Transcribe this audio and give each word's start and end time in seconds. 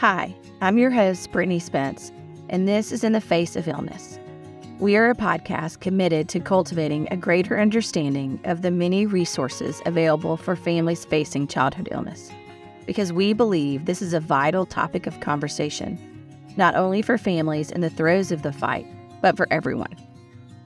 Hi, 0.00 0.34
I'm 0.62 0.78
your 0.78 0.90
host, 0.90 1.30
Brittany 1.30 1.58
Spence, 1.58 2.10
and 2.48 2.66
this 2.66 2.90
is 2.90 3.04
In 3.04 3.12
the 3.12 3.20
Face 3.20 3.54
of 3.54 3.68
Illness. 3.68 4.18
We 4.78 4.96
are 4.96 5.10
a 5.10 5.14
podcast 5.14 5.80
committed 5.80 6.26
to 6.30 6.40
cultivating 6.40 7.06
a 7.10 7.18
greater 7.18 7.60
understanding 7.60 8.40
of 8.44 8.62
the 8.62 8.70
many 8.70 9.04
resources 9.04 9.82
available 9.84 10.38
for 10.38 10.56
families 10.56 11.04
facing 11.04 11.48
childhood 11.48 11.90
illness, 11.90 12.30
because 12.86 13.12
we 13.12 13.34
believe 13.34 13.84
this 13.84 14.00
is 14.00 14.14
a 14.14 14.20
vital 14.20 14.64
topic 14.64 15.06
of 15.06 15.20
conversation, 15.20 15.98
not 16.56 16.74
only 16.76 17.02
for 17.02 17.18
families 17.18 17.70
in 17.70 17.82
the 17.82 17.90
throes 17.90 18.32
of 18.32 18.40
the 18.40 18.54
fight, 18.54 18.86
but 19.20 19.36
for 19.36 19.46
everyone. 19.50 19.94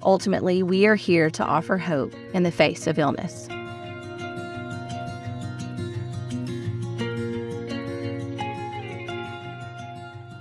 Ultimately, 0.05 0.63
we 0.63 0.87
are 0.87 0.95
here 0.95 1.29
to 1.31 1.43
offer 1.43 1.77
hope 1.77 2.15
in 2.35 2.45
the 2.45 2.53
face 2.53 2.87
of 2.87 3.01
illness. 3.01 3.49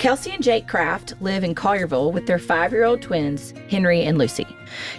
Kelcie 0.03 0.34
and 0.34 0.43
Jake 0.43 0.67
Craft 0.67 1.13
live 1.21 1.45
in 1.45 1.55
Collierville 1.55 2.11
with 2.11 2.27
their 2.27 2.38
five 2.38 2.73
year 2.73 2.84
old 2.84 3.02
twins, 3.02 3.53
Henry 3.70 4.03
and 4.03 4.17
Lucy. 4.17 4.45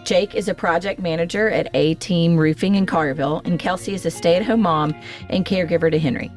Jake 0.02 0.34
is 0.34 0.48
a 0.48 0.54
project 0.54 0.98
manager 0.98 1.50
at 1.50 1.68
A 1.74 1.92
Team 1.96 2.38
Roofing 2.38 2.74
in 2.74 2.86
Collierville, 2.86 3.44
and 3.44 3.60
Kelcie 3.60 3.92
is 3.92 4.06
a 4.06 4.10
stay 4.10 4.36
at 4.36 4.46
home 4.46 4.62
mom 4.62 4.94
and 5.28 5.44
caregiver 5.44 5.90
to 5.90 5.98
Henry. 5.98 6.32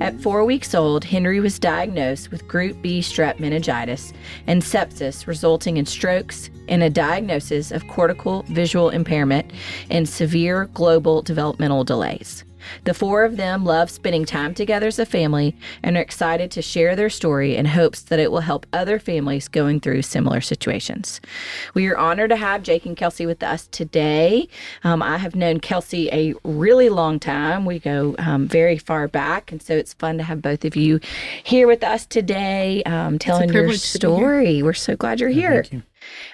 At 0.00 0.20
four 0.20 0.44
weeks 0.44 0.74
old, 0.74 1.02
Henry 1.02 1.40
was 1.40 1.58
diagnosed 1.58 2.30
with 2.30 2.46
Group 2.46 2.82
B 2.82 3.00
strep 3.00 3.40
meningitis 3.40 4.12
and 4.46 4.60
sepsis, 4.60 5.26
resulting 5.26 5.78
in 5.78 5.86
strokes 5.86 6.50
and 6.68 6.82
a 6.82 6.90
diagnosis 6.90 7.72
of 7.72 7.88
cortical 7.88 8.42
visual 8.48 8.90
impairment 8.90 9.50
and 9.88 10.06
severe 10.06 10.66
global 10.74 11.22
developmental 11.22 11.84
delays. 11.84 12.44
The 12.84 12.94
four 12.94 13.24
of 13.24 13.36
them 13.36 13.64
love 13.64 13.90
spending 13.90 14.24
time 14.24 14.54
together 14.54 14.86
as 14.86 14.98
a 14.98 15.06
family 15.06 15.56
and 15.82 15.96
are 15.96 16.00
excited 16.00 16.50
to 16.52 16.62
share 16.62 16.96
their 16.96 17.10
story 17.10 17.56
in 17.56 17.66
hopes 17.66 18.02
that 18.02 18.18
it 18.18 18.30
will 18.30 18.40
help 18.40 18.66
other 18.72 18.98
families 18.98 19.48
going 19.48 19.80
through 19.80 20.02
similar 20.02 20.40
situations. 20.40 21.20
We 21.74 21.86
are 21.88 21.96
honored 21.96 22.30
to 22.30 22.36
have 22.36 22.62
Jake 22.62 22.86
and 22.86 22.96
Kelcie 22.96 23.26
with 23.26 23.42
us 23.42 23.66
today. 23.68 24.48
Um, 24.84 25.02
I 25.02 25.18
have 25.18 25.34
known 25.34 25.60
Kelcie 25.60 26.12
a 26.12 26.34
really 26.44 26.88
long 26.88 27.18
time. 27.18 27.64
We 27.64 27.78
go 27.78 28.14
um, 28.18 28.48
very 28.48 28.78
far 28.78 29.08
back, 29.08 29.52
and 29.52 29.62
so 29.62 29.74
it's 29.74 29.94
fun 29.94 30.18
to 30.18 30.24
have 30.24 30.42
both 30.42 30.64
of 30.64 30.76
you 30.76 31.00
here 31.42 31.66
with 31.66 31.84
us 31.84 32.06
today, 32.06 32.82
um, 32.84 33.18
telling 33.18 33.48
your 33.48 33.62
privilege 33.62 33.82
to 33.82 33.98
story. 33.98 34.62
We're 34.62 34.72
so 34.72 34.96
glad 34.96 35.20
you're 35.20 35.30
here. 35.30 35.62
Thank 35.62 35.72
you. 35.72 35.82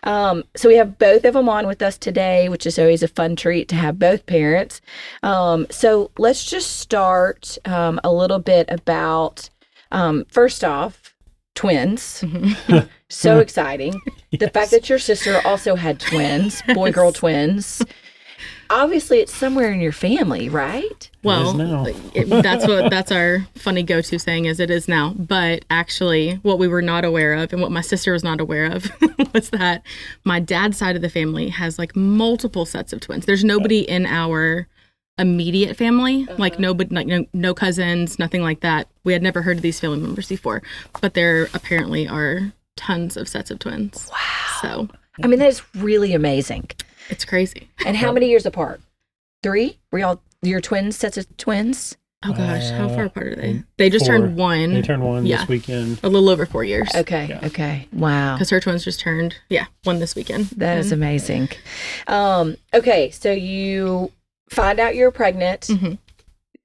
Um, 0.02 0.44
so 0.54 0.68
we 0.68 0.76
have 0.76 0.98
both 0.98 1.24
of 1.24 1.34
them 1.34 1.48
on 1.48 1.66
with 1.66 1.82
us 1.82 1.98
today, 1.98 2.48
which 2.48 2.66
is 2.66 2.78
always 2.78 3.02
a 3.02 3.08
fun 3.08 3.36
treat 3.36 3.68
to 3.68 3.76
have 3.76 3.98
both 3.98 4.26
parents. 4.26 4.80
Um, 5.22 5.66
so 5.70 6.10
let's 6.18 6.44
just 6.44 6.78
start 6.78 7.58
um, 7.64 8.00
a 8.04 8.12
little 8.12 8.38
bit 8.38 8.68
about 8.70 9.50
um, 9.92 10.24
first 10.28 10.64
off, 10.64 11.14
twins. 11.54 12.24
so 13.08 13.38
exciting. 13.38 14.00
The 14.38 14.50
fact 14.50 14.70
that 14.70 14.88
your 14.88 14.98
sister 14.98 15.40
also 15.44 15.74
had 15.74 15.98
twins, 15.98 16.62
boy 16.74 16.92
girl 16.92 17.12
twins. 17.12 17.82
Obviously, 18.70 19.20
it's 19.20 19.34
somewhere 19.34 19.70
in 19.72 19.80
your 19.80 19.92
family, 19.92 20.48
right? 20.48 21.10
Well, 21.22 21.54
now. 21.54 21.86
it- 22.14 22.28
that's 22.28 22.66
what 22.66 22.90
that's 22.90 23.12
our 23.12 23.46
funny 23.54 23.82
go-to 23.82 24.18
saying 24.18 24.46
is 24.46 24.60
it 24.60 24.70
is 24.70 24.88
now. 24.88 25.14
But 25.16 25.64
actually, 25.70 26.34
what 26.42 26.58
we 26.58 26.68
were 26.68 26.82
not 26.82 27.04
aware 27.04 27.34
of 27.34 27.52
and 27.52 27.62
what 27.62 27.72
my 27.72 27.80
sister 27.80 28.12
was 28.12 28.24
not 28.24 28.40
aware 28.40 28.66
of 28.66 28.90
was 29.34 29.50
that 29.50 29.82
my 30.24 30.40
dad's 30.40 30.76
side 30.76 30.96
of 30.96 31.02
the 31.02 31.10
family 31.10 31.48
has 31.48 31.78
like 31.78 31.94
multiple 31.96 32.66
sets 32.66 32.92
of 32.92 33.00
twins. 33.00 33.26
There's 33.26 33.44
nobody 33.44 33.80
in 33.80 34.06
our 34.06 34.66
immediate 35.18 35.76
family, 35.76 36.26
like 36.38 36.54
uh-huh. 36.54 36.62
nobody, 36.62 36.94
like 36.94 37.06
no, 37.06 37.24
no 37.32 37.54
cousins, 37.54 38.18
nothing 38.18 38.42
like 38.42 38.60
that. 38.60 38.88
We 39.04 39.12
had 39.12 39.22
never 39.22 39.42
heard 39.42 39.56
of 39.56 39.62
these 39.62 39.80
family 39.80 39.98
members 39.98 40.28
before, 40.28 40.62
but 41.00 41.14
there 41.14 41.48
apparently 41.54 42.06
are 42.06 42.52
tons 42.76 43.16
of 43.16 43.28
sets 43.28 43.50
of 43.50 43.58
twins. 43.58 44.10
Wow. 44.12 44.58
So 44.60 44.88
I 45.22 45.26
mean, 45.26 45.38
that 45.38 45.48
is 45.48 45.62
really 45.74 46.12
amazing. 46.12 46.70
It's 47.10 47.24
crazy. 47.24 47.68
And 47.84 47.96
how 47.96 48.12
many 48.12 48.28
years 48.28 48.46
apart? 48.46 48.80
Three? 49.42 49.78
Were 49.92 49.98
y'all 49.98 50.20
your 50.42 50.60
twins, 50.60 50.96
sets 50.96 51.16
of 51.16 51.36
twins? 51.36 51.96
Oh 52.24 52.32
gosh, 52.32 52.70
how 52.70 52.86
Uh, 52.88 52.94
far 52.94 53.04
apart 53.04 53.26
are 53.28 53.36
they? 53.36 53.62
They 53.76 53.90
just 53.90 54.06
four. 54.06 54.18
turned 54.18 54.36
one. 54.36 54.72
They 54.74 54.82
turned 54.82 55.02
one 55.04 55.26
Yeah. 55.26 55.38
this 55.40 55.48
weekend. 55.48 56.00
a 56.02 56.08
little 56.08 56.28
over 56.30 56.46
four 56.46 56.64
years. 56.64 56.88
Okay, 56.94 57.26
Yeah. 57.28 57.40
okay. 57.46 57.86
Wow. 57.92 58.34
because 58.34 58.50
her 58.50 58.58
twins 58.60 58.84
just 58.84 58.98
turned 59.00 59.36
yeah 59.50 59.66
one 59.84 59.98
this 60.00 60.14
weekend 60.16 60.46
That 60.56 60.78
is 60.78 60.92
amazing. 60.92 61.50
Um, 62.08 62.56
okay, 62.74 63.10
so 63.10 63.30
you 63.32 64.10
find 64.50 64.80
out 64.80 64.94
you're 64.96 65.10
pregnant. 65.10 65.62
Mhm. 65.62 65.98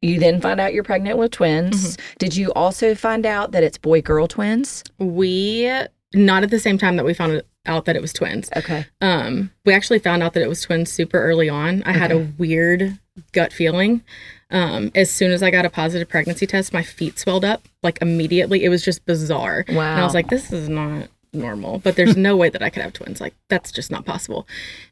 You 0.02 0.20
then 0.20 0.42
find 0.42 0.60
out 0.60 0.74
you're 0.74 0.84
pregnant 0.84 1.20
with 1.20 1.32
twins. 1.32 1.96
Did 2.18 2.36
you 2.36 2.52
also 2.54 2.96
find 2.96 3.24
out 3.26 3.52
that 3.52 3.62
it's 3.64 3.78
boy 3.78 4.02
girl 4.02 4.28
twins? 4.28 4.84
we 4.98 5.70
not 6.14 6.44
at 6.44 6.50
the 6.50 6.60
same 6.60 6.78
time 6.78 6.96
that 6.96 7.06
we 7.06 7.14
found 7.14 7.42
out 7.66 7.86
that 7.86 7.96
it 7.96 8.02
was 8.02 8.14
twins. 8.14 8.50
Okay. 8.56 8.86
um 9.02 9.52
we 9.66 9.74
actually 9.74 10.00
found 10.00 10.24
out 10.24 10.34
that 10.34 10.44
it 10.44 10.50
was 10.50 10.62
twins 10.62 10.92
super 10.92 11.22
early 11.22 11.50
on. 11.50 11.84
I 11.84 11.92
had 11.94 12.12
a 12.12 12.28
weird 12.38 12.98
gut 13.34 13.54
feeling. 13.54 14.04
Um 14.50 14.92
as 14.96 15.12
soon 15.12 15.32
as 15.32 15.44
i 15.44 15.52
got 15.52 15.66
a 15.66 15.70
positive 15.70 16.10
pregnancy 16.10 16.48
test 16.48 16.74
my 16.74 16.84
feet 16.84 17.20
swelled 17.20 17.46
up 17.46 17.68
like 17.84 18.02
immediately. 18.02 18.64
It 18.64 18.70
was 18.70 18.84
just 18.84 19.06
bizarre. 19.06 19.64
Wow. 19.70 19.92
and 19.92 20.02
i 20.02 20.04
was 20.04 20.14
like 20.14 20.30
this 20.30 20.52
is 20.52 20.70
not 20.70 21.08
normal. 21.34 21.80
But 21.80 21.96
there's 21.96 22.18
no 22.30 22.36
way 22.36 22.50
that 22.50 22.64
i 22.64 22.70
could 22.70 22.84
have 22.84 22.94
twins. 22.94 23.22
Like 23.22 23.36
that's 23.50 23.72
just 23.72 23.92
not 23.92 24.06
possible. 24.06 24.48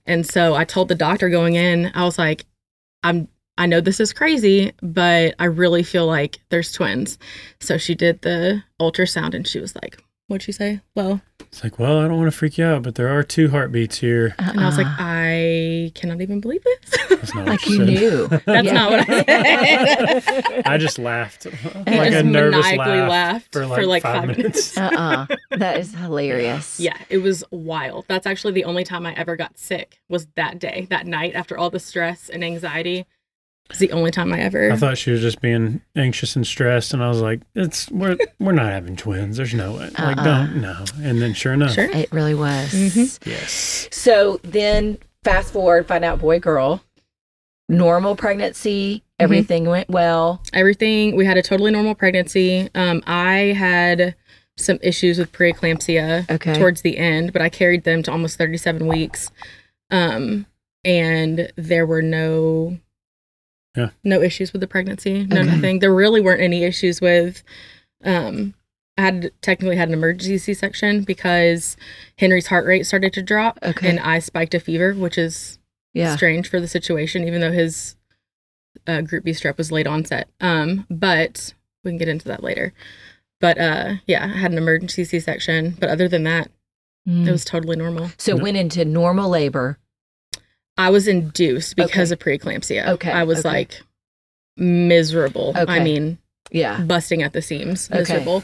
And 0.05 0.25
so 0.25 0.53
i 0.53 0.63
told 0.63 0.87
the 0.89 0.95
doctor 0.95 1.29
going 1.29 1.55
in 1.55 1.91
i 1.95 2.03
was 2.03 2.17
like 2.19 2.45
i'm 3.03 3.27
i 3.57 3.65
know 3.65 3.81
this 3.81 3.99
is 3.99 4.13
crazy 4.13 4.71
but 4.81 5.33
i 5.39 5.45
really 5.45 5.81
feel 5.83 6.05
like 6.05 6.39
there's 6.49 6.71
twins. 6.71 7.17
So 7.59 7.77
she 7.79 7.95
did 7.95 8.21
the 8.21 8.63
ultrasound 8.79 9.33
and 9.33 9.47
she 9.47 9.59
was 9.59 9.75
like 9.75 10.01
what'd 10.29 10.43
she 10.43 10.51
say 10.53 10.79
well 10.95 11.19
It's 11.41 11.63
like, 11.63 11.79
well, 11.79 11.99
I 11.99 12.07
don't 12.07 12.17
want 12.17 12.31
to 12.31 12.37
freak 12.37 12.57
you 12.59 12.65
out, 12.65 12.83
but 12.83 12.93
there 12.95 13.09
are 13.09 13.23
two 13.23 13.49
heartbeats 13.49 13.97
here. 13.97 14.35
Uh-uh. 14.39 14.49
and 14.51 14.59
i 14.61 14.65
was 14.65 14.77
like 14.77 14.85
Uh-uh. 14.87 14.95
i 14.99 15.91
cannot 15.95 16.21
even 16.21 16.39
believe 16.39 16.63
this 16.63 16.97
That's 17.09 17.35
not 17.35 17.47
like 17.47 17.59
she 17.59 17.71
you 17.73 17.77
said. 17.77 17.87
knew. 17.87 18.27
That's 18.45 18.65
Yeah. 18.67 18.73
not 18.73 18.91
what 18.91 19.09
I 19.09 20.19
said. 20.19 20.61
I 20.65 20.77
just 20.77 20.99
laughed 20.99 21.47
I 21.87 21.97
like 21.97 22.13
a 22.13 22.23
nervous 22.23 22.63
maniacally 22.65 22.99
laugh 23.01 23.09
laughed 23.09 23.51
for 23.51 23.65
like, 23.65 23.79
for 23.81 23.85
like 23.87 24.03
five, 24.03 24.25
five 24.27 24.37
minutes. 24.37 24.77
uh-uh. 24.77 25.25
That 25.51 25.77
is 25.79 25.93
hilarious. 25.95 26.79
Yeah, 26.79 26.97
it 27.09 27.17
was 27.19 27.43
wild. 27.51 28.05
That's 28.07 28.25
actually 28.27 28.53
the 28.53 28.63
only 28.65 28.83
time 28.83 29.05
I 29.05 29.13
ever 29.15 29.35
got 29.35 29.57
sick 29.57 29.99
was 30.07 30.27
that 30.35 30.59
day, 30.59 30.87
that 30.91 31.07
night 31.07 31.33
after 31.35 31.57
all 31.57 31.69
the 31.69 31.79
stress 31.79 32.29
and 32.29 32.43
anxiety. 32.43 33.05
It's 33.69 33.79
the 33.79 33.91
only 33.91 34.09
time 34.11 34.33
I 34.33 34.39
ever. 34.41 34.71
I 34.71 34.75
thought 34.77 34.97
she 34.97 35.11
was 35.11 35.21
just 35.21 35.41
being 35.41 35.81
anxious 35.95 36.35
and 36.35 36.45
stressed, 36.45 36.93
and 36.93 37.03
I 37.03 37.07
was 37.07 37.21
like, 37.21 37.41
"It's 37.55 37.89
we're 37.91 38.17
we're 38.39 38.51
not 38.51 38.71
having 38.71 38.95
twins. 38.95 39.37
There's 39.37 39.53
no 39.53 39.73
way. 39.73 39.89
Like, 39.97 40.17
Uh-uh. 40.17 40.23
don't 40.23 40.61
no." 40.61 40.85
And 41.01 41.21
then 41.21 41.33
sure 41.33 41.53
enough, 41.53 41.73
Sure. 41.73 41.85
It 41.91 42.11
really 42.11 42.33
was. 42.33 42.71
Mhm. 42.73 43.19
yes, 43.27 43.87
So 43.91 44.39
then 44.43 44.97
fast 45.23 45.53
forward, 45.53 45.87
find 45.87 46.03
out 46.03 46.19
boy 46.19 46.39
girl. 46.39 46.83
Normal 47.71 48.15
pregnancy, 48.15 49.03
everything 49.19 49.65
went 49.65 49.89
well. 49.89 50.41
Everything. 50.53 51.15
We 51.15 51.25
had 51.25 51.37
a 51.37 51.43
totally 51.43 51.69
normal 51.71 51.93
pregnancy. 51.93 52.67
Um, 52.73 53.03
I 53.05 53.53
had 53.55 54.15
some 54.57 54.79
issues 54.81 55.19
with 55.19 55.31
preeclampsia 55.31 56.27
Okay. 56.31 56.55
towards 56.55 56.81
the 56.81 56.97
end, 56.97 57.31
but 57.31 57.43
I 57.43 57.49
carried 57.49 57.83
them 57.83 58.01
to 58.03 58.11
almost 58.11 58.39
37 58.39 58.87
weeks. 58.87 59.29
Um, 59.91 60.47
and 60.83 61.51
there 61.55 61.85
were 61.85 62.01
no 62.01 62.79
Yeah. 63.77 63.89
no 64.03 64.21
issues 64.21 64.51
with 64.51 64.61
the 64.61 64.67
pregnancy, 64.67 65.25
no 65.25 65.41
Okay. 65.41 65.49
nothing. 65.49 65.79
There 65.79 65.93
really 65.93 66.21
weren't 66.21 66.41
any 66.41 66.63
issues 66.63 66.99
with 67.01 67.43
um 68.03 68.53
I 68.97 69.01
had 69.03 69.31
technically 69.41 69.77
had 69.77 69.87
an 69.87 69.93
emergency 69.93 70.37
C-section 70.37 71.03
because 71.03 71.77
Henry's 72.17 72.47
heart 72.47 72.65
rate 72.65 72.85
started 72.85 73.13
to 73.13 73.21
drop 73.21 73.57
Okay. 73.63 73.89
and 73.89 73.99
I 73.99 74.19
spiked 74.19 74.53
a 74.53 74.59
fever, 74.59 74.93
which 74.93 75.17
is 75.17 75.57
Yeah. 75.93 76.15
strange 76.17 76.49
for 76.49 76.59
the 76.59 76.67
situation, 76.67 77.25
even 77.25 77.39
though 77.41 77.51
his 77.53 77.95
uh, 78.87 79.01
group 79.01 79.23
B 79.23 79.31
strep 79.31 79.57
was 79.57 79.71
late 79.71 79.87
onset. 79.87 80.27
Um, 80.41 80.85
but 80.89 81.53
we 81.83 81.91
can 81.91 81.97
get 81.97 82.07
into 82.09 82.27
that 82.27 82.43
later. 82.43 82.73
But 83.39 83.57
uh, 83.57 83.93
yeah, 84.05 84.25
I 84.25 84.37
had 84.37 84.51
an 84.51 84.57
emergency 84.57 85.05
C 85.05 85.19
section. 85.21 85.77
But 85.79 85.89
other 85.89 86.07
than 86.09 86.23
that, 86.23 86.51
Mm. 87.07 87.25
it 87.25 87.31
was 87.31 87.45
totally 87.45 87.77
normal. 87.77 88.11
so 88.17 88.35
No. 88.35 88.43
went 88.43 88.57
into 88.57 88.83
normal 88.83 89.29
labor. 89.29 89.79
I 90.79 90.89
was 90.89 91.07
induced 91.07 91.75
because 91.75 92.11
Okay. 92.11 92.35
of 92.37 92.41
preeclampsia. 92.41 92.87
Okay, 92.87 93.11
I 93.11 93.23
was 93.23 93.39
okay. 93.39 93.49
like 93.49 93.81
miserable. 94.57 95.53
Okay. 95.57 95.71
I 95.71 95.79
mean, 95.79 96.17
Yeah. 96.51 96.81
busting 96.81 97.21
at 97.21 97.33
the 97.33 97.41
seams, 97.41 97.89
Okay. 97.91 97.99
miserable. 97.99 98.43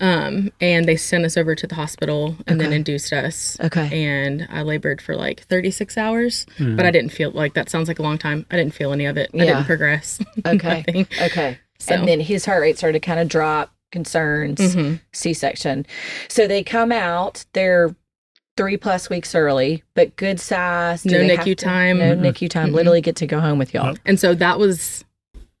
um, 0.00 0.50
and 0.60 0.86
they 0.86 0.96
sent 0.96 1.24
us 1.24 1.36
over 1.36 1.54
to 1.54 1.66
the 1.66 1.74
hospital 1.74 2.36
and 2.46 2.60
then 2.60 2.72
induced 2.72 3.12
us. 3.12 3.58
Okay. 3.60 3.88
And 4.06 4.48
I 4.50 4.62
labored 4.62 5.02
for 5.02 5.14
like 5.16 5.40
36 5.50 5.98
hours, 5.98 6.46
Mhm. 6.58 6.76
but 6.76 6.86
I 6.86 6.90
didn't 6.90 7.10
feel 7.10 7.30
like 7.32 7.54
that 7.54 7.68
sounds 7.68 7.88
like 7.88 7.98
a 7.98 8.02
long 8.02 8.16
time. 8.18 8.46
I 8.50 8.56
didn't 8.56 8.74
feel 8.74 8.92
any 8.92 9.04
of 9.06 9.16
it. 9.18 9.30
I 9.34 9.38
Yeah. 9.38 9.44
didn't 9.44 9.64
progress. 9.66 10.18
Okay. 10.46 10.84
Nothing. 10.86 11.06
Okay. 11.20 11.58
So, 11.78 11.94
And 11.94 12.08
then 12.08 12.20
his 12.20 12.44
heart 12.46 12.62
rate 12.62 12.78
started 12.78 13.02
to 13.02 13.06
kind 13.06 13.20
of 13.20 13.28
drop, 13.28 13.72
concerns, 13.90 14.58
mhm. 14.58 15.00
C 15.12 15.34
section. 15.34 15.84
So 16.28 16.46
they 16.46 16.62
come 16.62 16.90
out, 16.92 17.44
they're 17.52 17.94
three 18.56 18.76
plus 18.76 19.08
weeks 19.08 19.34
early, 19.34 19.82
but 19.94 20.14
good 20.16 20.38
size. 20.38 21.02
Do 21.02 21.10
No 21.10 21.34
NICU 21.34 21.44
to- 21.44 21.54
time. 21.54 21.98
No 21.98 22.14
Mhm. 22.16 22.20
NICU 22.20 22.48
time. 22.50 22.70
Mhm. 22.70 22.74
Literally 22.74 23.00
get 23.00 23.16
to 23.16 23.26
go 23.26 23.40
home 23.40 23.58
with 23.58 23.72
y'all. 23.74 23.96
And 24.04 24.18
so 24.20 24.34
that 24.34 24.58
was 24.58 25.04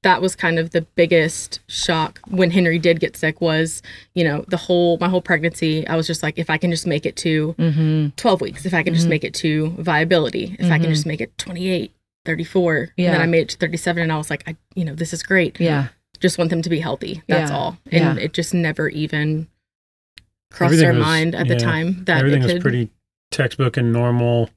that 0.02 0.20
was 0.20 0.34
kind 0.34 0.58
of 0.58 0.70
the 0.70 0.80
biggest 0.96 1.60
shock 1.68 2.18
when 2.26 2.50
Henry 2.50 2.76
did 2.76 2.98
get 2.98 3.16
sick 3.16 3.40
was, 3.40 3.82
you 4.14 4.24
know, 4.24 4.44
the 4.48 4.56
whole 4.56 4.98
my 5.00 5.08
whole 5.08 5.20
pregnancy, 5.20 5.86
I 5.86 5.94
was 5.94 6.08
just 6.08 6.24
like 6.24 6.40
if 6.40 6.50
I 6.50 6.58
can 6.58 6.72
just 6.72 6.88
make 6.88 7.06
it 7.06 7.14
to 7.18 7.54
Mm-hmm. 7.56 8.08
12 8.16 8.40
weeks, 8.40 8.66
if 8.66 8.74
I 8.74 8.82
can 8.82 8.94
just 8.94 9.06
make 9.06 9.22
it 9.22 9.32
to 9.34 9.68
viability, 9.78 10.56
if 10.58 10.72
I 10.72 10.80
can 10.80 10.90
just 10.92 11.06
make 11.06 11.20
it 11.20 11.30
28, 11.38 11.92
34, 12.24 12.76
and 12.78 12.90
Yeah. 12.96 13.12
then 13.12 13.20
I 13.20 13.26
made 13.26 13.42
it 13.42 13.48
to 13.50 13.56
37 13.58 14.02
and 14.02 14.10
I 14.10 14.16
was 14.16 14.28
like 14.28 14.42
I 14.48 14.56
you 14.74 14.84
know, 14.84 14.94
this 14.96 15.12
is 15.12 15.22
great. 15.22 15.60
Yeah. 15.60 15.86
Just 16.18 16.36
want 16.36 16.50
them 16.50 16.62
to 16.62 16.68
be 16.70 16.80
healthy. 16.80 17.22
That's 17.28 17.52
Yeah. 17.52 17.56
all. 17.56 17.78
And 17.92 18.18
Yeah. 18.18 18.24
it 18.24 18.32
just 18.32 18.52
never 18.52 18.88
even 18.88 19.46
crossed 20.52 20.72
Everything 20.74 20.86
our 20.86 20.92
was- 20.94 21.00
mind 21.00 21.34
at 21.34 21.48
the 21.48 21.56
time 21.56 22.04
that 22.04 22.18
Everything 22.18 22.42
it 22.42 22.54
was 22.54 22.62
pretty 22.62 22.90
textbook 23.30 23.76
and 23.76 23.92
normal 23.92 24.50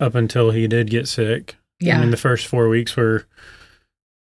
up 0.00 0.14
until 0.14 0.50
he 0.50 0.66
did 0.66 0.88
get 0.90 1.06
sick. 1.08 1.56
Yeah. 1.80 1.98
I 1.98 2.00
mean, 2.00 2.10
the 2.10 2.16
first 2.16 2.46
four 2.46 2.68
weeks 2.68 2.96
were 2.96 3.26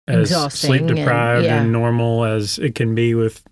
as 0.08 0.30
Exhausting 0.32 0.68
sleep 0.68 0.82
and- 0.84 0.96
deprived 0.96 1.46
yeah. 1.46 1.62
and 1.62 1.72
normal 1.72 2.24
as 2.26 2.60
it 2.60 2.76
can 2.76 2.94
be 2.96 3.16
with 3.16 3.44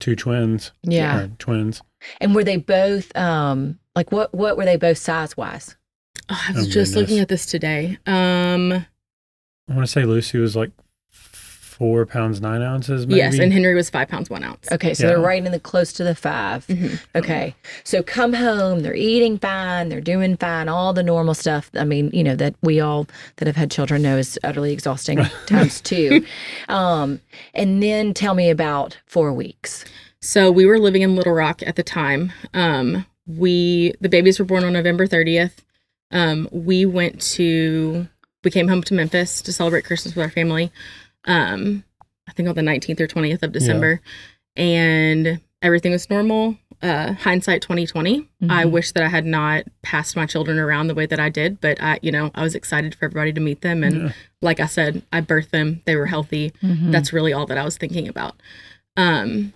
two 0.00 0.14
twins. 0.16 0.72
Yeah. 0.82 1.20
or 1.24 1.28
twins. 1.38 1.80
And 2.20 2.34
were 2.34 2.44
they 2.44 2.56
both 2.58 3.14
um 3.16 3.78
like 3.94 4.12
what 4.12 4.34
what 4.34 4.56
were 4.56 4.64
they 4.66 4.76
both 4.76 4.98
size 4.98 5.36
wise? 5.36 5.76
Oh, 6.28 6.40
I 6.48 6.52
was 6.52 6.66
Oh, 6.66 6.70
just 6.70 6.94
looking 6.94 7.18
at 7.18 7.28
this 7.28 7.46
today. 7.46 7.98
Um 8.06 8.72
I 8.72 9.74
want 9.74 9.80
to 9.86 9.86
say 9.90 10.04
Lucy 10.04 10.38
was 10.38 10.54
like 10.54 10.70
four 11.78 12.06
pounds 12.06 12.40
nine 12.40 12.62
ounces. 12.62 13.06
Maybe. 13.06 13.18
yes, 13.18 13.38
and 13.38 13.52
Henry 13.52 13.74
was 13.74 13.90
five 13.90 14.08
pounds 14.08 14.30
one 14.30 14.42
ounce. 14.42 14.66
Okay, 14.72 14.94
so 14.94 15.02
Yeah. 15.04 15.08
they're 15.10 15.20
right 15.20 15.44
in 15.44 15.52
the 15.52 15.60
close 15.60 15.92
to 15.94 16.04
the 16.04 16.14
5 16.14 16.66
Mhm. 16.68 16.98
Okay. 17.14 17.54
So 17.84 18.02
come 18.02 18.32
home, 18.32 18.80
they're 18.80 18.94
eating 18.94 19.38
fine, 19.38 19.88
they're 19.90 20.00
doing 20.00 20.36
fine, 20.38 20.68
all 20.68 20.92
the 20.94 21.02
normal 21.02 21.34
stuff. 21.34 21.70
I 21.74 21.84
mean, 21.84 22.10
you 22.14 22.24
know, 22.24 22.34
that 22.36 22.54
we 22.62 22.80
all 22.80 23.06
that 23.36 23.46
have 23.46 23.56
had 23.56 23.70
children 23.70 24.00
know 24.02 24.16
is 24.16 24.38
utterly 24.42 24.72
exhausting 24.72 25.18
times 25.46 25.80
two. 25.82 26.24
Um, 26.68 27.20
and 27.54 27.82
then 27.82 28.14
tell 28.14 28.34
me 28.34 28.48
about 28.50 28.96
four 29.06 29.32
weeks. 29.32 29.84
So 30.20 30.50
we 30.50 30.64
were 30.66 30.78
living 30.78 31.02
in 31.02 31.14
Little 31.14 31.34
Rock 31.34 31.62
at 31.66 31.76
the 31.76 31.82
time. 31.82 32.32
Um, 32.54 33.04
we 33.26 33.92
the 34.00 34.08
babies 34.08 34.38
were 34.38 34.44
born 34.44 34.64
on 34.64 34.72
November 34.72 35.06
30th. 35.06 35.58
Um, 36.10 36.48
we 36.52 36.86
went 36.86 37.20
to 37.32 38.08
we 38.44 38.50
came 38.50 38.68
home 38.68 38.82
to 38.84 38.94
Memphis 38.94 39.42
to 39.42 39.52
celebrate 39.52 39.84
Christmas 39.84 40.14
with 40.14 40.22
our 40.24 40.30
family. 40.30 40.70
Um, 41.26 41.84
I 42.28 42.32
think 42.32 42.48
on 42.48 42.54
the 42.54 42.62
19th 42.62 43.00
or 43.00 43.06
20th 43.06 43.42
of 43.42 43.52
December, 43.52 44.00
and 44.56 45.40
everything 45.62 45.92
was 45.92 46.08
normal. 46.10 46.56
Uh, 46.82 47.12
hindsight 47.14 47.62
2020. 47.62 48.28
I 48.50 48.64
Mhm. 48.64 48.70
wish 48.70 48.92
that 48.92 49.02
I 49.02 49.08
had 49.08 49.24
not 49.24 49.64
passed 49.82 50.14
my 50.14 50.26
children 50.26 50.58
around 50.58 50.88
the 50.88 50.94
way 50.94 51.06
that 51.06 51.18
I 51.18 51.30
did, 51.30 51.58
but 51.60 51.80
I, 51.82 51.98
you 52.02 52.12
know, 52.12 52.30
I 52.34 52.42
was 52.42 52.54
excited 52.54 52.94
for 52.94 53.06
everybody 53.06 53.32
to 53.32 53.40
meet 53.40 53.62
them, 53.62 53.82
and 53.82 54.02
Yeah. 54.08 54.12
like 54.42 54.60
I 54.60 54.66
said, 54.66 55.02
I 55.12 55.22
birthed 55.22 55.50
them. 55.50 55.80
They 55.86 55.96
were 55.96 56.06
healthy 56.06 56.52
Mm-hmm. 56.62 56.90
that's 56.90 57.12
really 57.14 57.32
all 57.32 57.46
that 57.46 57.56
I 57.56 57.64
was 57.64 57.78
thinking 57.78 58.08
about. 58.08 58.36
Um, 58.96 59.52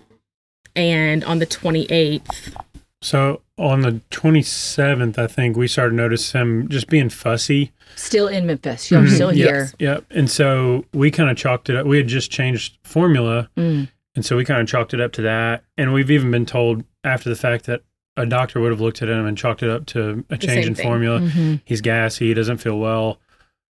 and 0.75 1.23
on 1.25 1.39
the 1.41 1.47
28th, 1.47 2.55
So 3.03 3.41
on 3.59 3.81
the 3.83 4.01
27th, 4.11 5.19
I 5.19 5.27
think 5.27 5.57
we 5.57 5.67
started 5.69 5.91
to 5.91 5.97
notice 5.97 6.33
him 6.33 6.69
just 6.69 6.89
being 6.89 7.09
fussy. 7.11 7.73
Still 7.97 8.29
in 8.29 8.47
Memphis. 8.47 8.91
You're 8.91 9.03
Mhm. 9.03 9.15
still 9.15 9.33
Yep, 9.35 9.49
here. 9.49 9.71
Yep. 9.79 10.05
And 10.11 10.31
so 10.31 10.85
we 10.93 11.11
kind 11.11 11.31
of 11.31 11.37
chalked 11.37 11.69
it 11.71 11.77
up. 11.77 11.87
We 11.87 11.97
had 11.99 12.07
just 12.09 12.31
changed 12.31 12.79
formula. 12.85 13.49
Mm. 13.57 13.89
And 14.17 14.25
so 14.25 14.37
we 14.37 14.45
kind 14.45 14.61
of 14.61 14.67
chalked 14.69 14.93
it 14.95 15.01
up 15.01 15.13
to 15.13 15.23
that. 15.23 15.63
And 15.79 15.93
we've 15.93 16.11
even 16.11 16.31
been 16.31 16.47
told 16.47 16.85
after 17.05 17.29
the 17.29 17.37
fact 17.37 17.67
that 17.67 17.83
a 18.17 18.27
doctor 18.27 18.61
would 18.61 18.71
have 18.73 18.81
looked 18.81 19.01
at 19.03 19.09
him 19.09 19.25
and 19.25 19.37
chalked 19.39 19.63
it 19.63 19.71
up 19.71 19.87
to 19.87 20.25
a 20.31 20.37
change 20.37 20.67
in 20.67 20.75
thing. 20.75 20.85
formula. 20.85 21.21
Mhm. 21.21 21.61
He's 21.65 21.81
gassy. 21.81 22.27
He 22.29 22.35
doesn't 22.35 22.59
feel 22.59 22.79
well. 22.79 23.21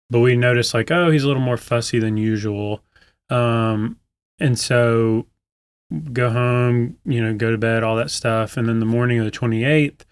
But 0.09 0.19
we 0.19 0.35
noticed 0.35 0.73
like, 0.73 0.91
oh, 0.91 1.09
he's 1.09 1.23
a 1.23 1.27
little 1.27 1.41
more 1.41 1.57
fussy 1.57 1.97
than 1.99 2.17
usual. 2.17 2.83
Um, 3.29 3.97
and 4.39 4.59
so 4.59 5.25
go 6.13 6.29
home, 6.29 6.97
you 7.05 7.23
know, 7.23 7.33
go 7.33 7.49
to 7.51 7.57
bed, 7.57 7.83
all 7.83 7.95
that 7.95 8.11
stuff. 8.11 8.57
And 8.57 8.67
then 8.67 8.79
the 8.79 8.85
morning 8.85 9.17
of 9.19 9.25
the 9.25 9.31
28th, 9.31 10.05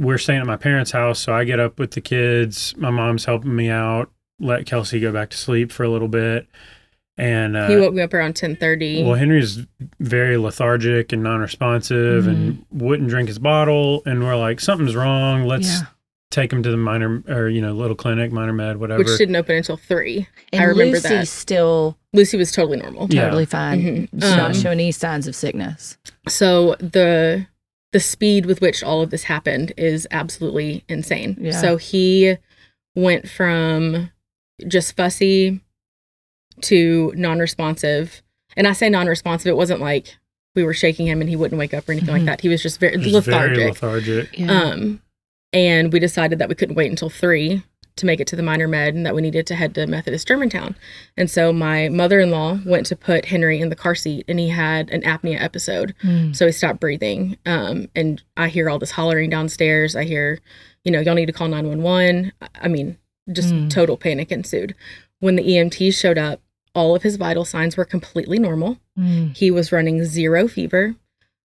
we're 0.00 0.18
staying 0.18 0.40
at 0.40 0.46
my 0.46 0.56
parents' 0.56 0.90
house. 0.92 1.18
So 1.20 1.32
I 1.34 1.44
get 1.44 1.60
up 1.60 1.78
with 1.78 1.90
the 1.92 2.00
kids. 2.00 2.74
My 2.78 2.90
mom's 2.90 3.26
helping 3.26 3.54
me 3.54 3.68
out, 3.68 4.10
let 4.38 4.64
Kelcie 4.64 5.00
go 5.00 5.12
back 5.12 5.30
to 5.30 5.36
sleep 5.36 5.70
for 5.70 5.84
a 5.84 5.90
little 5.90 6.08
bit. 6.08 6.48
And 7.18 7.54
uh, 7.54 7.68
he 7.68 7.76
woke 7.76 7.92
me 7.92 8.00
up 8.02 8.14
around 8.14 8.34
10:30. 8.34 9.04
well, 9.04 9.14
Henry's 9.14 9.66
very 9.98 10.38
lethargic 10.38 11.12
and 11.12 11.22
non-responsive, 11.22 12.26
and 12.26 12.64
wouldn't 12.70 13.10
drink 13.10 13.28
his 13.28 13.38
bottle. 13.38 14.02
And 14.06 14.24
we're 14.24 14.36
like, 14.36 14.58
something's 14.58 14.96
wrong. 14.96 15.44
Let's 15.44 15.68
Yeah. 15.68 15.86
take 16.30 16.50
him 16.50 16.62
to 16.62 16.70
the 16.70 16.78
minor 16.78 17.22
or 17.28 17.48
you 17.50 17.60
know 17.60 17.72
little 17.74 17.96
clinic, 17.96 18.32
minor 18.32 18.54
med, 18.54 18.78
whatever. 18.78 19.00
which 19.00 19.18
didn't 19.18 19.36
open 19.36 19.56
until 19.56 19.76
three. 19.76 20.28
And 20.50 20.62
I 20.62 20.64
remember 20.64 20.92
Lucy's 20.96 21.02
that. 21.10 21.28
still 21.28 21.98
Lucy 22.14 22.38
was 22.38 22.52
totally 22.52 22.78
normal. 22.78 23.06
Yeah. 23.10 23.24
totally 23.24 23.44
fine. 23.44 23.82
Mhm. 23.82 24.08
She's 24.22 24.36
not 24.36 24.40
Um, 24.40 24.54
showing 24.54 24.80
any 24.80 24.92
signs 24.92 25.26
of 25.26 25.34
sickness. 25.36 25.98
So 26.26 26.74
the 26.78 27.46
the 27.92 28.00
speed 28.00 28.46
with 28.46 28.60
which 28.60 28.82
all 28.82 29.02
of 29.02 29.10
this 29.10 29.24
happened 29.24 29.72
is 29.76 30.06
absolutely 30.10 30.84
insane. 30.88 31.36
Yeah. 31.40 31.52
So 31.60 31.76
he 31.76 32.36
went 32.94 33.28
from 33.28 34.10
just 34.68 34.96
fussy 34.96 35.60
to 36.62 37.12
non-responsive. 37.16 38.22
And 38.56 38.66
I 38.66 38.72
say 38.72 38.88
non-responsive, 38.88 39.48
it 39.48 39.56
wasn't 39.56 39.80
like 39.80 40.16
we 40.54 40.62
were 40.64 40.74
shaking 40.74 41.06
him 41.06 41.20
and 41.20 41.30
he 41.30 41.36
wouldn't 41.36 41.58
wake 41.58 41.72
up 41.74 41.88
or 41.88 41.92
anything 41.92 42.10
Mhm. 42.10 42.18
like 42.18 42.24
that. 42.26 42.40
He 42.40 42.48
was 42.48 42.62
just 42.62 42.78
very 42.80 42.96
Just 42.96 43.14
lethargic. 43.14 43.56
Very 43.56 43.68
lethargic. 43.70 44.40
Um, 44.48 45.00
and 45.52 45.92
we 45.92 45.98
decided 46.00 46.38
that 46.38 46.48
we 46.48 46.54
couldn't 46.54 46.74
wait 46.76 46.90
until 46.90 47.08
three 47.10 47.62
to 48.00 48.06
make 48.06 48.20
it 48.20 48.26
to 48.28 48.36
the 48.36 48.42
minor 48.42 48.66
med 48.68 48.94
and 48.94 49.06
that 49.06 49.14
we 49.14 49.22
needed 49.22 49.46
to 49.46 49.54
head 49.54 49.74
to 49.76 49.86
Methodist 49.86 50.26
Germantown. 50.28 50.74
And 51.16 51.30
so 51.30 51.52
my 51.52 51.88
mother 51.88 52.18
in 52.20 52.30
law 52.30 52.58
went 52.66 52.86
to 52.86 52.96
put 52.96 53.26
Henry 53.26 53.60
in 53.60 53.68
the 53.68 53.76
car 53.76 53.94
seat 53.94 54.24
and 54.28 54.38
he 54.38 54.48
had 54.48 54.90
an 54.90 55.02
apnea 55.02 55.40
episode. 55.40 55.94
Mm. 56.02 56.34
So 56.34 56.46
he 56.46 56.52
stopped 56.52 56.80
breathing. 56.80 57.36
Um, 57.46 57.88
and 57.94 58.22
I 58.36 58.48
hear 58.48 58.68
all 58.68 58.78
this 58.78 58.90
hollering 58.90 59.30
downstairs. 59.30 59.94
I 59.94 60.04
hear, 60.04 60.40
you 60.84 60.90
know, 60.92 61.00
y'all 61.00 61.14
need 61.14 61.26
to 61.26 61.32
call 61.32 61.48
911. 61.48 62.32
I- 62.62 62.68
mean, 62.68 62.96
just 63.32 63.54
Mm. 63.54 63.70
total 63.70 63.96
panic 63.96 64.32
ensued. 64.32 64.74
When 65.20 65.36
the 65.36 65.42
EMTs 65.48 65.94
showed 65.98 66.18
up, 66.18 66.40
all 66.74 66.94
of 66.96 67.02
his 67.02 67.16
vital 67.16 67.44
signs 67.44 67.76
were 67.76 67.84
completely 67.84 68.38
normal. 68.38 68.78
Mm. 68.98 69.36
He 69.36 69.50
was 69.50 69.72
running 69.72 70.04
zero 70.04 70.48
fever. 70.48 70.94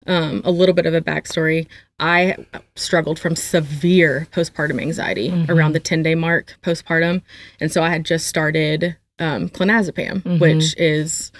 Um, 0.06 0.42
a 0.44 0.52
little 0.52 0.76
bit 0.76 0.86
of 0.86 0.94
a 0.94 1.02
backstory. 1.02 1.66
I 2.00 2.36
struggled 2.76 3.18
from 3.20 3.36
severe 3.38 4.28
postpartum 4.34 4.82
anxiety 4.82 5.30
Mhm. 5.30 5.50
around 5.50 5.72
the 5.74 5.80
10 5.80 6.04
day 6.04 6.14
mark 6.16 6.56
postpartum. 6.62 7.22
And 7.62 7.72
so 7.72 7.82
I 7.84 7.90
had 7.90 8.04
just 8.04 8.28
started 8.28 8.98
um, 9.20 9.48
clonazepam, 9.48 10.24
Mhm. 10.24 10.40
which 10.40 10.76
is 10.78 11.32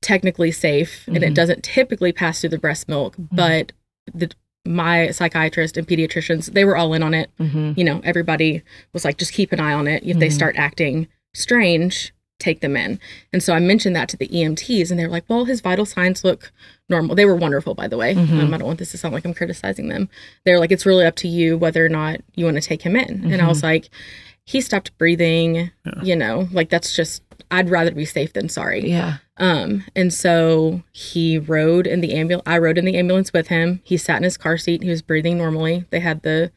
technically 0.00 0.50
safe 0.50 1.04
and 1.06 1.18
Mhm. 1.18 1.22
it 1.28 1.34
doesn't 1.34 1.62
typically 1.62 2.10
pass 2.10 2.40
through 2.40 2.50
the 2.50 2.58
breast 2.58 2.88
milk, 2.88 3.14
but 3.18 3.70
the, 4.12 4.30
my 4.66 5.10
psychiatrist 5.10 5.76
and 5.76 5.86
pediatricians, 5.86 6.52
they 6.54 6.64
were 6.64 6.74
all 6.76 6.94
in 6.94 7.02
on 7.02 7.12
it. 7.14 7.30
Mhm. 7.38 7.76
You 7.76 7.84
know, 7.84 8.00
everybody 8.02 8.62
was 8.94 9.04
like, 9.04 9.18
just 9.18 9.32
keep 9.34 9.52
an 9.52 9.60
eye 9.60 9.74
on 9.74 9.86
it. 9.86 10.02
If 10.04 10.18
they 10.18 10.30
start 10.30 10.56
acting 10.58 11.06
strange, 11.34 12.12
take 12.42 12.60
them 12.60 12.76
in. 12.76 12.98
And 13.32 13.42
so 13.42 13.54
I 13.54 13.58
mentioned 13.60 13.96
that 13.96 14.08
to 14.10 14.16
the 14.16 14.28
EMTs, 14.28 14.90
and 14.90 14.98
they 14.98 15.04
were 15.06 15.10
like, 15.12 15.24
well, 15.28 15.44
his 15.44 15.60
vital 15.60 15.86
signs 15.86 16.24
look 16.24 16.52
normal. 16.88 17.14
They 17.14 17.24
were 17.24 17.36
wonderful, 17.36 17.74
by 17.74 17.88
the 17.88 17.96
way. 17.96 18.14
Mhm. 18.14 18.40
Um, 18.40 18.52
I 18.54 18.58
don't 18.58 18.66
want 18.66 18.78
this 18.78 18.90
to 18.92 18.98
sound 18.98 19.14
like 19.14 19.24
I'm 19.24 19.34
criticizing 19.34 19.88
them. 19.88 20.08
They're 20.44 20.58
like, 20.58 20.70
it's 20.72 20.84
really 20.86 21.06
up 21.06 21.16
to 21.16 21.28
you 21.28 21.56
whether 21.56 21.84
or 21.84 21.88
not 21.88 22.20
you 22.34 22.44
want 22.44 22.56
to 22.56 22.60
take 22.60 22.82
him 22.82 22.96
in. 22.96 23.32
And 23.32 23.40
I 23.40 23.48
was 23.48 23.62
like, 23.62 23.88
he 24.44 24.60
stopped 24.60 24.96
breathing, 24.98 25.70
Yeah. 25.86 26.02
you 26.02 26.16
know, 26.16 26.48
like 26.52 26.68
that's 26.68 26.94
just, 26.96 27.22
I'd 27.50 27.70
rather 27.70 27.92
be 27.92 28.04
safe 28.04 28.32
than 28.32 28.48
sorry. 28.48 28.88
Yeah. 28.90 29.18
Um, 29.36 29.84
and 29.94 30.12
so 30.12 30.82
he 30.92 31.38
rode 31.38 31.86
in 31.86 32.00
the 32.00 32.14
ambulance. 32.14 32.42
I 32.46 32.58
rode 32.58 32.76
in 32.78 32.84
the 32.84 32.96
ambulance 32.96 33.32
with 33.32 33.48
him. 33.48 33.80
He 33.84 33.96
sat 33.96 34.16
in 34.16 34.24
his 34.24 34.36
car 34.36 34.58
seat. 34.58 34.82
He 34.82 34.90
was 34.90 35.00
breathing 35.02 35.38
normally. 35.38 35.84
They 35.90 36.00
had 36.00 36.22
the, 36.22 36.50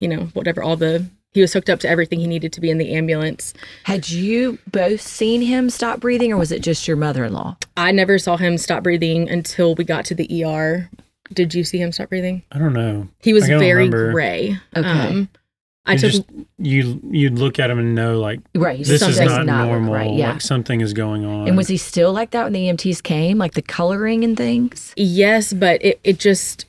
you 0.00 0.08
know, 0.08 0.24
whatever, 0.32 0.62
all 0.62 0.76
the, 0.76 1.06
he 1.36 1.42
was 1.42 1.52
hooked 1.52 1.68
up 1.68 1.78
to 1.80 1.88
everything 1.88 2.18
he 2.18 2.26
needed 2.26 2.50
to 2.54 2.60
be 2.62 2.70
in 2.70 2.78
the 2.78 2.94
ambulance. 2.94 3.52
Had 3.84 4.08
you 4.08 4.58
both 4.72 5.02
seen 5.02 5.42
him 5.42 5.68
stop 5.70 6.00
breathing, 6.00 6.32
or 6.32 6.38
was 6.38 6.50
it 6.50 6.62
just 6.62 6.88
your 6.88 6.96
mother-in-law? 6.96 7.58
I 7.76 7.92
never 7.92 8.18
saw 8.18 8.38
him 8.38 8.56
stop 8.56 8.82
breathing 8.82 9.28
until 9.28 9.74
we 9.74 9.84
got 9.84 10.06
to 10.06 10.14
the 10.14 10.44
ER. 10.44 10.88
Did 11.34 11.54
you 11.54 11.62
see 11.62 11.76
him 11.78 11.92
stop 11.92 12.08
breathing? 12.08 12.42
I 12.52 12.58
don't 12.58 12.72
know. 12.72 13.08
He 13.20 13.34
was 13.34 13.46
very 13.46 13.74
remember. 13.84 14.12
gray. 14.12 14.56
Okay. 14.74 14.88
Um, 14.88 15.28
I 15.84 15.92
You 15.92 15.98
took 15.98 16.10
just 16.12 16.24
you 16.58 17.00
you'd 17.10 17.38
look 17.38 17.58
at 17.58 17.70
him 17.70 17.78
and 17.78 17.94
know 17.94 18.18
like 18.18 18.40
Right. 18.54 18.78
this 18.78 19.02
is 19.02 19.16
something 19.18 19.44
not, 19.46 19.66
normal. 19.66 19.92
right. 19.94 20.10
Yeah. 20.14 20.32
Like 20.32 20.40
something 20.40 20.80
is 20.80 20.92
going 20.94 21.24
on. 21.26 21.46
and 21.48 21.56
was 21.56 21.68
he 21.68 21.76
still 21.76 22.12
like 22.12 22.30
that 22.30 22.44
when 22.44 22.54
the 22.54 22.66
EMTs 22.68 23.02
came, 23.02 23.38
like 23.38 23.52
the 23.52 23.62
coloring 23.62 24.24
and 24.24 24.36
things? 24.36 24.92
yes, 24.96 25.52
but 25.52 25.84
it, 25.84 26.00
it 26.02 26.18
just 26.18 26.64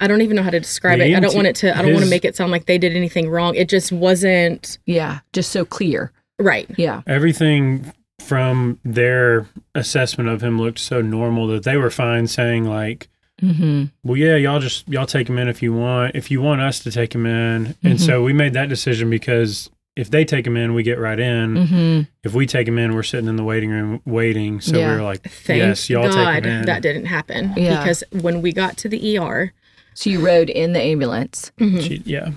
I 0.00 0.06
don't 0.06 0.20
even 0.22 0.36
know 0.36 0.42
how 0.42 0.50
to 0.50 0.60
describe 0.60 0.98
The 0.98 1.06
it. 1.12 1.16
I 1.16 1.20
don't 1.20 1.34
want 1.34 1.46
it 1.46 1.56
to 1.56 1.76
I 1.76 1.82
don't 1.82 1.92
want 1.92 2.04
to 2.04 2.10
make 2.10 2.24
it 2.24 2.36
sound 2.36 2.50
like 2.52 2.66
they 2.66 2.78
did 2.78 2.94
anything 2.96 3.28
wrong. 3.28 3.54
It 3.54 3.68
just 3.68 3.92
wasn't 3.92 4.78
Yeah. 4.86 5.20
Just 5.32 5.50
so 5.52 5.64
clear. 5.64 6.12
right. 6.38 6.68
Yeah. 6.76 7.02
everything 7.06 7.92
from 8.20 8.78
their 8.84 9.46
assessment 9.74 10.28
of 10.30 10.42
him 10.42 10.58
looked 10.58 10.78
so 10.78 11.00
normal 11.02 11.46
that 11.48 11.64
they 11.64 11.76
were 11.76 11.90
fine 11.90 12.26
saying 12.26 12.64
like 12.64 13.08
Mm-hmm. 13.42 13.86
well 14.04 14.16
yeah 14.16 14.36
y'all 14.36 14.60
just 14.60 14.88
y'all 14.88 15.06
take 15.06 15.28
him 15.28 15.38
in 15.38 15.48
if 15.48 15.60
you 15.60 15.72
want 15.72 16.14
if 16.14 16.30
you 16.30 16.40
want 16.40 16.60
us 16.60 16.78
to 16.80 16.90
take 16.92 17.12
him 17.14 17.26
in 17.26 17.74
and 17.82 17.98
Mhm. 17.98 18.00
so 18.00 18.22
we 18.22 18.32
made 18.32 18.52
that 18.52 18.68
decision 18.68 19.10
because 19.10 19.68
if 19.96 20.10
they 20.10 20.24
take 20.24 20.46
him 20.46 20.56
in, 20.56 20.74
we 20.74 20.82
get 20.82 20.98
right 20.98 21.18
in. 21.20 21.54
Mm-hmm. 21.54 22.00
If 22.24 22.34
we 22.34 22.46
take 22.46 22.66
him 22.66 22.78
in, 22.78 22.94
we're 22.94 23.02
sitting 23.04 23.28
in 23.28 23.36
the 23.36 23.44
waiting 23.44 23.70
room 23.70 24.00
waiting. 24.04 24.60
So 24.60 24.76
Yeah. 24.78 24.90
we 24.90 24.96
were 24.96 25.02
like, 25.02 25.22
Thank 25.22 25.58
yes, 25.60 25.88
y'all 25.88 26.10
God 26.10 26.34
take 26.34 26.44
him 26.44 26.50
in. 26.60 26.66
that 26.66 26.82
didn't 26.82 27.06
happen. 27.06 27.52
Yeah. 27.56 27.78
Because 27.78 28.02
when 28.10 28.42
we 28.42 28.52
got 28.52 28.76
to 28.78 28.88
the 28.88 29.18
ER, 29.18 29.52
So 29.94 30.10
you 30.10 30.24
rode 30.24 30.50
in 30.50 30.72
the 30.72 30.80
ambulance. 30.82 31.52
mhm, 31.60 31.80
She- 31.80 32.02
yeah. 32.04 32.30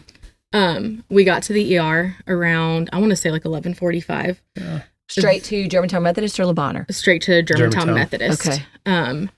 um, 0.53 1.03
we 1.09 1.23
got 1.23 1.41
to 1.43 1.53
the 1.53 1.77
ER 1.77 2.15
around 2.27 2.89
I 2.93 2.99
want 2.99 3.09
to 3.09 3.15
say 3.15 3.31
like 3.31 3.45
eleven 3.45 3.73
forty 3.73 4.01
five, 4.01 4.41
Yeah. 4.55 4.81
Straight 5.09 5.43
to 5.45 5.67
Germantown 5.67 6.03
Methodist 6.03 6.37
or 6.39 6.45
Le 6.45 6.53
Bonheur? 6.53 6.85
straight 6.91 7.21
to 7.23 7.41
Germantown, 7.41 7.87
Germantown. 7.87 7.95
Methodist. 7.95 8.47
Okay. 8.47 8.63
Um, 8.85 9.29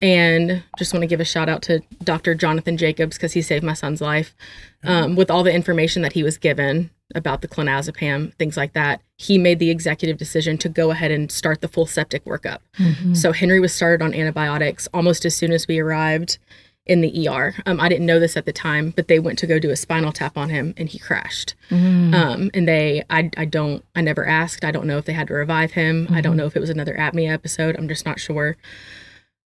and 0.00 0.64
just 0.76 0.92
want 0.92 1.02
to 1.02 1.06
give 1.06 1.20
a 1.20 1.24
shout 1.24 1.48
out 1.48 1.62
to 1.62 1.80
Dr. 2.02 2.34
Jonathan 2.34 2.76
Jacobs 2.76 3.16
because 3.16 3.32
he 3.32 3.40
saved 3.40 3.62
my 3.64 3.72
son's 3.74 4.00
life. 4.00 4.34
Um, 4.82 5.14
with 5.14 5.30
all 5.30 5.44
the 5.44 5.52
information 5.54 6.02
that 6.02 6.12
he 6.14 6.24
was 6.24 6.36
given 6.38 6.90
about 7.14 7.42
the 7.42 7.48
clonazepam, 7.48 8.34
things 8.34 8.56
like 8.56 8.72
that, 8.72 9.00
he 9.16 9.38
made 9.38 9.58
the 9.58 9.70
executive 9.70 10.16
decision 10.16 10.58
to 10.58 10.68
go 10.68 10.90
ahead 10.90 11.10
and 11.10 11.30
start 11.30 11.60
the 11.60 11.68
full 11.68 11.86
septic 11.86 12.24
workup. 12.24 12.58
Mm-hmm. 12.78 13.14
So 13.14 13.32
Henry 13.32 13.60
was 13.60 13.72
started 13.72 14.02
on 14.04 14.14
antibiotics 14.14 14.88
almost 14.92 15.24
as 15.24 15.34
soon 15.34 15.52
as 15.52 15.68
we 15.68 15.78
arrived 15.78 16.38
in 16.84 17.00
the 17.00 17.28
ER. 17.28 17.54
Um, 17.64 17.80
I 17.80 17.88
didn't 17.88 18.06
know 18.06 18.18
this 18.18 18.36
at 18.36 18.44
the 18.44 18.52
time, 18.52 18.90
but 18.90 19.06
they 19.06 19.20
went 19.20 19.38
to 19.38 19.46
go 19.46 19.58
do 19.58 19.70
a 19.70 19.76
spinal 19.76 20.12
tap 20.12 20.36
on 20.36 20.48
him 20.50 20.74
and 20.76 20.88
he 20.88 20.98
crashed. 20.98 21.54
Mm-hmm. 21.70 22.14
Um, 22.14 22.50
and 22.54 22.66
they, 22.66 23.04
I, 23.08 23.30
I 23.36 23.44
don't, 23.44 23.84
I 23.94 24.00
never 24.00 24.26
asked. 24.26 24.64
I 24.64 24.72
don't 24.72 24.86
know 24.86 24.98
if 24.98 25.04
they 25.04 25.12
had 25.12 25.28
to 25.28 25.34
revive 25.34 25.72
him. 25.72 26.08
I 26.10 26.20
don't 26.20 26.36
know 26.36 26.46
if 26.46 26.56
it 26.56 26.60
was 26.60 26.70
another 26.70 26.94
apnea 26.94 27.32
episode. 27.32 27.76
I'm 27.76 27.88
just 27.88 28.04
not 28.04 28.18
sure. 28.18 28.56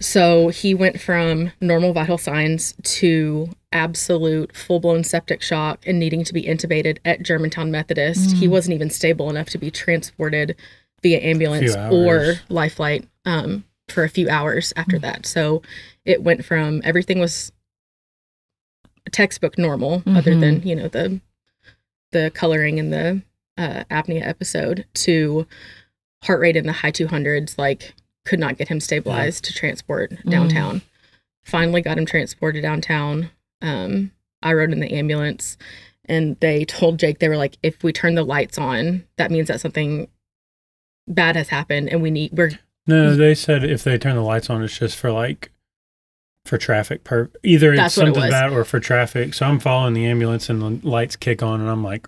So 0.03 0.49
he 0.49 0.73
went 0.73 0.99
from 0.99 1.53
normal 1.61 1.93
vital 1.93 2.17
signs 2.17 2.73
to 2.83 3.49
absolute 3.71 4.53
full 4.53 4.81
blown 4.81 5.05
septic 5.05 5.41
shock 5.41 5.87
and 5.87 5.97
needing 5.97 6.25
to 6.25 6.33
be 6.33 6.43
intubated 6.43 6.97
at 7.05 7.23
Germantown 7.23 7.71
Methodist. 7.71 8.35
He 8.35 8.47
wasn't 8.49 8.75
even 8.75 8.89
stable 8.89 9.29
enough 9.29 9.47
to 9.51 9.57
be 9.57 9.71
transported 9.71 10.57
via 11.01 11.19
ambulance 11.21 11.73
or 11.89 12.35
life 12.49 12.75
flight 12.75 13.07
um, 13.23 13.63
for 13.87 14.03
a 14.03 14.09
few 14.09 14.29
hours 14.29 14.73
after 14.75 14.99
that. 14.99 15.25
So 15.25 15.61
it 16.03 16.21
went 16.21 16.43
from 16.43 16.81
everything 16.83 17.19
was 17.19 17.53
textbook 19.13 19.57
normal, 19.57 20.03
other 20.05 20.35
than 20.37 20.67
you 20.67 20.75
know 20.75 20.89
the 20.89 21.21
the 22.11 22.29
coloring 22.35 22.77
and 22.77 22.91
the 22.91 23.21
uh, 23.57 23.85
apnea 23.89 24.27
episode, 24.27 24.85
to 24.95 25.47
heart 26.23 26.41
rate 26.41 26.57
in 26.57 26.67
the 26.67 26.73
high 26.73 26.91
200s. 26.91 27.57
Like 27.57 27.93
could 28.25 28.39
not 28.39 28.57
get 28.57 28.67
him 28.67 28.79
stabilized 28.79 29.43
to 29.45 29.53
transport 29.53 30.13
downtown. 30.29 30.81
Finally 31.43 31.81
got 31.81 31.97
him 31.97 32.05
transported 32.05 32.61
downtown. 32.61 33.29
Um, 33.61 34.11
I 34.41 34.53
rode 34.53 34.71
in 34.71 34.79
the 34.79 34.93
ambulance 34.93 35.57
and 36.05 36.37
they 36.39 36.65
told 36.65 36.99
Jake, 36.99 37.19
they 37.19 37.29
were 37.29 37.37
like, 37.37 37.57
if 37.63 37.83
we 37.83 37.93
turn 37.93 38.15
the 38.15 38.23
lights 38.23 38.57
on, 38.57 39.05
that 39.17 39.31
means 39.31 39.47
that 39.47 39.61
something 39.61 40.07
bad 41.07 41.35
has 41.35 41.49
happened 41.49 41.89
and 41.89 42.01
we 42.01 42.11
need, 42.11 42.31
we're, 42.33 42.51
No, 42.87 43.15
they 43.15 43.35
said 43.35 43.63
if 43.63 43.83
they 43.83 43.97
turn 43.97 44.15
the 44.15 44.21
lights 44.21 44.49
on, 44.49 44.63
it's 44.63 44.77
just 44.77 44.97
for 44.97 45.11
like 45.11 45.51
for 46.45 46.57
traffic 46.57 47.05
per 47.05 47.29
either 47.43 47.75
That's 47.75 47.93
it's 47.93 47.97
what 47.97 48.09
it 48.09 48.15
something 48.15 48.31
bad 48.31 48.51
or 48.51 48.65
for 48.65 48.79
traffic. 48.79 49.33
So 49.33 49.45
I'm 49.45 49.59
following 49.59 49.93
the 49.93 50.05
ambulance 50.05 50.49
and 50.49 50.61
the 50.61 50.87
lights 50.87 51.15
kick 51.15 51.41
on 51.41 51.61
and 51.61 51.69
I'm 51.69 51.83
like 51.83 52.07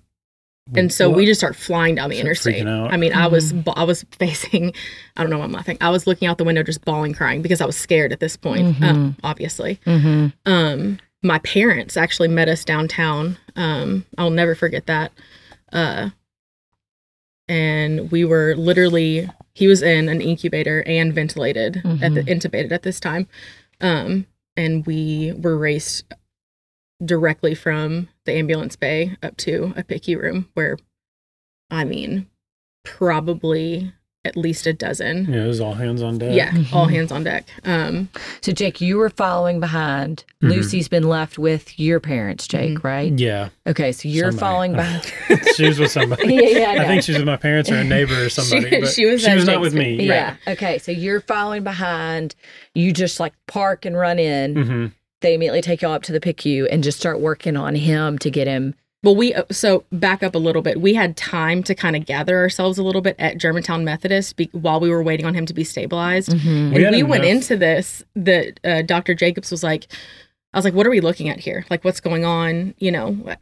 and 0.74 0.91
so 0.91 1.10
what? 1.10 1.17
we 1.17 1.25
just 1.25 1.39
start 1.39 1.55
flying 1.55 1.95
down 1.95 2.10
the 2.10 2.15
Start 2.15 2.25
interstate. 2.25 2.63
freaking 2.65 2.86
out. 2.86 2.91
I 2.91 2.98
mean, 2.98 3.13
I 3.13 3.27
was, 3.27 3.53
ba- 3.53 3.74
I 3.75 3.84
was 3.84 4.03
facing, 4.17 4.74
I 5.15 5.22
don't 5.22 5.29
know 5.29 5.38
why 5.38 5.43
I'm 5.45 5.51
laughing. 5.51 5.77
I 5.79 5.89
was 5.91 6.07
looking 6.07 6.27
out 6.27 6.38
the 6.39 6.43
window, 6.43 6.63
just 6.63 6.84
bawling, 6.84 7.13
crying 7.13 7.41
because 7.43 7.62
I 7.62 7.65
was 7.65 7.77
scared 7.77 8.12
at 8.12 8.19
this 8.19 8.36
point, 8.36 8.81
um, 8.81 9.15
obviously. 9.24 9.79
Mm-hmm. 9.86 10.27
um 10.51 11.00
my 11.24 11.39
parents 11.39 11.98
actually 11.98 12.27
met 12.27 12.48
us 12.48 12.63
downtown 12.63 13.36
um 13.55 14.05
i'll 14.19 14.29
never 14.29 14.53
forget 14.53 14.86
that 14.86 15.12
uh 15.74 16.10
and 17.48 18.12
we 18.12 18.24
were 18.24 18.53
literally 18.55 19.27
he 19.53 19.65
was 19.67 19.81
in 19.81 20.07
an 20.07 20.22
incubator 20.22 20.84
and 20.86 21.13
ventilated 21.13 21.77
at 22.01 22.13
the 22.13 22.22
intubated 22.24 22.72
at 22.72 22.84
this 22.84 23.00
time 23.00 23.27
um 23.81 24.27
and 24.55 24.86
we 24.86 25.34
were 25.38 25.57
raced 25.57 26.03
directly 27.04 27.54
from 27.56 28.08
the 28.25 28.32
ambulance 28.34 28.75
bay 28.75 29.16
up 29.22 29.36
to 29.38 29.74
a 29.75 29.84
picu 29.84 30.18
room 30.22 30.48
where 30.54 30.78
i 31.70 31.84
mean 31.84 32.28
probably 32.86 33.92
at 34.24 34.36
least 34.38 34.66
a 34.66 34.74
dozen 34.74 35.25
yeah, 35.32 35.44
it 35.44 35.48
was 35.48 35.60
all 35.60 35.74
hands 35.74 36.02
on 36.02 36.18
deck. 36.18 36.34
yeah 36.36 36.52
all 36.74 36.86
hands 36.88 37.12
on 37.12 37.24
deck 37.24 37.46
um 37.66 38.10
So 38.42 38.52
Jake, 38.54 38.80
you 38.82 38.98
were 38.98 39.10
following 39.10 39.60
behind. 39.60 40.24
Mhm. 40.42 40.50
Lucy's 40.50 40.88
been 40.88 41.08
left 41.08 41.38
with 41.38 41.80
your 41.80 42.00
parents, 42.00 42.48
Jake, 42.48 42.84
right? 42.84 43.12
Yeah. 43.20 43.50
Okay, 43.68 43.92
so 43.92 44.08
you're 44.08 44.32
Somebody. 44.32 44.40
following 44.40 44.74
behind. 44.82 45.12
she 45.56 45.66
was 45.68 45.80
with 45.80 45.92
somebody. 45.92 46.34
Yeah, 46.36 46.42
yeah, 46.75 46.82
I 46.82 46.84
I, 46.86 46.88
think 46.88 47.04
she 47.04 47.12
was 47.12 47.20
with 47.20 47.28
my 47.28 47.38
parents 47.38 47.70
or 47.72 47.75
a 47.75 47.84
neighbor 47.84 48.25
or 48.25 48.30
somebody. 48.38 48.70
She- 48.70 48.80
but 48.82 48.90
she 48.90 49.06
was 49.06 49.22
she 49.24 49.34
was 49.34 49.46
not 49.46 49.62
with 49.62 49.74
me. 49.75 49.98
Right. 49.98 50.06
Yeah. 50.08 50.36
Okay, 50.48 50.78
so 50.80 50.92
you're 50.92 51.22
following 51.22 51.64
behind. 51.64 52.36
You 52.74 52.92
just 52.94 53.20
like 53.20 53.34
park 53.48 53.86
and 53.86 53.96
run 53.98 54.18
in. 54.20 54.92
They 55.25 55.34
immediately 55.34 55.63
take 55.63 55.82
y'all 55.82 55.94
up 55.94 56.03
to 56.03 56.12
the 56.12 56.20
PICU 56.20 56.67
and 56.70 56.84
just 56.84 57.00
start 57.00 57.20
working 57.20 57.58
on 57.58 57.74
him 57.74 58.20
to 58.20 58.29
get 58.29 58.46
him. 58.46 58.75
Well, 59.01 59.15
we 59.15 59.34
uh, 59.34 59.46
so 59.50 59.84
back 59.91 60.22
up 60.22 60.36
a 60.36 60.38
little 60.38 60.62
bit. 60.62 60.79
We 60.79 60.94
had 60.94 61.17
time 61.17 61.63
to 61.63 61.74
kind 61.74 61.96
of 61.96 62.05
gather 62.05 62.38
ourselves 62.38 62.77
a 62.77 62.84
little 62.84 63.01
bit 63.01 63.15
at 63.17 63.39
Germantown 63.39 63.84
Methodist 63.84 64.36
be, 64.36 64.50
while 64.51 64.79
we 64.79 64.88
were 64.88 65.01
waiting 65.01 65.25
on 65.25 65.34
him 65.34 65.48
to 65.48 65.53
be 65.53 65.63
stabilized. 65.63 66.29
Mm-hmm. 66.29 66.70
We 66.70 66.75
And 66.75 66.86
had 66.86 66.94
we 66.94 67.01
went 67.01 67.25
into 67.25 67.58
this. 67.58 68.03
That 68.15 68.60
uh, 68.63 68.84
Dr. 68.84 69.15
Jacobs 69.15 69.50
was 69.50 69.63
like, 69.63 69.88
"I 70.53 70.60
was 70.60 70.63
like, 70.63 70.75
what 70.75 70.86
are 70.86 70.91
we 70.91 71.01
looking 71.01 71.27
at 71.27 71.39
here? 71.39 71.65
Like, 71.72 71.84
what's 71.84 72.00
going 72.00 72.24
on? 72.24 72.75
You 72.77 72.91
know, 72.91 73.36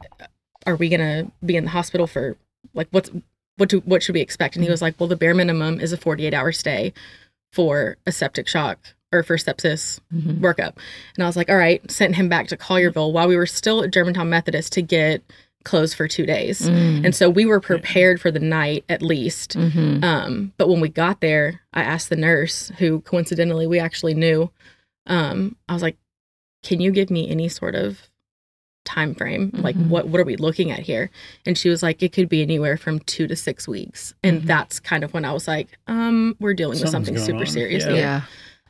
are 0.66 0.76
we 0.76 0.88
gonna 0.88 1.30
be 1.44 1.54
in 1.54 1.64
the 1.64 1.70
hospital 1.70 2.06
for 2.06 2.38
like 2.72 2.88
what's 2.92 3.10
what 3.58 3.68
do 3.68 3.80
what 3.80 4.02
should 4.02 4.14
we 4.14 4.22
expect?" 4.22 4.56
And 4.56 4.62
he 4.62 4.68
mm-hmm. 4.68 4.72
was 4.72 4.80
like, 4.80 4.98
"Well, 4.98 5.08
the 5.10 5.16
bare 5.16 5.34
minimum 5.34 5.80
is 5.80 5.92
a 5.92 5.98
48 5.98 6.32
hour 6.32 6.50
stay 6.50 6.94
for 7.52 7.98
a 8.06 8.12
septic 8.12 8.48
shock." 8.48 8.78
Or 9.14 9.22
for 9.22 9.36
sepsis 9.36 10.00
workup. 10.12 10.76
And 11.14 11.22
I 11.22 11.26
was 11.26 11.36
like, 11.36 11.48
all 11.48 11.56
right, 11.56 11.88
sent 11.90 12.16
him 12.16 12.28
back 12.28 12.48
to 12.48 12.56
Collierville 12.56 13.12
while 13.12 13.28
we 13.28 13.36
were 13.36 13.46
still 13.46 13.82
at 13.84 13.92
Germantown 13.92 14.28
Methodist 14.28 14.72
to 14.72 14.82
get 14.82 15.22
closed 15.64 15.94
for 15.96 16.08
two 16.08 16.26
days. 16.26 16.62
Mm-hmm. 16.62 17.04
And 17.06 17.14
so 17.14 17.30
we 17.30 17.46
were 17.46 17.60
prepared 17.60 18.20
for 18.20 18.30
the 18.32 18.40
night 18.40 18.84
at 18.88 19.00
least. 19.02 19.56
Mm-hmm. 19.56 20.02
Um, 20.04 20.52
but 20.58 20.68
when 20.68 20.80
we 20.80 20.88
got 20.88 21.20
there, 21.20 21.60
I 21.72 21.82
asked 21.82 22.10
the 22.10 22.16
nurse, 22.16 22.70
who 22.78 23.00
coincidentally 23.02 23.66
we 23.66 23.78
actually 23.78 24.14
knew, 24.14 24.50
um, 25.06 25.56
I 25.68 25.72
was 25.74 25.82
like, 25.82 25.96
can 26.64 26.80
you 26.80 26.90
give 26.90 27.08
me 27.10 27.30
any 27.30 27.48
sort 27.48 27.76
of 27.76 28.10
time 28.84 29.14
frame? 29.14 29.50
Like 29.54 29.76
Mhm. 29.76 29.88
what 29.88 30.08
what 30.08 30.20
are 30.20 30.24
we 30.24 30.36
looking 30.36 30.70
at 30.70 30.80
here? 30.80 31.08
And 31.46 31.56
she 31.56 31.70
was 31.70 31.82
like, 31.82 32.02
it 32.02 32.12
could 32.12 32.28
be 32.28 32.42
anywhere 32.42 32.76
from 32.76 32.98
two 33.00 33.26
to 33.28 33.34
six 33.36 33.66
weeks. 33.66 34.12
And 34.22 34.42
Mhm. 34.42 34.46
that's 34.46 34.80
kind 34.80 35.02
of 35.04 35.14
when 35.14 35.24
I 35.24 35.32
was 35.32 35.48
like, 35.48 35.68
um, 35.86 36.36
we're 36.40 36.52
dealing 36.52 36.78
with 36.78 36.90
something 36.90 37.16
super 37.16 37.40
on. 37.40 37.46
serious 37.46 37.84
Yeah. 37.86 37.94
Yeah. 37.94 38.20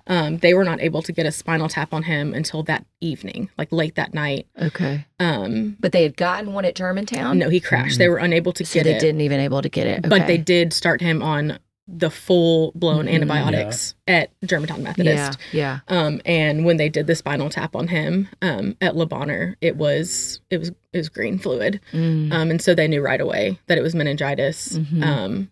Um, 0.06 0.38
they 0.38 0.54
were 0.54 0.64
not 0.64 0.80
able 0.80 1.02
to 1.02 1.12
get 1.12 1.26
a 1.26 1.32
spinal 1.32 1.68
tap 1.68 1.92
on 1.94 2.02
him 2.04 2.34
until 2.34 2.62
that 2.64 2.84
evening, 3.00 3.50
like 3.58 3.72
late 3.72 3.94
that 3.94 4.12
night. 4.14 4.46
Okay. 4.60 5.06
Um, 5.20 5.76
But 5.80 5.92
they 5.92 6.02
had 6.02 6.16
gotten 6.16 6.52
one 6.52 6.64
at 6.64 6.74
Germantown. 6.74 7.38
no, 7.38 7.48
he 7.48 7.60
crashed. 7.60 7.98
They 7.98 8.08
were 8.08 8.18
unable 8.18 8.52
to 8.52 8.64
so 8.64 8.74
get 8.74 8.84
they 8.84 8.96
it, 8.96 9.00
didn't 9.00 9.20
even 9.22 9.40
able 9.40 9.62
to 9.62 9.68
get 9.68 9.86
it. 9.86 10.08
but 10.08 10.26
they 10.26 10.38
did 10.38 10.72
start 10.72 11.00
him 11.00 11.22
on 11.22 11.58
the 11.86 12.08
full 12.08 12.72
blown 12.74 13.04
Mhm. 13.04 13.12
antibiotics 13.16 13.94
at 14.08 14.30
Germantown 14.42 14.82
Methodist. 14.82 15.38
Yeah. 15.52 15.80
Um, 15.88 16.22
and 16.24 16.64
when 16.64 16.78
they 16.78 16.88
did 16.88 17.06
the 17.06 17.14
spinal 17.14 17.50
tap 17.50 17.76
on 17.76 17.88
him 17.88 18.26
um, 18.40 18.74
at 18.80 18.96
Le 18.96 19.04
Bonheur, 19.04 19.56
it 19.60 19.76
was 19.76 20.40
it 20.48 20.56
was 20.58 20.70
it 20.70 20.96
was 20.98 21.10
green 21.10 21.38
fluid. 21.38 21.80
Mm. 21.92 22.32
Um, 22.32 22.50
and 22.52 22.62
so 22.62 22.74
they 22.74 22.88
knew 22.88 23.02
right 23.02 23.20
away 23.20 23.58
that 23.66 23.76
it 23.76 23.82
was 23.82 23.94
meningitis. 23.94 24.78
Mhm. 24.78 25.02
Um, 25.04 25.50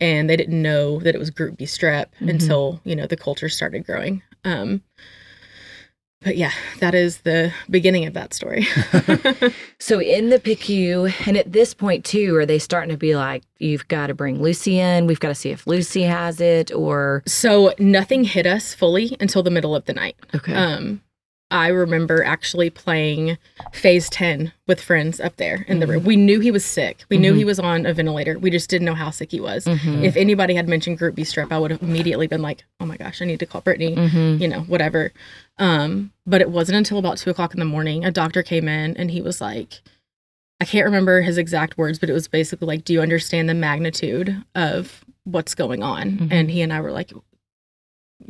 and 0.00 0.28
they 0.30 0.36
didn't 0.36 0.60
know 0.62 0.98
that 1.00 1.14
it 1.14 1.18
was 1.18 1.30
group 1.30 1.56
B 1.56 1.64
strep 1.64 2.06
Mhm. 2.20 2.30
until, 2.30 2.80
you 2.84 2.94
know, 2.96 3.06
the 3.06 3.16
culture 3.16 3.48
started 3.48 3.84
growing. 3.84 4.22
Um, 4.44 4.82
but 6.20 6.36
yeah, 6.36 6.50
that 6.80 6.94
is 6.96 7.18
the 7.18 7.52
beginning 7.70 8.04
of 8.04 8.14
that 8.14 8.34
story. 8.34 8.66
So 9.80 10.00
in 10.00 10.28
the 10.30 10.40
PICU, 10.40 11.26
and 11.28 11.36
at 11.36 11.52
this 11.52 11.72
point 11.72 12.04
too, 12.04 12.34
are 12.34 12.44
they 12.44 12.58
starting 12.58 12.90
to 12.90 12.96
be 12.96 13.14
like, 13.14 13.44
you've 13.58 13.86
got 13.86 14.08
to 14.08 14.14
bring 14.14 14.42
Lucy 14.42 14.78
in? 14.80 15.06
We've 15.06 15.20
got 15.20 15.28
to 15.28 15.34
see 15.36 15.50
if 15.50 15.66
Lucy 15.68 16.02
has 16.02 16.40
it, 16.40 16.72
or 16.72 17.22
so 17.26 17.72
nothing 17.78 18.24
hit 18.24 18.44
us 18.46 18.74
fully 18.74 19.16
until 19.20 19.44
the 19.44 19.50
middle 19.52 19.76
of 19.76 19.84
the 19.84 19.94
night. 19.94 20.16
okay. 20.34 20.54
Um, 20.54 21.00
I 21.50 21.68
remember 21.68 22.22
actually 22.22 22.68
playing 22.68 23.38
phase 23.72 24.10
10 24.10 24.52
with 24.66 24.80
friends 24.82 25.18
up 25.18 25.36
there 25.36 25.64
in 25.66 25.80
the 25.80 25.86
room. 25.86 26.04
We 26.04 26.14
knew 26.14 26.40
he 26.40 26.50
was 26.50 26.62
sick. 26.64 27.04
We 27.08 27.16
knew 27.16 27.32
he 27.32 27.44
was 27.44 27.58
on 27.58 27.86
a 27.86 27.94
ventilator. 27.94 28.38
We 28.38 28.50
just 28.50 28.68
didn't 28.68 28.84
know 28.84 28.94
how 28.94 29.08
sick 29.10 29.30
he 29.30 29.40
was. 29.40 29.64
Mhm. 29.64 30.04
If 30.04 30.14
anybody 30.16 30.54
had 30.54 30.68
mentioned 30.68 30.98
group 30.98 31.14
B 31.14 31.22
strep, 31.22 31.50
I 31.50 31.58
would 31.58 31.70
have 31.70 31.82
immediately 31.82 32.26
been 32.26 32.42
like, 32.42 32.64
oh 32.80 32.86
my 32.86 32.98
gosh, 32.98 33.22
I 33.22 33.24
need 33.24 33.40
to 33.40 33.46
call 33.46 33.62
Brittany, 33.62 33.96
Mhm. 33.96 34.40
you 34.42 34.48
know, 34.48 34.60
whatever. 34.60 35.10
Um, 35.58 36.12
but 36.26 36.42
it 36.42 36.50
wasn't 36.50 36.76
until 36.76 36.98
about 36.98 37.16
two 37.16 37.30
o'clock 37.30 37.54
in 37.54 37.60
the 37.60 37.64
morning, 37.64 38.04
a 38.04 38.10
doctor 38.10 38.42
came 38.42 38.68
in 38.68 38.94
and 38.98 39.10
he 39.10 39.22
was 39.22 39.40
like, 39.40 39.80
I 40.60 40.66
can't 40.66 40.84
remember 40.84 41.22
his 41.22 41.38
exact 41.38 41.78
words, 41.78 41.98
but 41.98 42.10
it 42.10 42.14
was 42.14 42.28
basically 42.28 42.66
like, 42.66 42.84
do 42.84 42.92
you 42.92 43.00
understand 43.00 43.48
the 43.48 43.54
magnitude 43.54 44.36
of 44.54 45.02
what's 45.24 45.54
going 45.54 45.82
on? 45.82 46.10
Mhm. 46.18 46.28
And 46.32 46.50
he 46.50 46.60
and 46.60 46.72
I 46.74 46.80
were 46.82 46.92
like, 46.92 47.12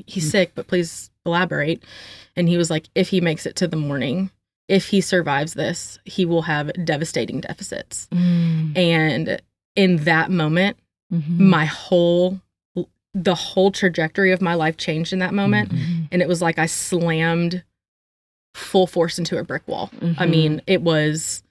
he's 0.07 0.31
sick, 0.31 0.53
but 0.55 0.67
please 0.67 1.11
elaborate. 1.27 1.83
And 2.37 2.49
he 2.49 2.57
was 2.57 2.71
like, 2.71 2.89
if 2.95 3.09
he 3.09 3.21
makes 3.21 3.47
it 3.47 3.57
to 3.57 3.69
the 3.69 3.77
morning, 3.77 4.31
if 4.69 4.89
he 4.89 5.01
survives 5.01 5.55
this, 5.55 5.99
he 6.05 6.25
will 6.25 6.43
have 6.43 6.71
devastating 6.85 7.41
deficits. 7.41 8.07
Mm. 8.13 8.77
And 8.77 9.43
in 9.77 9.97
that 10.05 10.31
moment, 10.31 10.77
Mhm. 11.13 11.39
my 11.39 11.65
whole 11.65 12.41
the 13.15 13.35
whole 13.35 13.73
trajectory 13.73 14.31
of 14.33 14.43
my 14.43 14.53
life 14.55 14.77
changed 14.77 15.13
in 15.15 15.19
that 15.19 15.33
moment 15.35 15.71
Mhm. 15.73 16.09
and 16.13 16.21
it 16.23 16.29
was 16.29 16.43
like 16.43 16.59
I 16.59 16.67
slammed 16.67 17.65
full 18.55 18.87
force 18.87 19.19
into 19.19 19.39
a 19.39 19.43
brick 19.45 19.67
wall. 19.67 19.91
I 20.19 20.27
Mhm. 20.27 20.31
mean, 20.31 20.63
it 20.67 20.83
was 20.83 21.43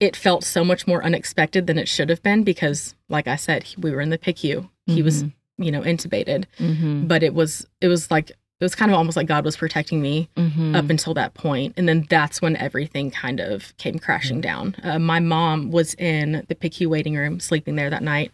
it 0.00 0.16
felt 0.16 0.44
so 0.44 0.64
much 0.64 0.86
more 0.86 1.04
unexpected 1.04 1.66
than 1.66 1.78
it 1.78 1.88
should 1.88 2.08
have 2.08 2.22
been 2.22 2.42
because 2.42 2.94
like 3.10 3.28
I 3.28 3.36
said, 3.36 3.66
we 3.78 3.90
were 3.90 4.00
in 4.00 4.10
the 4.10 4.18
PICU. 4.18 4.68
He 4.86 5.02
was, 5.02 5.24
Mhm. 5.24 5.32
You 5.58 5.70
know, 5.70 5.80
intubated, 5.82 6.44
Mhm. 6.58 7.08
but 7.08 7.22
it 7.22 7.34
was 7.34 7.66
it 7.80 7.88
was 7.88 8.10
like 8.10 8.30
it 8.30 8.64
was 8.64 8.74
kind 8.74 8.90
of 8.90 8.96
almost 8.96 9.16
like 9.18 9.26
God 9.26 9.44
was 9.44 9.56
protecting 9.56 10.00
me 10.00 10.28
Mhm. 10.36 10.74
up 10.76 10.88
until 10.88 11.12
that 11.14 11.34
point 11.34 11.74
and 11.76 11.86
then 11.88 12.06
that's 12.08 12.40
when 12.40 12.56
everything 12.56 13.10
kind 13.10 13.38
of 13.40 13.76
came 13.76 13.98
crashing 13.98 14.40
down 14.40 14.74
uh, 14.82 14.98
my 14.98 15.20
mom 15.20 15.70
was 15.70 15.92
in 15.94 16.42
the 16.48 16.54
PICU 16.54 16.86
waiting 16.86 17.14
room 17.16 17.38
sleeping 17.38 17.76
there 17.76 17.90
that 17.90 18.02
night 18.02 18.32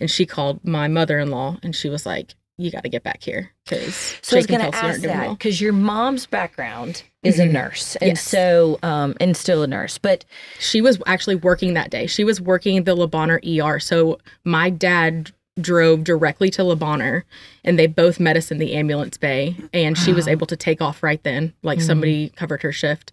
and 0.00 0.10
she 0.10 0.24
called 0.24 0.64
my 0.64 0.88
mother-in-law 0.88 1.58
and 1.62 1.76
she 1.76 1.90
was 1.90 2.06
like 2.06 2.34
you 2.56 2.70
got 2.72 2.82
to 2.82 2.88
get 2.88 3.02
back 3.04 3.22
here 3.22 3.50
because 3.66 4.16
So 4.22 4.36
I 4.36 4.38
was 4.38 4.46
going 4.46 4.60
to 4.60 4.74
ask 4.74 5.02
that 5.02 5.30
because 5.30 5.60
your 5.60 5.72
mom's 5.74 6.24
background 6.26 7.02
is 7.22 7.38
a 7.38 7.44
Mhm. 7.44 7.52
nurse, 7.52 7.96
and 7.96 8.08
Yes. 8.10 8.22
so 8.22 8.78
um, 8.82 9.14
and 9.20 9.36
still 9.36 9.62
a 9.62 9.66
nurse, 9.66 9.98
but 9.98 10.24
she 10.58 10.80
was 10.80 10.98
actually 11.06 11.36
working 11.36 11.74
that 11.74 11.90
day 11.90 12.06
she 12.06 12.24
was 12.24 12.40
working 12.40 12.84
the 12.84 12.94
Le 12.94 13.06
Bonheur 13.06 13.40
ER 13.46 13.78
so 13.78 14.18
my 14.44 14.70
dad 14.70 15.30
drove 15.60 16.04
directly 16.04 16.50
to 16.50 16.62
Le 16.64 16.76
Bonheur 16.76 17.24
and 17.64 17.78
they 17.78 17.86
both 17.86 18.20
met 18.20 18.36
us 18.36 18.50
in 18.50 18.58
the 18.58 18.74
ambulance 18.74 19.16
bay 19.16 19.56
and 19.74 19.98
she 19.98 20.12
was 20.12 20.28
able 20.28 20.46
to 20.46 20.56
take 20.56 20.80
off 20.80 21.02
right 21.02 21.22
then 21.24 21.52
like 21.62 21.78
Mhm. 21.78 21.82
somebody 21.82 22.28
covered 22.36 22.62
her 22.62 22.72
shift 22.72 23.10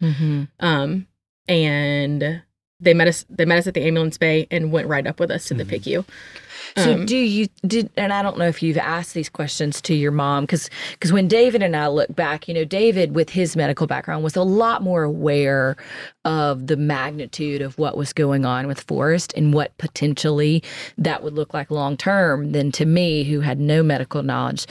um 0.59 1.07
and 1.47 2.41
they 2.79 2.93
met 2.93 3.07
us 3.07 3.25
they 3.29 3.45
met 3.45 3.57
us 3.57 3.67
at 3.67 3.73
the 3.73 3.83
ambulance 3.85 4.17
bay 4.17 4.47
and 4.51 4.71
went 4.71 4.87
right 4.87 5.07
up 5.07 5.19
with 5.19 5.31
us 5.31 5.45
to 5.45 5.53
the 5.53 5.63
Mhm. 5.63 5.69
PICU. 5.69 6.05
So 6.77 6.93
Um, 6.93 7.05
do 7.05 7.15
you 7.15 7.47
did 7.65 7.89
and 7.95 8.11
I 8.11 8.21
don't 8.21 8.37
know 8.37 8.47
if 8.47 8.61
you've 8.61 8.77
asked 8.77 9.13
these 9.13 9.29
questions 9.29 9.81
to 9.83 9.95
your 9.95 10.11
mom 10.11 10.45
cuz 10.45 10.69
cuz 10.99 11.13
when 11.13 11.27
David 11.27 11.63
and 11.63 11.75
I 11.75 11.87
look 11.87 12.13
back, 12.13 12.47
you 12.49 12.53
know, 12.53 12.65
David 12.65 13.15
with 13.15 13.29
his 13.29 13.55
medical 13.55 13.87
background 13.87 14.23
was 14.25 14.35
a 14.35 14.43
lot 14.43 14.83
more 14.83 15.03
aware 15.03 15.77
of 16.25 16.67
the 16.67 16.75
magnitude 16.75 17.61
of 17.61 17.77
what 17.77 17.95
was 17.95 18.11
going 18.11 18.45
on 18.45 18.67
with 18.67 18.81
Forrest 18.81 19.33
and 19.37 19.53
what 19.53 19.77
potentially 19.77 20.61
that 20.97 21.23
would 21.23 21.33
look 21.33 21.53
like 21.53 21.71
long 21.71 21.95
term 21.95 22.51
than 22.51 22.71
to 22.73 22.85
me 22.85 23.23
who 23.23 23.39
had 23.41 23.59
no 23.59 23.81
medical 23.81 24.21
knowledge. 24.21 24.65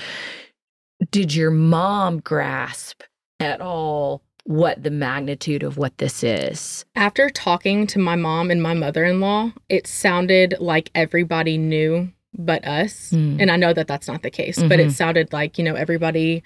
Did 1.10 1.34
your 1.34 1.50
mom 1.50 2.20
grasp 2.20 3.02
at 3.40 3.60
all 3.62 4.22
what 4.44 4.82
the 4.82 4.90
magnitude 4.90 5.62
of 5.62 5.76
what 5.78 5.96
this 5.98 6.22
is? 6.22 6.84
after 6.96 7.28
talking 7.30 7.86
to 7.88 7.98
my 7.98 8.14
mom 8.16 8.50
and 8.50 8.62
my 8.62 8.74
mother-in-law, 8.74 9.50
it 9.68 9.86
sounded 9.86 10.54
like 10.60 10.90
everybody 10.94 11.56
knew 11.58 12.10
but 12.36 12.64
us. 12.66 13.10
Hmm. 13.10 13.36
And 13.40 13.50
I 13.50 13.56
know 13.56 13.72
that 13.72 13.86
that's 13.86 14.08
not 14.08 14.22
the 14.22 14.30
case, 14.30 14.58
but 14.62 14.80
it 14.80 14.88
Mhm. 14.88 14.92
sounded 14.92 15.32
like, 15.32 15.56
you 15.56 15.64
know, 15.64 15.74
everybody 15.76 16.42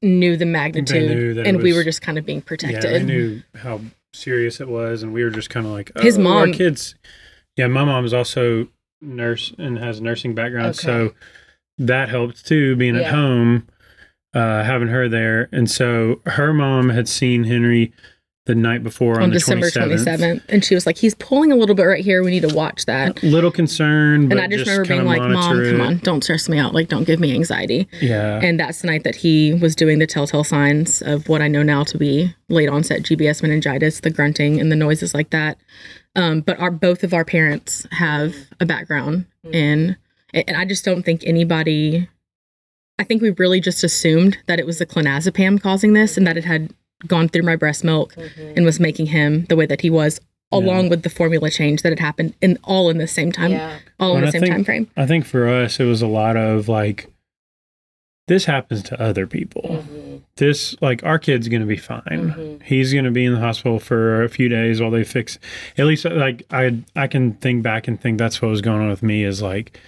knew 0.00 0.36
the 0.36 0.46
magnitude 0.46 1.10
knew 1.10 1.34
that 1.34 1.42
it 1.42 1.46
and 1.48 1.62
we 1.62 1.72
were 1.74 1.84
just 1.84 2.00
kind 2.02 2.16
of 2.18 2.24
being 2.24 2.38
Yeah, 2.38 2.44
protected. 2.46 2.82
they 2.92 3.02
knew 3.02 3.42
how 3.56 3.80
serious 4.14 4.60
it 4.60 4.68
was, 4.68 5.02
and 5.02 5.12
we 5.12 5.22
were 5.22 5.30
just 5.30 5.50
kind 5.50 5.66
of 5.66 5.72
like, 5.72 5.90
oh, 5.96 6.02
His 6.02 6.16
our 6.16 6.22
mom- 6.24 6.52
kids. 6.52 6.94
Yeah, 7.56 7.66
my 7.66 7.84
mom 7.84 8.04
is 8.04 8.14
also 8.14 8.68
nurse 9.02 9.52
and 9.58 9.78
has 9.78 9.98
a 9.98 10.02
nursing 10.02 10.34
background, 10.34 10.70
Okay. 10.78 10.86
so 10.86 11.14
that 11.78 12.08
helped 12.08 12.46
too. 12.46 12.74
Being 12.76 12.94
Yeah. 12.94 13.02
at 13.02 13.06
home, 13.14 13.66
uh, 14.34 14.62
having 14.64 14.88
her 14.88 15.08
there, 15.08 15.48
and 15.52 15.70
so 15.70 16.20
her 16.26 16.52
mom 16.52 16.90
had 16.90 17.08
seen 17.08 17.44
Henry 17.44 17.92
the 18.48 18.54
night 18.54 18.82
before 18.82 19.16
on, 19.16 19.24
on 19.24 19.28
the 19.30 19.34
December 19.34 19.66
27th. 19.68 20.04
27th. 20.04 20.42
And 20.48 20.64
she 20.64 20.74
was 20.74 20.86
like, 20.86 20.96
he's 20.96 21.14
pulling 21.16 21.52
a 21.52 21.54
little 21.54 21.74
bit 21.74 21.82
right 21.82 22.02
here. 22.02 22.24
We 22.24 22.30
need 22.30 22.48
to 22.48 22.54
watch 22.54 22.86
that. 22.86 23.22
A 23.22 23.26
Little 23.26 23.50
concerned, 23.50 24.30
but 24.30 24.38
And 24.38 24.40
I 24.40 24.48
just, 24.48 24.64
just 24.64 24.70
remember 24.70 24.88
being 24.88 25.04
like, 25.04 25.20
Mom, 25.20 25.32
monitor 25.34 25.70
come 25.72 25.80
on, 25.82 25.98
don't 25.98 26.24
stress 26.24 26.48
me 26.48 26.58
out. 26.58 26.72
Like, 26.72 26.88
don't 26.88 27.04
give 27.04 27.20
me 27.20 27.34
anxiety. 27.34 27.86
Yeah, 28.00 28.40
And 28.42 28.58
that's 28.58 28.80
the 28.80 28.86
night 28.86 29.04
that 29.04 29.16
he 29.16 29.52
was 29.52 29.76
doing 29.76 29.98
the 29.98 30.06
telltale 30.06 30.44
signs 30.44 31.02
of 31.02 31.28
what 31.28 31.42
I 31.42 31.48
know 31.48 31.62
now 31.62 31.84
to 31.84 31.98
be 31.98 32.34
late 32.48 32.70
onset 32.70 33.02
GBS 33.02 33.42
meningitis, 33.42 34.00
the 34.00 34.10
grunting 34.10 34.58
and 34.58 34.72
the 34.72 34.76
noises 34.76 35.12
like 35.12 35.28
that. 35.28 35.58
Um, 36.16 36.40
but 36.40 36.58
our 36.58 36.70
both 36.70 37.04
of 37.04 37.12
our 37.12 37.26
parents 37.26 37.86
have 37.90 38.34
a 38.60 38.66
background 38.66 39.26
in, 39.52 39.94
and 40.32 40.56
I 40.56 40.64
just 40.64 40.86
don't 40.86 41.02
think 41.02 41.22
anybody. 41.26 42.08
I 42.98 43.04
think 43.04 43.22
we 43.22 43.30
really 43.30 43.60
just 43.60 43.84
assumed 43.84 44.38
that 44.46 44.58
it 44.58 44.66
was 44.66 44.78
the 44.78 44.86
clonazepam 44.86 45.60
causing 45.62 45.92
this, 45.92 46.16
and 46.16 46.26
that 46.26 46.36
it 46.36 46.44
had 46.44 46.70
gone 47.06 47.28
through 47.28 47.42
my 47.44 47.54
breast 47.56 47.84
milk 47.84 48.14
and 48.38 48.64
was 48.64 48.80
making 48.80 49.06
him 49.06 49.44
the 49.44 49.54
way 49.56 49.66
that 49.66 49.80
he 49.82 49.88
was, 49.90 50.20
Yeah. 50.52 50.58
along 50.58 50.88
with 50.88 51.02
the 51.02 51.10
formula 51.10 51.48
change 51.50 51.82
that 51.82 51.90
had 51.90 52.00
happened, 52.00 52.34
in 52.40 52.58
all 52.64 52.90
in 52.90 52.98
the 52.98 53.06
same 53.06 53.30
time, 53.30 53.52
all 54.00 54.16
in 54.16 54.22
the 54.22 54.28
I 54.28 54.30
same 54.30 54.40
think- 54.42 54.52
time 54.52 54.64
frame. 54.64 54.90
I 54.96 55.06
think 55.06 55.24
for 55.24 55.46
us, 55.48 55.78
it 55.78 55.84
was 55.84 56.02
a 56.02 56.08
lot 56.08 56.36
of 56.36 56.68
like, 56.68 57.06
this 58.26 58.44
happens 58.46 58.82
to 58.84 59.00
other 59.00 59.26
people. 59.26 59.62
Mm-hmm. 59.62 60.16
This, 60.36 60.76
like, 60.82 61.02
our 61.04 61.18
kid's 61.18 61.48
going 61.48 61.62
to 61.62 61.66
be 61.66 61.76
fine. 61.78 62.60
He's 62.64 62.92
going 62.92 63.04
to 63.06 63.10
be 63.10 63.24
in 63.24 63.32
the 63.34 63.40
hospital 63.40 63.80
for 63.80 64.22
a 64.22 64.28
few 64.28 64.48
days 64.48 64.80
while 64.80 64.90
they 64.90 65.02
fix. 65.02 65.38
At 65.78 65.86
least, 65.86 66.04
like, 66.04 66.42
I 66.50 66.78
I 66.94 67.06
can 67.06 67.34
think 67.34 67.62
back 67.62 67.88
and 67.88 68.00
think 68.00 68.18
that's 68.18 68.42
what 68.42 68.48
was 68.48 68.60
going 68.60 68.80
on 68.82 68.88
with 68.90 69.02
me 69.02 69.24
is 69.24 69.40
like, 69.40 69.78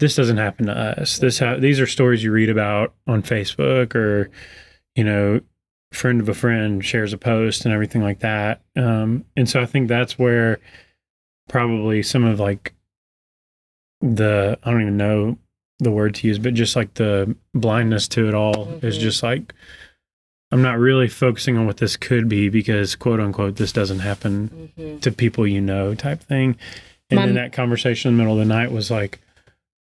this 0.00 0.16
doesn't 0.16 0.36
happen 0.38 0.66
to 0.66 0.72
us. 1.00 1.18
This 1.18 1.38
ha- 1.38 1.56
these 1.56 1.80
are 1.80 1.86
stories 1.86 2.22
you 2.22 2.32
read 2.32 2.50
about 2.50 2.94
on 3.06 3.22
Facebook 3.22 3.94
or, 3.94 4.30
you 4.94 5.04
know, 5.04 5.40
friend 5.92 6.20
of 6.20 6.28
a 6.28 6.34
friend 6.34 6.84
shares 6.84 7.12
a 7.12 7.18
post 7.18 7.64
and 7.64 7.72
everything 7.72 8.02
like 8.02 8.18
that. 8.20 8.60
Um, 8.76 9.24
and 9.36 9.48
so 9.48 9.60
I 9.60 9.66
think 9.66 9.88
that's 9.88 10.18
where 10.18 10.58
probably 11.48 12.02
some 12.02 12.24
of 12.24 12.40
like 12.40 12.74
the 14.00 14.58
I 14.62 14.70
don't 14.70 14.82
even 14.82 14.96
know 14.96 15.38
the 15.78 15.90
word 15.90 16.14
to 16.16 16.26
use, 16.28 16.38
but 16.38 16.54
just 16.54 16.76
like 16.76 16.94
the 16.94 17.34
blindness 17.54 18.08
to 18.08 18.28
it 18.28 18.34
all 18.34 18.68
is 18.82 18.96
Mhm. 18.98 19.00
just 19.00 19.22
like 19.22 19.54
I'm 20.50 20.62
not 20.62 20.78
really 20.78 21.08
focusing 21.08 21.56
on 21.56 21.66
what 21.66 21.78
this 21.78 21.96
could 21.96 22.28
be 22.28 22.48
because 22.48 22.94
quote 22.96 23.18
unquote 23.20 23.56
this 23.56 23.72
doesn't 23.72 24.00
happen 24.00 24.70
Mm-hmm. 24.78 24.98
to 24.98 25.10
people 25.12 25.46
you 25.46 25.60
know 25.60 25.94
type 25.94 26.20
thing. 26.22 26.56
And 27.10 27.18
Mom- 27.18 27.26
then 27.28 27.34
that 27.36 27.52
conversation 27.52 28.10
in 28.10 28.16
the 28.16 28.22
middle 28.22 28.40
of 28.40 28.46
the 28.46 28.52
night 28.54 28.72
was 28.72 28.90
like, 28.90 29.20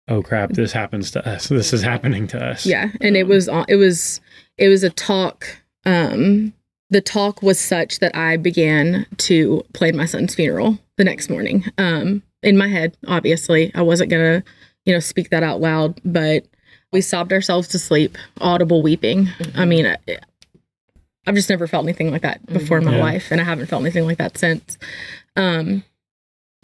oh 0.07 0.21
crap, 0.23 0.51
this 0.51 0.71
happens 0.71 1.11
to 1.11 1.27
us. 1.27 1.47
This 1.49 1.73
is 1.73 1.81
happening 1.81 2.27
to 2.27 2.43
us. 2.43 2.65
Yeah, 2.65 2.89
and 3.01 3.15
it 3.17 3.27
was 3.27 3.49
it 3.67 3.75
was 3.75 4.21
it 4.57 4.69
was 4.69 4.83
a 4.83 4.89
talk. 4.89 5.45
Um, 5.85 6.53
the 6.89 7.01
talk 7.01 7.41
was 7.41 7.59
such 7.59 7.99
that 7.99 8.15
I 8.15 8.37
began 8.37 9.05
to 9.17 9.63
plan 9.73 9.95
my 9.97 10.05
son's 10.05 10.35
funeral 10.35 10.77
the 10.97 11.03
next 11.03 11.29
morning. 11.29 11.65
Um, 11.77 12.23
in 12.43 12.57
my 12.57 12.67
head, 12.67 12.97
obviously, 13.07 13.71
I 13.75 13.81
wasn't 13.81 14.09
gonna, 14.09 14.43
you 14.85 14.93
know, 14.93 14.99
speak 14.99 15.29
that 15.31 15.43
out 15.43 15.59
loud, 15.59 15.99
but 16.05 16.45
we 16.93 17.01
sobbed 17.01 17.33
ourselves 17.33 17.67
to 17.69 17.79
sleep, 17.79 18.17
audible 18.39 18.81
weeping. 18.81 19.27
I 19.55 19.65
mean, 19.65 19.85
I, 19.85 19.97
I've 21.25 21.35
just 21.35 21.49
never 21.49 21.67
felt 21.67 21.83
anything 21.83 22.09
like 22.11 22.21
that 22.21 22.45
before 22.45 22.77
in 22.77 22.85
my 22.85 22.95
Yeah. 22.95 23.03
life, 23.03 23.31
and 23.31 23.41
I 23.41 23.43
haven't 23.43 23.65
felt 23.67 23.81
anything 23.81 24.05
like 24.05 24.17
that 24.19 24.37
since. 24.37 24.77
Um, 25.35 25.83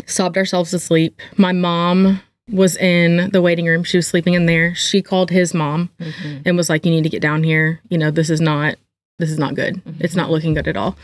sobbed 0.06 0.38
ourselves 0.38 0.72
to 0.72 0.80
sleep. 0.80 1.20
My 1.38 1.52
mom 1.52 2.22
was 2.52 2.76
in 2.78 3.30
the 3.32 3.42
waiting 3.42 3.66
room. 3.66 3.84
She 3.84 3.98
was 3.98 4.08
sleeping 4.08 4.34
in 4.34 4.46
there. 4.46 4.76
She 4.76 5.02
called 5.02 5.30
his 5.30 5.54
mom 5.54 5.90
Mm-hmm. 6.00 6.42
and 6.46 6.58
was 6.58 6.70
like, 6.70 6.86
"You 6.86 6.92
need 6.92 7.04
to 7.04 7.10
get 7.10 7.22
down 7.22 7.44
here. 7.44 7.82
You 7.90 7.98
know, 7.98 8.12
this 8.12 8.30
is 8.30 8.42
not 8.42 8.76
this 9.20 9.30
is 9.32 9.38
not 9.40 9.56
good. 9.56 9.82
It's 10.00 10.16
not 10.16 10.30
looking 10.32 10.54
good 10.54 10.68
at 10.68 10.76
all." 10.78 10.98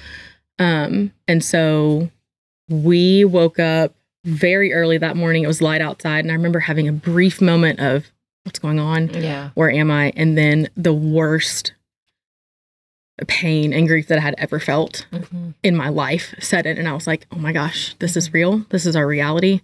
Um, 0.60 1.12
and 1.28 1.44
so 1.44 2.10
we 2.70 3.24
woke 3.26 3.60
up 3.60 3.96
very 4.26 4.74
early 4.74 4.98
that 4.98 5.16
morning. 5.16 5.44
It 5.44 5.48
was 5.48 5.62
light 5.62 5.82
outside, 5.82 6.26
and 6.26 6.32
I 6.32 6.36
remember 6.36 6.60
having 6.60 6.88
a 6.88 6.92
brief 6.94 7.40
moment 7.42 7.80
of 7.80 8.12
what's 8.44 8.60
going 8.60 8.80
on. 8.80 9.10
Yeah. 9.14 9.52
Where 9.56 9.72
am 9.72 9.90
I? 9.92 10.12
And 10.18 10.38
then 10.38 10.70
the 10.76 10.94
worst 10.94 11.74
pain 13.28 13.74
and 13.74 13.88
grief 13.88 14.08
that 14.08 14.18
I 14.18 14.22
had 14.22 14.36
ever 14.38 14.60
felt 14.60 15.06
Mm-hmm. 15.12 15.50
in 15.64 15.76
my 15.76 15.90
life 15.90 16.34
set 16.40 16.66
in 16.66 16.78
and 16.78 16.88
I 16.88 16.94
was 16.94 17.08
like, 17.08 17.28
"Oh 17.32 17.38
my 17.38 17.52
gosh, 17.54 17.96
this 18.00 18.16
is 18.18 18.34
real. 18.34 18.66
This 18.70 18.86
is 18.86 18.96
our 18.96 19.08
reality." 19.08 19.62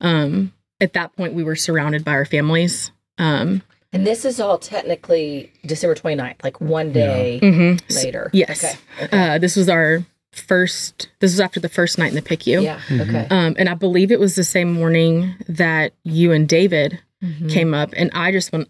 Um 0.00 0.52
at 0.80 0.92
that 0.94 1.14
point 1.16 1.34
we 1.34 1.42
were 1.44 1.56
surrounded 1.56 2.04
by 2.04 2.12
our 2.12 2.24
families. 2.24 2.90
Um 3.18 3.62
And 3.92 4.06
this 4.06 4.24
is 4.24 4.38
all 4.40 4.58
technically 4.58 5.50
December 5.66 5.94
29th, 5.94 6.42
like 6.44 6.60
one 6.60 6.92
day 6.92 7.40
mhm. 7.42 7.80
later. 8.04 8.30
Yes. 8.32 8.64
Okay. 8.64 8.78
okay. 9.04 9.34
Uh 9.34 9.38
this 9.38 9.56
was 9.56 9.68
our 9.68 10.04
first 10.32 11.08
this 11.20 11.32
was 11.32 11.40
after 11.40 11.58
the 11.58 11.68
first 11.68 11.98
night 11.98 12.10
in 12.10 12.14
the 12.14 12.22
PICU. 12.22 12.62
yeah. 12.62 12.80
Mhm. 12.88 13.00
Okay. 13.08 13.26
Um 13.30 13.54
and 13.58 13.68
I 13.68 13.74
believe 13.74 14.12
it 14.12 14.20
was 14.20 14.34
the 14.34 14.44
same 14.44 14.72
morning 14.72 15.34
that 15.48 15.92
you 16.04 16.32
and 16.32 16.48
David 16.48 17.00
Mhm. 17.24 17.50
came 17.50 17.74
up 17.74 17.90
and 17.96 18.10
I 18.14 18.30
just 18.30 18.52
want 18.52 18.68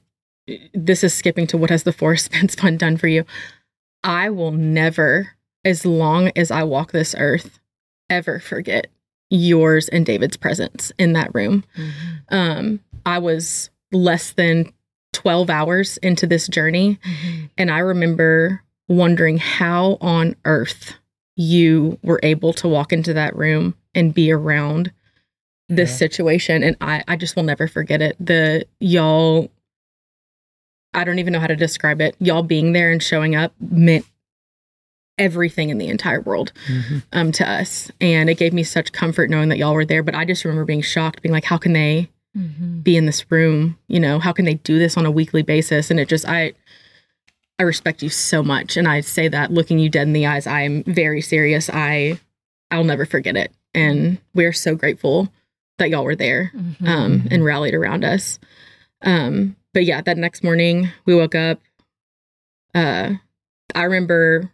this 0.73 1.05
is 1.05 1.13
skipping 1.13 1.47
to 1.49 1.59
what 1.59 1.69
has 1.71 1.83
the 1.83 1.93
Forrest 2.01 2.27
Spence 2.27 2.55
Fund 2.55 2.79
done 2.79 2.97
for 2.97 3.09
you. 3.09 3.25
I 4.03 4.31
will 4.31 4.53
never, 4.53 5.33
as 5.65 5.85
long 5.85 6.31
as 6.37 6.51
I 6.51 6.63
walk 6.63 6.93
this 6.93 7.15
earth, 7.19 7.59
ever 8.09 8.41
forget 8.41 8.87
yours 9.31 9.89
and 9.89 10.05
David's 10.07 10.37
presence 10.37 10.93
in 10.99 11.13
that 11.15 11.35
room. 11.35 11.65
Mhm. 11.77 11.91
Um, 12.31 12.81
I 13.07 13.19
was 13.19 13.71
less 13.93 14.33
than 14.33 14.73
12 15.13 15.51
hours 15.51 15.97
into 15.99 16.27
this 16.27 16.47
journey, 16.49 16.99
Mhm. 17.05 17.51
and 17.59 17.71
I 17.71 17.79
remember 17.79 18.63
wondering 18.89 19.39
how 19.39 19.99
on 20.01 20.35
earth 20.45 20.95
you 21.37 21.99
were 22.03 22.21
able 22.23 22.53
to 22.55 22.69
walk 22.69 22.93
into 22.93 23.13
that 23.15 23.37
room 23.37 23.75
and 23.95 24.13
be 24.15 24.31
around 24.33 24.91
this 25.69 25.91
Yeah. 25.91 25.97
situation 25.97 26.63
and 26.63 26.77
I, 26.81 27.05
I 27.07 27.17
just 27.17 27.37
will 27.37 27.43
never 27.43 27.69
forget 27.69 28.01
it. 28.01 28.17
The 28.19 28.67
y'all 28.81 29.51
I 30.95 31.05
don't 31.05 31.19
even 31.19 31.35
know 31.35 31.41
how 31.41 31.47
to 31.47 31.55
describe 31.55 32.01
it. 32.01 32.17
Y'all 32.19 32.43
being 32.43 32.73
there 32.73 32.91
and 32.91 33.03
showing 33.03 33.37
up 33.37 33.53
meant 33.61 34.07
everything 35.19 35.69
in 35.71 35.79
the 35.79 35.89
entire 35.89 36.21
world 36.21 36.53
Mhm. 36.69 37.03
um 37.13 37.33
to 37.33 37.49
us. 37.49 37.91
And 38.01 38.29
it 38.31 38.37
gave 38.39 38.53
me 38.53 38.63
such 38.63 38.93
comfort 38.93 39.31
knowing 39.31 39.49
that 39.51 39.59
y'all 39.59 39.75
were 39.75 39.85
there. 39.85 40.03
But 40.03 40.15
I 40.15 40.25
just 40.25 40.45
remember 40.45 40.65
being 40.65 40.83
shocked, 40.83 41.23
being 41.23 41.33
like, 41.33 41.45
how 41.45 41.59
can 41.59 41.73
they 41.73 42.09
Mm-hmm. 42.37 42.81
be 42.81 42.97
in 42.97 43.07
this 43.07 43.25
room? 43.31 43.79
You 43.89 43.99
know, 44.01 44.19
how 44.21 44.33
can 44.33 44.45
they 44.45 44.55
do 44.55 44.79
this 44.79 44.97
on 44.97 45.07
a 45.07 45.11
weekly 45.11 45.43
basis? 45.43 45.91
And 45.91 45.99
it 45.99 46.09
just 46.09 46.29
I 46.29 46.53
I 47.59 47.65
respect 47.65 48.03
you 48.03 48.09
so 48.09 48.43
much. 48.43 48.77
And 48.77 48.87
I 48.87 49.01
say 49.01 49.27
that 49.29 49.51
looking 49.53 49.79
you 49.81 49.89
dead 49.89 50.07
in 50.07 50.13
the 50.13 50.27
eyes, 50.27 50.47
I'm 50.47 50.85
very 50.85 51.21
serious. 51.21 51.69
I 51.73 52.21
I'll 52.71 52.85
never 52.85 53.05
forget 53.07 53.37
it. 53.37 53.51
And 53.75 54.19
we're 54.35 54.53
so 54.53 54.75
grateful 54.77 55.33
that 55.79 55.91
y'all 55.91 56.05
were 56.05 56.15
there 56.17 56.53
Mm-hmm. 56.55 56.87
um, 56.87 57.29
and 57.31 57.45
rallied 57.45 57.75
around 57.75 58.05
us. 58.05 58.39
Um, 59.03 59.57
but 59.75 59.85
yeah, 59.85 60.01
that 60.03 60.19
next 60.19 60.45
morning 60.45 60.91
we 61.07 61.15
woke 61.15 61.35
up. 61.35 61.61
Uh, 62.75 63.15
I 63.75 63.83
remember 63.85 64.51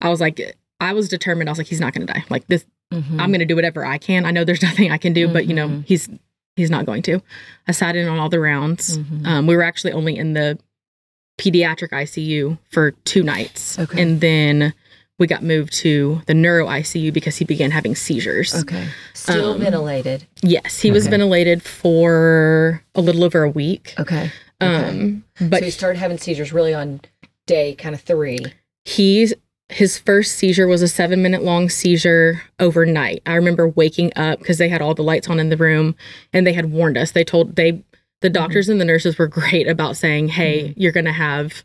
I 0.00 0.08
was 0.10 0.20
like, 0.20 0.56
I 0.80 0.92
was 0.92 1.08
determined. 1.08 1.48
I 1.48 1.52
was 1.52 1.58
like, 1.58 1.66
he's 1.66 1.80
not 1.80 1.92
going 1.94 2.06
to 2.06 2.12
die. 2.12 2.24
Like 2.30 2.46
this, 2.46 2.64
Mm-hmm. 2.90 3.20
I'm 3.20 3.28
going 3.28 3.40
to 3.40 3.44
do 3.44 3.54
whatever 3.54 3.84
I 3.84 3.98
can. 3.98 4.24
I 4.24 4.30
know 4.30 4.44
there's 4.44 4.62
nothing 4.70 4.90
I 4.90 4.96
can 4.96 5.12
do, 5.12 5.28
but 5.28 5.44
you 5.46 5.52
know, 5.54 5.68
Mhm. 5.68 5.84
he's 5.86 6.08
he's 6.56 6.70
not 6.70 6.86
going 6.86 7.02
to. 7.02 7.20
I 7.68 7.72
sat 7.72 7.94
in 7.96 8.08
on 8.08 8.18
all 8.18 8.30
the 8.30 8.40
rounds. 8.40 8.96
Mhm. 8.96 9.26
Um, 9.26 9.46
we 9.46 9.54
were 9.54 9.62
actually 9.62 9.92
only 9.92 10.16
in 10.16 10.32
the 10.32 10.58
pediatric 11.38 11.90
ICU 11.90 12.58
for 12.70 12.92
two 13.04 13.22
nights, 13.22 13.78
Okay. 13.78 14.00
and 14.00 14.20
then 14.22 14.72
we 15.18 15.26
got 15.26 15.42
moved 15.42 15.72
to 15.74 16.22
the 16.26 16.32
neuro 16.34 16.66
ICU 16.66 17.12
because 17.12 17.36
he 17.36 17.44
began 17.44 17.70
having 17.72 17.94
seizures. 17.94 18.54
Okay. 18.54 18.88
Still 19.12 19.52
Um, 19.52 19.60
ventilated. 19.60 20.24
Yes, 20.42 20.80
he 20.80 20.90
was 20.90 21.06
ventilated 21.08 21.62
for 21.62 22.82
a 22.94 23.00
little 23.02 23.22
over 23.22 23.42
a 23.42 23.50
week. 23.50 23.94
Okay. 23.98 24.30
Um, 24.62 25.24
but 25.40 25.58
so 25.58 25.64
he 25.66 25.70
started 25.70 25.98
having 25.98 26.16
seizures 26.18 26.52
really 26.54 26.72
on 26.72 27.00
day 27.46 27.74
kind 27.74 27.94
of 27.94 28.00
three. 28.00 28.38
he's 28.84 29.34
his 29.70 29.98
first 29.98 30.36
seizure 30.36 30.66
was 30.66 30.80
a 30.82 30.88
seven 30.88 31.22
minute 31.22 31.42
long 31.42 31.68
seizure 31.68 32.42
overnight. 32.58 33.22
I 33.26 33.34
remember 33.34 33.68
waking 33.68 34.12
up 34.16 34.38
because 34.38 34.58
they 34.58 34.68
had 34.68 34.80
all 34.80 34.94
the 34.94 35.02
lights 35.02 35.28
on 35.28 35.38
in 35.38 35.50
the 35.50 35.56
room 35.56 35.94
and 36.32 36.46
they 36.46 36.54
had 36.54 36.72
warned 36.72 36.96
us. 36.96 37.12
They 37.12 37.24
told 37.24 37.56
they 37.56 37.82
the 38.20 38.30
doctors 38.30 38.68
and 38.68 38.80
the 38.80 38.84
nurses 38.84 39.18
were 39.18 39.26
great 39.40 39.68
about 39.68 39.96
saying, 39.96 40.28
"Hey, 40.28 40.72
you're 40.76 40.92
going 40.92 41.04
to 41.04 41.12
have 41.12 41.62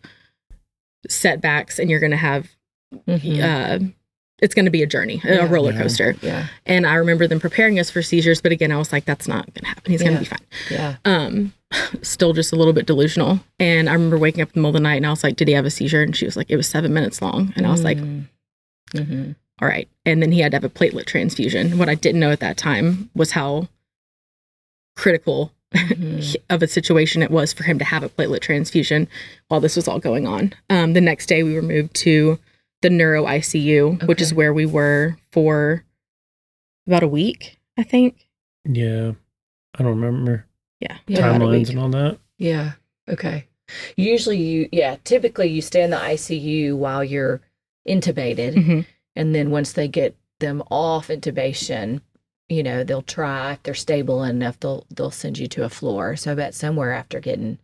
setbacks 1.09 1.79
and 1.79 1.89
you're 1.89 1.99
going 1.99 2.11
to 2.11 2.17
have 2.17 2.49
Mhm. 3.07 3.41
uh 3.41 3.79
it's 4.43 4.53
going 4.53 4.65
to 4.65 4.71
be 4.71 4.83
a 4.83 4.87
journey, 4.87 5.19
Yeah. 5.23 5.45
a 5.45 5.47
roller 5.47 5.71
Yeah. 5.71 5.81
coaster." 5.81 6.15
yeah. 6.21 6.47
And 6.67 6.85
I 6.85 6.95
remember 6.95 7.27
them 7.27 7.39
preparing 7.39 7.79
us 7.79 7.89
for 7.89 8.01
seizures, 8.03 8.41
but 8.41 8.51
again, 8.51 8.71
I 8.71 8.77
was 8.77 8.91
like, 8.91 9.05
"That's 9.05 9.27
not 9.27 9.45
going 9.53 9.63
to 9.63 9.67
happen. 9.67 9.91
He's 9.91 10.03
going 10.03 10.13
to 10.13 10.19
be 10.19 10.25
fine." 10.25 10.45
Yeah. 10.69 10.95
um 11.05 11.53
still 12.03 12.33
just 12.33 12.53
a 12.53 12.55
little 12.55 12.71
bit 12.73 12.85
delusional 12.85 13.39
and 13.59 13.89
i 13.89 13.93
remember 13.93 14.15
waking 14.15 14.43
up 14.43 14.49
in 14.49 14.53
the 14.53 14.59
middle 14.59 14.69
of 14.69 14.73
the 14.75 14.79
night 14.79 14.97
and 14.97 15.07
i 15.07 15.09
was 15.09 15.23
like 15.23 15.35
did 15.35 15.47
he 15.47 15.55
have 15.55 15.65
a 15.65 15.71
seizure 15.71 16.03
and 16.03 16.15
she 16.15 16.23
was 16.23 16.37
like 16.37 16.45
it 16.51 16.55
was 16.55 16.67
seven 16.67 16.93
minutes 16.93 17.19
long 17.19 17.51
and 17.55 17.65
i 17.65 17.71
was 17.71 17.83
like 17.83 17.97
Mm-hmm. 18.93 19.31
all 19.59 19.67
right 19.67 19.87
and 20.05 20.21
then 20.21 20.31
he 20.31 20.39
had 20.41 20.51
to 20.51 20.57
have 20.57 20.63
a 20.63 20.69
platelet 20.69 21.07
transfusion 21.07 21.79
what 21.79 21.89
i 21.89 21.95
didn't 21.95 22.19
know 22.19 22.29
at 22.29 22.41
that 22.41 22.57
time 22.57 23.09
was 23.15 23.31
how 23.31 23.67
critical 24.95 25.51
Mhm. 25.73 26.35
of 26.51 26.61
a 26.61 26.67
situation 26.67 27.23
it 27.23 27.31
was 27.31 27.51
for 27.53 27.63
him 27.63 27.79
to 27.79 27.85
have 27.85 28.03
a 28.03 28.09
platelet 28.09 28.41
transfusion 28.41 29.07
while 29.47 29.59
this 29.59 29.75
was 29.75 29.87
all 29.87 29.97
going 29.99 30.27
on 30.27 30.53
um, 30.69 30.93
the 30.93 31.01
next 31.01 31.25
day 31.25 31.41
we 31.41 31.55
were 31.55 31.63
moved 31.63 31.95
to 31.95 32.37
the 32.83 32.89
neuro 32.91 33.25
icu 33.25 34.05
which 34.07 34.21
is 34.21 34.33
where 34.33 34.53
we 34.53 34.65
were 34.67 35.17
for 35.31 35.83
about 36.87 37.01
a 37.03 37.07
week 37.07 37.59
i 37.77 37.83
think 37.83 38.27
Yeah. 38.65 39.13
I 39.75 39.81
don't 39.83 39.99
remember 39.99 40.45
yeah, 40.79 40.97
Yeah. 41.07 41.19
about 41.19 41.41
timelines 41.41 41.69
and 41.71 41.79
all 41.79 41.89
that. 41.89 42.19
Yeah. 42.37 42.73
Okay. 43.09 43.47
Usually 43.95 44.37
you 44.37 44.69
yeah, 44.71 44.97
typically 45.03 45.47
you 45.47 45.61
stay 45.61 45.81
in 45.81 45.89
the 45.89 45.97
ICU 45.97 46.75
while 46.77 47.03
you're 47.03 47.41
intubated 47.87 48.53
Mhm. 48.55 48.85
and 49.15 49.33
then 49.33 49.49
once 49.49 49.73
they 49.73 49.87
get 49.87 50.15
them 50.39 50.61
off 50.69 51.07
intubation, 51.07 52.01
you 52.49 52.61
know, 52.61 52.83
they'll 52.83 53.01
try 53.01 53.53
if 53.53 53.63
they're 53.63 53.73
stable 53.73 54.23
enough 54.23 54.59
they'll 54.59 54.85
they'll 54.95 55.09
send 55.09 55.39
you 55.39 55.47
to 55.47 55.63
a 55.63 55.69
floor. 55.69 56.15
So 56.15 56.33
I 56.33 56.35
bet 56.35 56.53
somewhere 56.53 56.91
after 56.93 57.19
getting 57.19 57.57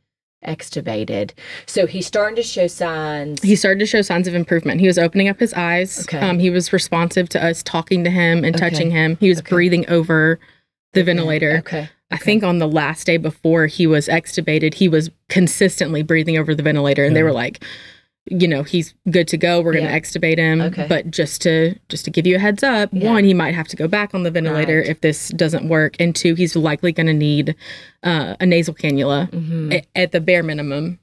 extubated. 0.45 1.31
So 1.65 1.85
he's 1.85 2.07
starting 2.07 2.35
to 2.37 2.43
show 2.43 2.67
signs. 2.67 3.41
he 3.41 3.55
started 3.55 3.79
to 3.79 3.85
show 3.85 4.01
signs 4.01 4.27
of 4.27 4.35
improvement. 4.35 4.79
He 4.79 4.87
was 4.87 4.97
opening 4.97 5.27
up 5.27 5.39
his 5.39 5.53
eyes. 5.53 6.01
Okay. 6.03 6.19
Um, 6.19 6.39
he 6.39 6.49
was 6.49 6.71
responsive 6.71 7.27
to 7.29 7.43
us 7.43 7.61
talking 7.63 8.03
to 8.05 8.09
him 8.09 8.43
and 8.45 8.55
Okay. 8.55 8.69
touching 8.69 8.91
him. 8.91 9.17
He 9.19 9.29
was 9.29 9.39
Okay. 9.39 9.49
breathing 9.49 9.89
over 9.89 10.39
the 10.93 11.03
ventilator. 11.03 11.57
Okay. 11.59 11.89
I 12.11 12.17
think 12.17 12.43
on 12.43 12.57
the 12.57 12.67
last 12.67 13.05
day 13.05 13.17
before 13.17 13.67
he 13.67 13.85
was 13.85 14.07
extubated, 14.07 14.73
he 14.75 14.87
was 14.87 15.11
consistently 15.27 16.01
breathing 16.01 16.37
over 16.37 16.55
the 16.55 16.63
ventilator, 16.63 17.05
and 17.05 17.15
they 17.15 17.21
were 17.21 17.31
like, 17.31 17.63
you 18.29 18.47
know, 18.47 18.63
he's 18.63 18.93
good 19.09 19.27
to 19.29 19.37
go. 19.37 19.61
We're 19.61 19.73
going 19.73 19.85
to 19.85 19.89
Yeah. 19.91 19.99
extubate 19.99 20.37
him, 20.37 20.61
Okay. 20.61 20.85
but 20.87 21.09
just 21.11 21.41
to 21.43 21.75
just 21.89 22.05
to 22.05 22.11
give 22.11 22.27
you 22.27 22.35
a 22.35 22.39
heads 22.39 22.63
up, 22.63 22.89
Yeah. 22.93 23.09
one, 23.11 23.23
he 23.23 23.33
might 23.33 23.55
have 23.55 23.67
to 23.69 23.75
go 23.75 23.87
back 23.87 24.13
on 24.13 24.23
the 24.23 24.31
ventilator 24.31 24.77
Right. 24.79 24.87
if 24.89 25.01
this 25.01 25.29
doesn't 25.29 25.67
work, 25.67 25.95
and 25.99 26.15
two, 26.15 26.35
he's 26.35 26.55
likely 26.55 26.91
going 26.91 27.07
to 27.07 27.13
need 27.13 27.55
uh, 28.03 28.35
a 28.39 28.45
nasal 28.45 28.73
cannula 28.73 29.29
Mhm. 29.31 29.73
a- 29.73 29.83
at 29.99 30.11
the 30.13 30.21
bare 30.21 30.41
minimum, 30.43 30.99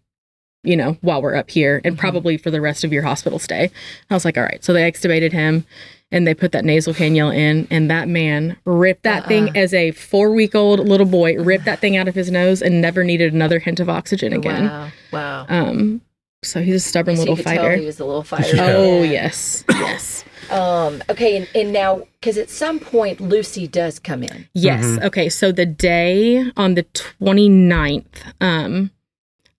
you 0.64 0.76
know, 0.76 0.96
while 1.02 1.20
we're 1.20 1.34
up 1.36 1.50
here 1.50 1.80
and 1.84 1.94
Mhm. 1.96 1.98
probably 1.98 2.36
for 2.38 2.50
the 2.50 2.60
rest 2.62 2.84
of 2.84 2.92
your 2.92 3.02
hospital 3.02 3.38
stay. 3.38 3.70
I 4.10 4.14
was 4.14 4.24
like, 4.24 4.38
all 4.38 4.44
right. 4.44 4.64
So 4.64 4.72
they 4.72 4.90
extubated 4.90 5.32
him 5.32 5.64
and 6.10 6.26
they 6.26 6.32
put 6.34 6.52
that 6.52 6.64
nasal 6.64 6.94
cannula 6.94 7.34
in, 7.36 7.66
and 7.70 7.90
that 7.90 8.08
man 8.08 8.56
ripped 8.64 9.02
that 9.02 9.26
thing 9.26 9.48
Uh-uh. 9.48 9.58
as 9.58 9.74
a 9.74 9.90
four 9.90 10.32
week 10.32 10.54
old 10.54 10.88
little 10.88 11.04
boy, 11.06 11.34
ripped 11.36 11.64
that 11.66 11.80
thing 11.80 11.96
out 11.96 12.06
of 12.08 12.14
his 12.14 12.30
nose 12.30 12.62
and 12.62 12.80
never 12.80 13.02
needed 13.04 13.34
another 13.34 13.58
hint 13.58 13.80
of 13.80 13.88
oxygen 13.90 14.32
again. 14.32 14.66
Wow. 14.66 14.88
Wow. 15.12 15.46
Um, 15.48 16.00
so 16.42 16.62
he's 16.62 16.74
a 16.76 16.80
stubborn 16.80 17.16
So 17.16 17.22
you 17.22 17.30
little 17.30 17.36
could 17.36 17.44
tell 17.46 17.56
fighter. 17.64 17.76
he 17.76 17.86
was 17.86 18.00
a 18.00 18.04
little 18.04 18.22
fighter. 18.34 18.56
Yeah. 18.56 18.72
Oh, 18.76 19.02
Yeah. 19.02 19.10
yes. 19.10 19.64
Yes. 19.70 20.24
Um, 20.50 21.02
okay, 21.10 21.36
and, 21.38 21.48
and 21.56 21.72
now 21.72 22.02
because 22.20 22.38
at 22.38 22.50
some 22.50 22.78
point 22.78 23.20
Lucy 23.20 23.66
does 23.66 23.98
come 23.98 24.22
in. 24.22 24.48
Yes. 24.54 24.84
Mhm. 24.84 25.04
Okay. 25.04 25.28
So 25.28 25.50
the 25.50 25.66
day 25.66 26.50
on 26.56 26.74
the 26.74 26.84
29th, 26.84 28.04
um, 28.40 28.90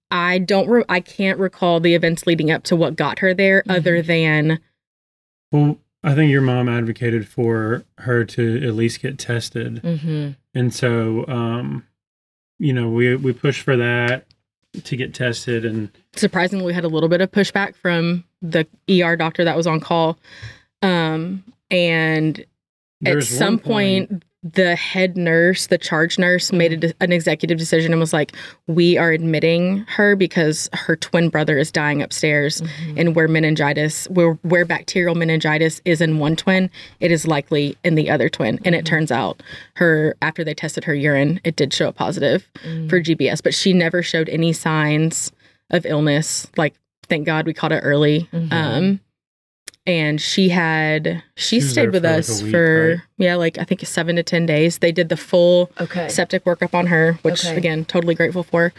I 0.10 0.38
don't, 0.40 0.70
re- 0.70 0.86
I 0.88 1.02
can't 1.02 1.38
recall 1.40 1.82
the 1.82 1.94
events 1.94 2.26
leading 2.26 2.50
up 2.52 2.63
to 2.66 2.76
what 2.78 2.96
got 2.96 3.20
her 3.20 3.34
there 3.34 3.62
Mm-hmm. 3.63 3.72
other 3.72 4.02
than, 4.02 4.60
Well, 5.52 5.78
I 6.04 6.16
think 6.16 6.32
your 6.32 6.42
mom 6.42 6.70
advocated 6.70 7.28
for 7.28 7.84
her 7.98 8.24
to 8.24 8.66
at 8.66 8.74
least 8.76 9.02
get 9.02 9.18
tested. 9.18 9.82
Mm-hmm. 9.84 10.30
And 10.54 10.74
so, 10.74 11.26
um, 11.28 11.86
you 12.60 12.72
know, 12.72 12.88
we 12.90 13.13
we 13.18 13.34
pushed 13.34 13.62
for 13.63 13.76
that 13.76 14.26
to 14.84 14.96
get 14.96 15.14
tested, 15.14 15.66
and 15.66 15.90
surprisingly, 16.16 16.66
we 16.66 16.74
had 16.74 16.84
a 16.84 16.90
little 16.90 17.10
bit 17.10 17.22
of 17.22 17.32
pushback 17.32 17.76
from 17.76 18.24
the 18.42 18.68
ER 18.90 19.16
doctor 19.16 19.44
that 19.44 19.58
was 19.58 19.68
on 19.68 19.80
call. 19.80 20.18
Um, 20.82 21.44
and 21.72 22.46
at 23.06 23.24
some 23.24 23.60
point, 23.60 24.24
the 24.43 24.76
head 24.76 25.17
nurse, 25.17 25.67
the 25.67 25.78
charge 25.80 26.19
nurse, 26.19 26.52
made 26.54 26.84
a 26.84 26.93
an 27.02 27.12
executive 27.12 27.58
decision 27.58 27.91
and 27.91 28.00
was 28.00 28.13
like, 28.13 28.34
"We 28.67 28.97
are 28.97 29.12
admitting 29.12 29.80
her 29.89 30.15
because 30.15 30.69
her 30.73 30.95
twin 30.95 31.30
brother 31.30 31.58
is 31.58 31.71
dying 31.71 32.02
upstairs, 32.02 32.62
Mm-hmm. 32.62 32.97
and 33.00 33.15
where 33.15 33.28
meningitis, 33.28 34.06
where 34.10 34.34
where 34.43 34.63
bacterial 34.63 35.15
meningitis 35.15 35.82
is 35.86 36.02
in 36.02 36.19
one 36.19 36.36
twin, 36.36 36.69
it 37.00 37.12
is 37.12 37.26
likely 37.28 37.76
in 37.84 37.95
the 37.95 38.10
other 38.10 38.30
twin." 38.30 38.60
And 38.63 38.76
it 38.76 38.86
turns 38.86 39.12
out, 39.12 39.41
her 39.78 40.15
after 40.21 40.43
they 40.43 40.54
tested 40.54 40.84
her 40.84 40.93
urine, 40.95 41.39
it 41.43 41.56
did 41.56 41.73
show 41.73 41.88
a 41.88 41.91
positive 41.93 42.47
Mm-hmm. 42.63 42.88
for 42.89 43.02
GBS, 43.02 43.41
but 43.41 43.56
she 43.56 43.73
never 43.73 44.04
showed 44.04 44.30
any 44.30 44.54
signs 44.54 45.32
of 45.71 45.86
illness. 45.86 46.47
Like, 46.58 46.76
thank 47.10 47.26
God 47.26 47.45
we 47.47 47.54
caught 47.54 47.71
it 47.71 47.82
early. 47.84 48.30
Mhm. 48.32 48.54
Um, 48.54 49.00
and 49.88 50.21
she 50.21 50.50
had 50.50 51.23
she, 51.36 51.60
She 51.60 51.62
stayed 51.62 51.91
with 51.91 52.04
for, 52.04 52.10
us 52.10 52.41
a 52.41 52.43
week, 52.43 52.52
for 52.54 52.89
right? 52.89 52.97
yeah, 53.17 53.36
like 53.36 53.58
I 53.58 53.63
think 53.63 53.82
seven 53.88 54.15
to 54.17 54.23
ten 54.23 54.45
days. 54.45 54.78
They 54.78 54.91
did 54.91 55.10
the 55.10 55.17
full 55.17 55.71
Okay. 55.82 56.08
septic 56.10 56.43
workup 56.45 56.76
on 56.76 56.86
her, 56.88 57.17
which 57.23 57.43
Okay. 57.45 57.56
again, 57.58 57.86
totally 57.86 58.13
grateful 58.13 58.43
for. 58.43 58.73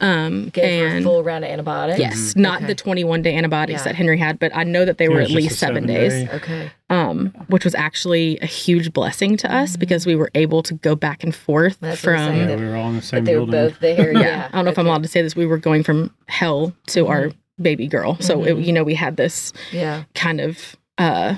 Um, 0.00 0.50
Gave 0.50 0.80
her 0.82 0.86
a 0.86 0.90
and 0.96 1.04
full 1.04 1.24
round 1.24 1.44
of 1.44 1.50
antibiotics. 1.50 1.98
yes, 1.98 2.36
not 2.36 2.58
Okay. 2.58 2.66
the 2.66 2.74
twenty-one 2.76 3.20
day 3.22 3.34
antibiotics 3.34 3.80
Yeah. 3.80 3.84
that 3.84 3.94
Henry 3.96 4.16
had, 4.16 4.38
but 4.38 4.52
I 4.54 4.62
know 4.62 4.84
that 4.84 4.96
they 4.98 5.06
It 5.06 5.10
were 5.10 5.20
at 5.20 5.30
least 5.30 5.58
seven, 5.58 5.88
seven 5.88 5.88
days 5.88 6.12
day. 6.12 6.28
Okay. 6.36 6.70
um, 6.88 7.32
which 7.48 7.64
was 7.64 7.74
actually 7.74 8.38
a 8.40 8.46
huge 8.46 8.92
blessing 8.92 9.36
to 9.38 9.52
us 9.52 9.76
because 9.76 10.06
we 10.06 10.14
were 10.14 10.30
able 10.36 10.62
to 10.62 10.74
go 10.74 10.94
back 10.94 11.24
and 11.24 11.34
forth 11.34 11.74
Mm-hmm. 11.78 11.86
That's 11.86 12.00
from. 12.00 12.16
saying. 12.18 12.48
yeah, 12.48 12.54
we 12.56 12.64
were 12.66 12.76
all 12.76 12.90
in 12.90 12.94
the 12.94 13.00
But 13.00 13.04
same 13.06 13.24
they 13.24 13.34
were 13.36 13.46
building. 13.46 13.70
both 13.70 13.80
there. 13.80 14.12
Yeah. 14.12 14.20
yeah, 14.20 14.48
I 14.52 14.56
don't 14.56 14.66
know 14.66 14.70
if 14.70 14.78
I'm 14.78 14.86
allowed 14.86 15.02
to 15.02 15.08
say 15.08 15.20
this. 15.20 15.34
We 15.34 15.46
were 15.46 15.58
going 15.58 15.82
from 15.82 16.14
hell 16.28 16.72
to 16.88 17.08
our 17.08 17.32
baby 17.60 17.86
girl, 17.86 18.16
so 18.20 18.44
it, 18.44 18.56
Mhm. 18.56 18.64
you 18.66 18.72
know 18.72 18.84
we 18.84 18.94
had 18.94 19.16
this 19.16 19.52
Yeah. 19.72 20.04
kind 20.14 20.40
of 20.40 20.76
uh, 20.98 21.36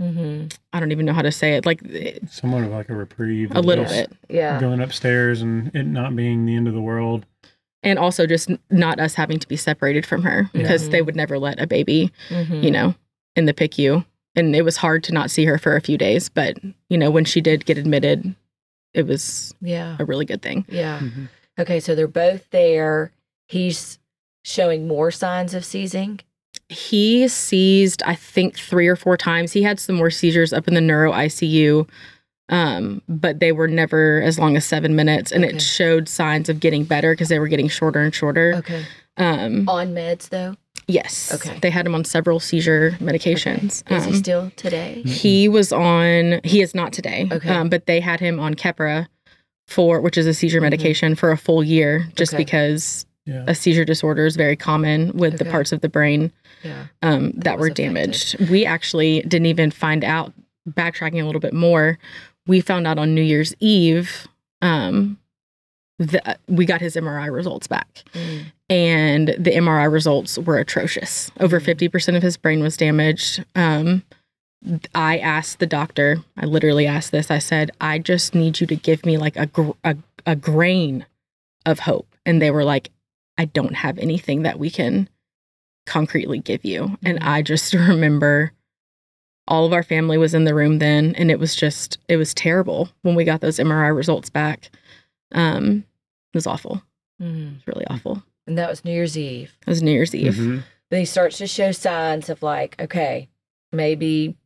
Mm-hmm. 0.00 0.46
I 0.72 0.80
don't 0.80 0.92
even 0.92 1.04
know 1.04 1.12
how 1.12 1.20
to 1.20 1.30
say 1.32 1.56
it, 1.56 1.66
like 1.66 1.82
it- 1.82 2.22
Somewhat 2.30 2.64
of 2.64 2.70
like 2.70 2.88
a 2.88 2.94
reprieve. 2.94 3.52
a 3.54 3.60
little 3.60 3.84
bit, 3.84 4.10
Yeah. 4.30 4.58
Going 4.58 4.80
upstairs 4.80 5.42
and 5.42 5.70
it 5.74 5.82
not 5.86 6.16
being 6.16 6.46
the 6.46 6.56
end 6.56 6.68
of 6.68 6.74
the 6.74 6.80
world. 6.80 7.26
and 7.82 7.98
also 7.98 8.26
just 8.26 8.50
not 8.70 9.00
us 9.00 9.14
having 9.14 9.38
to 9.38 9.48
be 9.48 9.56
separated 9.56 10.04
from 10.04 10.22
her 10.22 10.50
because 10.52 10.90
they 10.90 11.00
would 11.00 11.16
never 11.16 11.38
let 11.38 11.58
a 11.58 11.66
baby, 11.66 12.12
Mhm. 12.28 12.62
you 12.62 12.70
know, 12.70 12.94
in 13.36 13.46
the 13.46 13.54
PICU. 13.54 14.04
And 14.36 14.54
it 14.54 14.62
was 14.66 14.76
hard 14.76 15.02
to 15.04 15.12
not 15.14 15.30
see 15.30 15.46
her 15.46 15.56
for 15.58 15.76
a 15.76 15.80
few 15.80 15.96
days, 15.96 16.28
but 16.28 16.58
you 16.90 16.98
know 16.98 17.10
when 17.10 17.24
she 17.24 17.40
did 17.40 17.64
get 17.64 17.78
admitted, 17.78 18.34
it 18.92 19.06
was 19.06 19.54
Yeah. 19.62 19.96
a 19.98 20.04
really 20.04 20.26
good 20.26 20.42
thing. 20.42 20.66
Yeah. 20.68 20.98
Mhm. 20.98 21.28
Okay, 21.58 21.80
so 21.80 21.94
they're 21.94 22.06
both 22.06 22.48
there. 22.50 23.12
He's 23.48 23.98
showing 24.44 24.88
more 24.88 25.10
signs 25.10 25.54
of 25.54 25.64
seizing. 25.64 26.20
He 26.68 27.26
seized, 27.28 28.02
I 28.04 28.14
think, 28.14 28.56
three 28.56 28.86
or 28.88 28.96
four 28.96 29.16
times. 29.16 29.52
He 29.52 29.62
had 29.62 29.80
some 29.80 29.96
more 29.96 30.10
seizures 30.10 30.52
up 30.52 30.68
in 30.68 30.74
the 30.74 30.80
neuro 30.80 31.12
ICU, 31.12 31.88
um, 32.48 33.02
but 33.08 33.40
they 33.40 33.52
were 33.52 33.68
never 33.68 34.22
as 34.22 34.38
long 34.38 34.56
as 34.56 34.64
seven 34.64 34.94
minutes, 34.96 35.32
and 35.32 35.44
Okay. 35.44 35.56
it 35.56 35.62
showed 35.62 36.08
signs 36.08 36.48
of 36.48 36.60
getting 36.60 36.84
better 36.84 37.12
because 37.12 37.28
they 37.28 37.38
were 37.38 37.48
getting 37.48 37.68
shorter 37.68 38.00
and 38.00 38.14
shorter. 38.14 38.54
Okay. 38.56 38.84
Um, 39.16 39.68
On 39.68 39.92
meds 39.94 40.28
though. 40.30 40.56
yes, 40.88 41.32
Okay. 41.34 41.58
they 41.60 41.70
had 41.70 41.86
him 41.86 41.94
on 41.94 42.04
several 42.04 42.40
seizure 42.40 42.92
medications. 43.00 43.82
Okay. 43.86 43.96
Is 43.96 44.04
he 44.04 44.10
Um, 44.12 44.16
still 44.16 44.52
today? 44.56 45.02
He 45.04 45.48
was 45.48 45.72
on. 45.72 46.40
He 46.44 46.60
is 46.62 46.74
not 46.74 46.92
today. 46.92 47.28
Okay. 47.30 47.48
Um, 47.50 47.68
but 47.68 47.86
they 47.86 48.00
had 48.00 48.20
him 48.20 48.38
on 48.40 48.54
Keppra 48.54 49.06
for, 49.66 50.00
which 50.00 50.16
is 50.16 50.26
a 50.26 50.34
seizure 50.34 50.58
Mhm. 50.60 50.62
medication, 50.64 51.14
for 51.16 51.30
a 51.32 51.36
full 51.36 51.62
year, 51.62 52.08
just 52.16 52.32
Okay. 52.32 52.42
because 52.44 53.06
Yeah. 53.26 53.44
a 53.46 53.54
seizure 53.54 53.84
disorder 53.84 54.26
is 54.26 54.34
very 54.36 54.56
common 54.56 55.12
with 55.16 55.38
the 55.38 55.44
parts 55.44 55.72
of 55.72 55.82
the 55.82 55.88
brain 55.88 56.32
Yeah. 56.64 56.86
um, 57.02 57.32
that, 57.32 57.44
That 57.44 57.58
were 57.58 57.68
was 57.68 57.70
affected. 57.72 57.82
damaged. 57.84 58.50
We 58.50 58.64
actually 58.66 59.20
didn't 59.22 59.46
even 59.46 59.70
find 59.70 60.02
out. 60.04 60.32
Backtracking 60.68 61.20
a 61.22 61.24
little 61.26 61.40
bit 61.40 61.54
more, 61.54 61.98
we 62.46 62.60
found 62.60 62.86
out 62.86 62.98
on 62.98 63.14
New 63.14 63.22
Year's 63.22 63.54
Eve. 63.60 64.26
Um, 64.62 65.18
that 65.98 66.40
we 66.48 66.64
got 66.64 66.80
his 66.80 66.96
MRI 66.96 67.26
results 67.30 67.66
back 67.66 68.02
Mm. 68.14 68.44
and 68.70 69.28
the 69.38 69.50
MRI 69.54 69.84
results 69.84 70.38
were 70.38 70.56
atrocious. 70.58 71.30
Over 71.40 71.60
Mhm. 71.60 71.64
50% 71.64 72.16
of 72.16 72.22
his 72.22 72.36
brain 72.38 72.60
was 72.62 72.76
damaged. 72.76 73.44
Um, 73.54 74.02
I 74.94 75.18
asked 75.18 75.58
the 75.58 75.66
doctor, 75.66 76.18
I 76.38 76.46
literally 76.46 76.86
asked 76.86 77.12
this, 77.12 77.30
I 77.30 77.38
said, 77.38 77.70
I 77.80 77.98
just 77.98 78.34
need 78.34 78.60
you 78.60 78.66
to 78.68 78.76
give 78.76 79.04
me 79.04 79.18
like 79.18 79.36
a, 79.36 79.46
gr- 79.46 79.70
a, 79.84 79.96
a 80.26 80.36
grain 80.36 81.04
of 81.66 81.80
hope. 81.80 82.06
And 82.24 82.40
they 82.40 82.50
were 82.50 82.64
like, 82.64 82.90
I 83.40 83.46
don't 83.46 83.74
have 83.74 83.96
anything 83.96 84.42
that 84.42 84.58
we 84.58 84.68
can 84.68 85.08
concretely 85.86 86.40
give 86.40 86.62
you. 86.62 86.98
And 87.02 87.18
Mhm. 87.18 87.26
I 87.26 87.40
just 87.40 87.72
remember 87.74 88.52
all 89.48 89.64
of 89.64 89.72
our 89.72 89.82
family 89.82 90.18
was 90.18 90.34
in 90.34 90.44
the 90.44 90.54
room 90.54 90.78
then. 90.78 91.14
And 91.16 91.30
it 91.30 91.38
was 91.38 91.56
just, 91.56 91.96
it 92.06 92.16
was 92.18 92.34
terrible 92.34 92.90
when 93.00 93.14
we 93.14 93.24
got 93.24 93.40
those 93.40 93.58
MRI 93.58 93.88
results 93.96 94.28
back. 94.28 94.68
Um, 95.32 95.84
it 96.34 96.36
was 96.36 96.46
awful. 96.46 96.82
Mm. 97.20 97.52
It 97.52 97.54
was 97.54 97.66
really 97.66 97.86
awful. 97.88 98.22
And 98.46 98.58
that 98.58 98.68
was 98.68 98.84
New 98.84 98.92
Year's 98.92 99.16
Eve. 99.16 99.52
It 99.66 99.70
was 99.70 99.82
New 99.82 99.90
Year's 99.90 100.14
Eve. 100.14 100.34
Mhm. 100.34 100.62
Then 100.90 101.00
he 101.00 101.06
starts 101.06 101.38
to 101.38 101.46
show 101.46 101.72
signs 101.72 102.28
of 102.28 102.42
like, 102.42 102.76
okay, 102.78 103.28
maybe 103.72 104.36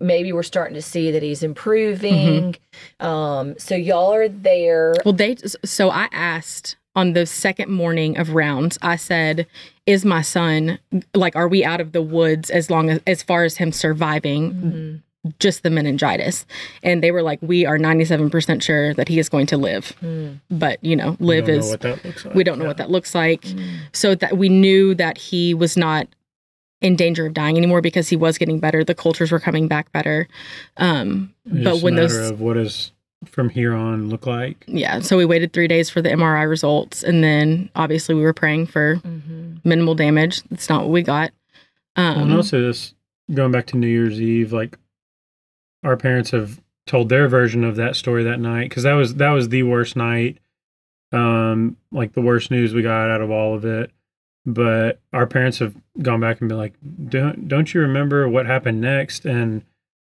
maybe 0.00 0.32
we're 0.32 0.42
starting 0.42 0.74
to 0.74 0.82
see 0.82 1.12
that 1.12 1.22
he's 1.22 1.44
improving. 1.44 2.56
Um, 3.00 3.54
so 3.56 3.74
y'all 3.76 4.12
are 4.12 4.28
there. 4.28 4.94
Well, 5.04 5.14
they 5.14 5.36
so 5.64 5.90
I 5.90 6.08
asked 6.12 6.76
on 6.96 7.12
the 7.12 7.26
second 7.26 7.70
morning 7.70 8.16
of 8.18 8.30
rounds. 8.30 8.78
I 8.82 8.96
said, 8.96 9.46
"Is 9.86 10.04
my 10.04 10.22
son 10.22 10.78
like? 11.14 11.36
Are 11.36 11.46
we 11.46 11.64
out 11.64 11.80
of 11.80 11.92
the 11.92 12.02
woods 12.02 12.50
as 12.50 12.70
long 12.70 12.90
as 12.90 13.00
as 13.06 13.22
far 13.22 13.44
as 13.44 13.58
him 13.58 13.70
surviving 13.70 15.02
Mhm. 15.26 15.32
just 15.38 15.62
the 15.62 15.70
meningitis?" 15.70 16.46
And 16.82 17.02
they 17.02 17.10
were 17.12 17.22
like, 17.22 17.38
"We 17.42 17.66
are 17.66 17.78
ninety 17.78 18.04
seven 18.06 18.30
percent 18.30 18.62
sure 18.62 18.94
that 18.94 19.08
he 19.08 19.18
is 19.18 19.28
going 19.28 19.46
to 19.46 19.56
live, 19.58 19.92
Mm. 20.02 20.40
but 20.50 20.82
you 20.82 20.96
know, 20.96 21.16
We 21.20 21.26
live 21.26 21.44
don't 21.46 21.54
know 21.54 21.58
is 21.60 21.70
what 21.70 21.80
that 21.82 22.04
looks 22.04 22.24
like. 22.24 22.34
we 22.34 22.42
don't 22.44 22.58
know 22.58 22.64
Yeah. 22.64 22.68
what 22.68 22.76
that 22.78 22.90
looks 22.90 23.14
like." 23.14 23.42
Mm. 23.42 23.62
So 23.92 24.14
that 24.16 24.36
we 24.38 24.48
knew 24.48 24.94
that 24.94 25.18
he 25.18 25.52
was 25.54 25.76
not 25.76 26.08
in 26.82 26.94
danger 26.94 27.24
of 27.26 27.32
dying 27.34 27.56
anymore 27.56 27.80
because 27.80 28.08
he 28.08 28.16
was 28.16 28.36
getting 28.38 28.58
better. 28.58 28.84
The 28.84 28.94
cultures 28.94 29.32
were 29.32 29.40
coming 29.40 29.66
back 29.66 29.90
better. 29.92 30.28
Um, 30.76 31.32
but 31.46 31.80
when 31.80 31.94
a 31.94 32.02
matter 32.02 32.08
those 32.18 32.30
of 32.32 32.40
what 32.40 32.54
does 32.54 32.92
from 33.24 33.48
here 33.48 33.72
on 33.74 34.08
look 34.10 34.26
like. 34.26 34.62
yeah 34.66 35.00
so 35.00 35.16
we 35.16 35.24
waited 35.24 35.52
three 35.52 35.66
days 35.66 35.88
for 35.88 36.02
the 36.02 36.10
mri 36.10 36.48
results 36.48 37.02
and 37.02 37.24
then 37.24 37.68
obviously 37.74 38.14
we 38.14 38.20
were 38.20 38.34
praying 38.34 38.66
for 38.66 38.96
Mhm. 38.96 39.60
minimal 39.64 39.94
damage 39.94 40.42
that's 40.44 40.68
not 40.68 40.82
what 40.82 40.90
we 40.90 41.02
got 41.02 41.32
Well, 41.96 42.18
and 42.20 42.30
um, 42.32 42.36
also 42.36 42.60
this 42.60 42.94
going 43.34 43.50
back 43.52 43.66
to 43.68 43.76
New 43.78 43.88
Year's 43.88 44.20
Eve, 44.20 44.52
like 44.52 44.78
our 45.82 45.96
parents 45.96 46.30
have 46.30 46.60
told 46.86 47.08
their 47.08 47.26
version 47.26 47.64
of 47.64 47.74
that 47.76 47.96
story 47.96 48.22
that 48.24 48.38
night 48.38 48.68
because 48.68 48.82
that 48.84 48.92
was 48.92 49.14
that 49.16 49.30
was 49.30 49.48
the 49.48 49.62
worst 49.64 49.96
night, 49.96 50.38
um, 51.12 51.76
like 51.90 52.12
the 52.12 52.20
worst 52.20 52.50
news 52.50 52.74
we 52.74 52.82
got 52.82 53.10
out 53.10 53.20
of 53.22 53.30
all 53.30 53.54
of 53.54 53.64
it. 53.64 53.90
But 54.44 55.00
our 55.12 55.26
parents 55.26 55.58
have 55.58 55.74
gone 56.02 56.20
back 56.20 56.40
and 56.40 56.48
been 56.48 56.58
like, 56.58 56.74
"Don't 57.08 57.48
don't 57.48 57.72
you 57.74 57.80
remember 57.80 58.28
what 58.28 58.46
happened 58.46 58.80
next?" 58.80 59.24
And 59.24 59.62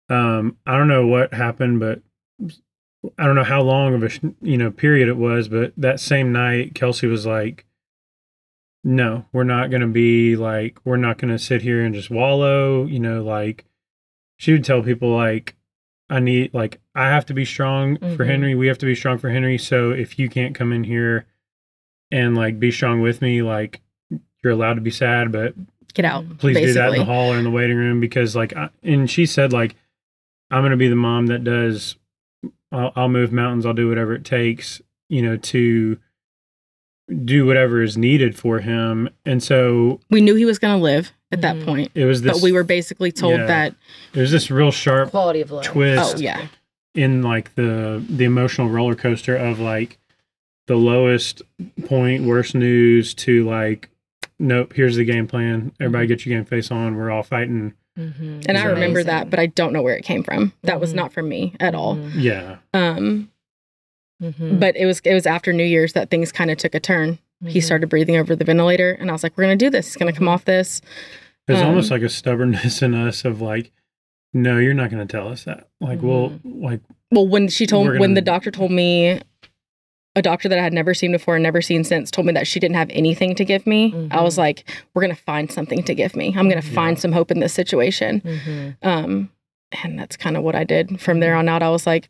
um, 0.09 0.57
I 0.65 0.77
don't 0.77 0.87
know 0.89 1.07
what 1.07 1.33
happened, 1.33 1.79
but 1.79 2.01
I 3.17 3.25
don't 3.25 3.35
know 3.35 3.43
how 3.43 3.61
long 3.61 3.93
of 3.93 4.03
a 4.03 4.09
you 4.41 4.57
know 4.57 4.71
period 4.71 5.07
it 5.07 5.17
was. 5.17 5.47
But 5.47 5.73
that 5.77 5.99
same 5.99 6.31
night, 6.31 6.73
Kelcie 6.73 7.09
was 7.09 7.25
like, 7.25 7.65
no, 8.83 9.25
we're 9.33 9.43
not 9.43 9.69
going 9.69 9.81
to 9.81 9.87
be 9.87 10.35
like, 10.35 10.77
we're 10.85 10.97
not 10.97 11.17
going 11.17 11.31
to 11.31 11.39
sit 11.39 11.61
here 11.61 11.83
and 11.83 11.93
just 11.95 12.09
wallow. 12.09 12.85
You 12.85 12.99
know, 12.99 13.23
like 13.23 13.65
she 14.37 14.51
would 14.51 14.63
tell 14.65 14.83
people, 14.83 15.15
like, 15.15 15.55
I 16.09 16.19
need, 16.19 16.53
like, 16.53 16.79
I 16.93 17.07
have 17.09 17.25
to 17.27 17.33
be 17.33 17.45
strong 17.45 17.97
for 17.97 18.23
Mhm. 18.23 18.27
Henry. 18.27 18.55
We 18.55 18.67
have 18.67 18.77
to 18.79 18.85
be 18.85 18.95
strong 18.95 19.17
for 19.17 19.29
Henry. 19.29 19.57
So 19.57 19.91
if 19.91 20.19
you 20.19 20.29
can't 20.29 20.53
come 20.53 20.71
in 20.71 20.83
here 20.83 21.25
and 22.11 22.35
like 22.37 22.59
be 22.59 22.69
strong 22.71 23.01
with 23.01 23.21
me, 23.21 23.41
like, 23.41 23.81
you're 24.43 24.53
allowed 24.53 24.75
to 24.75 24.81
be 24.81 24.91
sad, 24.91 25.31
but 25.31 25.55
get 25.95 26.05
out 26.05 26.37
please 26.37 26.57
do 26.57 26.73
that 26.73 26.93
in 26.93 26.99
the 26.99 27.05
hall 27.05 27.33
or 27.33 27.37
in 27.37 27.43
the 27.45 27.49
waiting 27.49 27.77
room 27.77 27.99
because, 27.99 28.35
like, 28.35 28.55
I, 28.55 28.69
and 28.83 29.09
she 29.09 29.25
said, 29.25 29.51
like, 29.53 29.75
I'm 30.51 30.61
going 30.61 30.71
to 30.71 30.77
be 30.77 30.89
the 30.89 30.95
mom 30.95 31.25
that 31.27 31.43
does, 31.43 31.95
I'll, 32.75 32.91
I'll 32.95 33.09
move 33.09 33.31
mountains, 33.31 33.65
I'll 33.65 33.73
do 33.73 33.87
whatever 33.89 34.13
it 34.13 34.25
takes, 34.25 34.81
you 35.09 35.21
know, 35.21 35.37
to 35.37 35.97
do 37.23 37.45
whatever 37.45 37.83
is 37.83 37.97
needed 37.97 38.35
for 38.37 38.59
him. 38.59 39.09
And 39.25 39.41
so 39.43 39.99
we 40.09 40.21
knew 40.21 40.35
he 40.35 40.45
was 40.45 40.57
going 40.57 40.77
to 40.77 40.83
live 40.83 41.11
at 41.31 41.41
that 41.41 41.55
Mhm. 41.57 41.65
point 41.65 41.91
it 41.93 42.05
was 42.05 42.21
this, 42.23 42.33
but 42.33 42.41
we 42.41 42.51
were 42.51 42.63
basically 42.63 43.11
told 43.11 43.39
Yeah. 43.39 43.45
that 43.45 43.75
it 44.13 44.19
was 44.19 44.31
this 44.31 44.49
real 44.49 44.71
sharp 44.71 45.11
Quality 45.11 45.41
of 45.41 45.51
life. 45.51 45.65
twist 45.65 46.15
oh 46.17 46.19
yeah 46.19 46.47
in 46.95 47.21
like 47.21 47.53
the 47.55 48.03
the 48.09 48.23
emotional 48.23 48.69
roller 48.69 48.95
coaster 48.95 49.35
of 49.35 49.59
like 49.59 49.99
the 50.67 50.75
lowest 50.75 51.43
point, 51.85 52.23
worst 52.23 52.55
news 52.55 53.13
to 53.13 53.43
like, 53.47 53.89
nope, 54.39 54.73
here's 54.73 54.95
the 54.95 55.05
game 55.05 55.27
plan. 55.27 55.71
Everybody 55.79 56.07
get 56.07 56.25
your 56.25 56.35
game 56.35 56.45
face 56.45 56.71
on. 56.71 56.95
We're 56.95 57.11
all 57.11 57.21
fighting. 57.21 57.73
Mhm. 57.97 58.45
and 58.47 58.57
i 58.57 58.63
remember 58.65 58.99
amazing. 58.99 59.05
that 59.07 59.29
but 59.29 59.39
i 59.39 59.45
don't 59.45 59.71
know 59.73 59.81
where 59.81 59.95
it 59.95 60.03
came 60.03 60.23
from 60.23 60.51
that 60.63 60.79
was 60.81 60.91
Mhm. 60.91 60.95
not 60.97 61.13
from 61.13 61.29
me 61.29 61.53
at 61.59 61.73
all 61.75 61.95
Mhm. 61.95 62.11
Yeah. 62.15 62.55
um 62.73 63.29
Mhm. 64.21 64.59
but 64.59 64.75
it 64.75 64.85
was 64.85 64.99
it 65.05 65.13
was 65.13 65.25
after 65.25 65.51
new 65.53 65.63
year's 65.63 65.93
that 65.93 66.09
things 66.09 66.31
kind 66.31 66.51
of 66.51 66.57
took 66.57 66.75
a 66.75 66.79
turn 66.79 67.19
he 67.45 67.59
Mhm. 67.59 67.63
started 67.63 67.87
breathing 67.89 68.17
over 68.17 68.35
the 68.35 68.45
ventilator 68.45 68.91
and 68.91 69.09
i 69.09 69.13
was 69.13 69.23
like 69.23 69.37
we're 69.37 69.43
going 69.45 69.57
to 69.57 69.65
do 69.65 69.69
this 69.69 69.87
it's 69.87 69.95
going 69.97 70.11
to 70.11 70.17
come 70.17 70.27
off 70.27 70.45
this 70.45 70.81
There's 71.47 71.61
Um, 71.61 71.67
almost 71.67 71.91
like 71.91 72.01
a 72.01 72.09
stubbornness 72.09 72.81
in 72.81 72.95
us 72.95 73.23
of 73.23 73.39
like, 73.39 73.71
no, 74.33 74.57
you're 74.57 74.73
not 74.73 74.89
going 74.89 75.05
to 75.07 75.11
tell 75.11 75.27
us 75.27 75.43
that. 75.43 75.67
Like, 75.79 76.01
we'll 76.01 76.31
Mm-hmm. 76.31 76.63
like, 76.65 76.79
Well, 77.11 77.27
when 77.27 77.47
she 77.49 77.67
told 77.67 77.85
We're 77.85 77.99
when 77.99 78.15
the 78.15 78.21
gonna- 78.21 78.25
doctor 78.37 78.49
told 78.49 78.71
me 78.71 79.21
a 80.15 80.21
doctor 80.21 80.47
that 80.49 80.57
I 80.57 80.61
had 80.63 80.73
never 80.73 80.93
seen 80.93 81.11
before 81.11 81.35
and 81.35 81.43
never 81.43 81.61
seen 81.61 81.83
since 81.83 82.09
told 82.09 82.25
me 82.27 82.33
that 82.33 82.47
she 82.47 82.59
didn't 82.59 82.77
have 82.77 82.89
anything 82.91 83.35
to 83.35 83.43
give 83.45 83.67
me, 83.67 83.93
I 84.11 84.21
was 84.21 84.35
Mhm. 84.35 84.39
like, 84.39 84.63
we're 84.93 85.01
going 85.01 85.15
to 85.15 85.21
find 85.21 85.51
something 85.51 85.83
to 85.83 85.93
give 85.93 86.15
me. 86.15 86.27
I'm 86.37 86.47
going 86.49 86.61
to 86.61 86.67
Yeah. 86.67 86.73
find 86.73 86.97
some 86.99 87.11
hope 87.11 87.31
in 87.31 87.39
this 87.39 87.53
situation. 87.53 88.21
Mhm. 88.21 88.75
Um 88.81 89.29
and 89.83 89.99
that's 89.99 90.15
kind 90.15 90.37
of 90.37 90.43
what 90.43 90.55
I 90.55 90.63
did. 90.63 91.01
From 91.01 91.19
there 91.19 91.35
on 91.35 91.49
out 91.49 91.61
I 91.63 91.69
was 91.69 91.85
like 91.85 92.07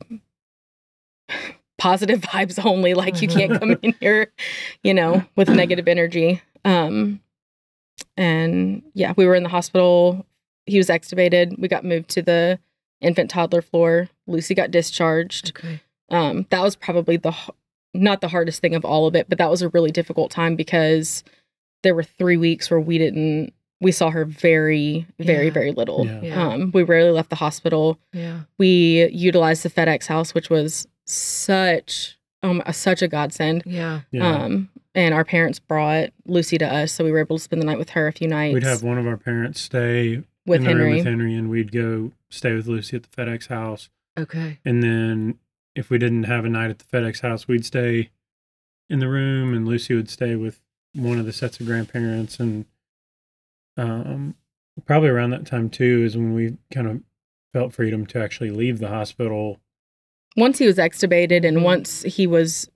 positive 1.77 2.21
vibes 2.31 2.63
only 2.63 2.93
like 2.93 3.21
you 3.21 3.27
can't 3.27 3.59
come 3.59 3.77
in 3.81 3.93
here, 3.99 4.31
you 4.83 4.93
know, 4.93 5.23
with 5.35 5.49
negative 5.49 5.87
energy. 5.87 6.41
Um 6.63 7.21
and 8.17 8.83
yeah, 8.93 9.13
we 9.17 9.25
were 9.25 9.35
in 9.35 9.43
the 9.43 9.49
hospital. 9.49 10.25
He 10.65 10.77
was 10.77 10.87
extubated. 10.89 11.59
We 11.59 11.67
got 11.67 11.83
moved 11.85 12.09
to 12.11 12.21
the 12.21 12.59
infant 13.01 13.29
toddler 13.29 13.61
floor. 13.61 14.09
Lucy 14.27 14.53
got 14.55 14.71
discharged 14.71 15.53
Okay. 15.57 15.79
um, 16.09 16.45
that 16.49 16.61
was 16.61 16.75
probably 16.75 17.17
the 17.17 17.33
not 18.01 18.21
the 18.21 18.27
hardest 18.27 18.61
thing 18.61 18.75
of 18.75 18.83
all 18.85 19.07
of 19.07 19.15
it, 19.15 19.27
but 19.29 19.37
that 19.37 19.49
was 19.49 19.61
a 19.61 19.69
really 19.69 19.91
difficult 19.91 20.31
time 20.31 20.55
because 20.55 21.23
there 21.83 21.95
were 21.95 22.03
three 22.03 22.37
weeks 22.37 22.69
where 22.69 22.79
we 22.79 22.97
didn't 22.97 23.53
we 23.81 23.91
saw 23.91 24.09
her 24.09 24.23
very 24.25 25.05
very 25.19 25.47
Yeah. 25.47 25.51
very 25.53 25.71
little. 25.71 26.05
Yeah. 26.05 26.21
Yeah. 26.21 26.47
Um, 26.47 26.71
we 26.73 26.83
rarely 26.83 27.11
left 27.11 27.29
the 27.29 27.35
hospital. 27.35 27.99
yeah. 28.13 28.41
We 28.57 29.07
utilized 29.09 29.63
the 29.63 29.69
FedEx 29.69 30.07
house, 30.07 30.33
which 30.33 30.49
was 30.49 30.87
such 31.05 32.17
um 32.43 32.61
such 32.71 33.01
a 33.01 33.07
godsend. 33.07 33.63
Yeah. 33.65 34.01
yeah. 34.11 34.43
Um, 34.43 34.69
and 34.93 35.13
our 35.13 35.25
parents 35.25 35.59
brought 35.59 36.09
Lucy 36.25 36.57
to 36.57 36.65
us, 36.73 36.91
so 36.93 37.03
we 37.03 37.11
were 37.11 37.19
able 37.19 37.37
to 37.37 37.43
spend 37.43 37.61
the 37.61 37.65
night 37.65 37.77
with 37.77 37.89
her 37.91 38.07
a 38.07 38.13
few 38.13 38.27
nights. 38.29 38.53
We'd 38.53 38.63
have 38.63 38.81
one 38.83 38.97
of 38.97 39.05
our 39.05 39.17
parents 39.17 39.59
stay 39.61 40.23
with 40.45 40.61
in 40.61 40.63
the 40.63 40.69
room 40.69 40.77
Henry. 40.79 40.95
with 40.95 41.05
Henry 41.05 41.35
and 41.35 41.49
we'd 41.49 41.71
go 41.71 42.11
stay 42.29 42.53
with 42.53 42.67
Lucy 42.67 42.95
at 42.95 43.03
the 43.03 43.09
FedEx 43.09 43.47
house. 43.47 43.89
Okay. 44.17 44.59
And 44.63 44.81
then 44.81 45.37
if 45.75 45.89
we 45.89 45.97
didn't 45.97 46.23
have 46.23 46.45
a 46.45 46.49
night 46.49 46.69
at 46.69 46.79
the 46.79 46.85
FedEx 46.85 47.21
house, 47.21 47.47
we'd 47.47 47.65
stay 47.65 48.09
in 48.89 48.99
the 48.99 49.07
room 49.09 49.53
and 49.53 49.67
Lucy 49.67 49.93
would 49.95 50.09
stay 50.09 50.35
with 50.35 50.61
one 50.93 51.19
of 51.19 51.25
the 51.25 51.33
sets 51.33 51.59
of 51.59 51.65
grandparents 51.65 52.39
and 52.39 52.65
um 53.77 54.35
probably 54.85 55.09
around 55.09 55.31
that 55.31 55.45
time 55.45 55.69
too 55.69 56.03
is 56.03 56.15
when 56.15 56.33
we 56.33 56.57
kind 56.73 56.87
of 56.87 57.01
felt 57.53 57.73
freedom 57.73 58.05
to 58.05 58.21
actually 58.21 58.49
leave 58.51 58.79
the 58.79 58.87
hospital 58.89 59.57
once 60.37 60.57
he 60.59 60.65
was 60.67 60.77
extubated 60.77 61.45
and 61.45 61.63
once 61.63 62.01
he 62.03 62.27
was 62.27 62.69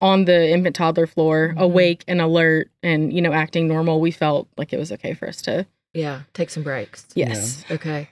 on 0.00 0.24
the 0.26 0.50
infant 0.50 0.74
toddler 0.76 1.06
floor, 1.06 1.54
Mhm. 1.56 1.60
awake 1.60 2.04
and 2.08 2.20
alert 2.20 2.70
and, 2.82 3.10
you 3.12 3.22
know, 3.22 3.32
acting 3.32 3.68
normal, 3.68 4.00
we 4.00 4.10
felt 4.10 4.48
like 4.58 4.72
it 4.72 4.78
was 4.78 4.90
okay 4.92 5.14
for 5.14 5.26
us 5.28 5.40
to, 5.42 5.66
Yeah, 5.94 6.22
take 6.34 6.50
some 6.50 6.62
breaks. 6.62 7.06
yes. 7.14 7.64
Okay. 7.70 8.08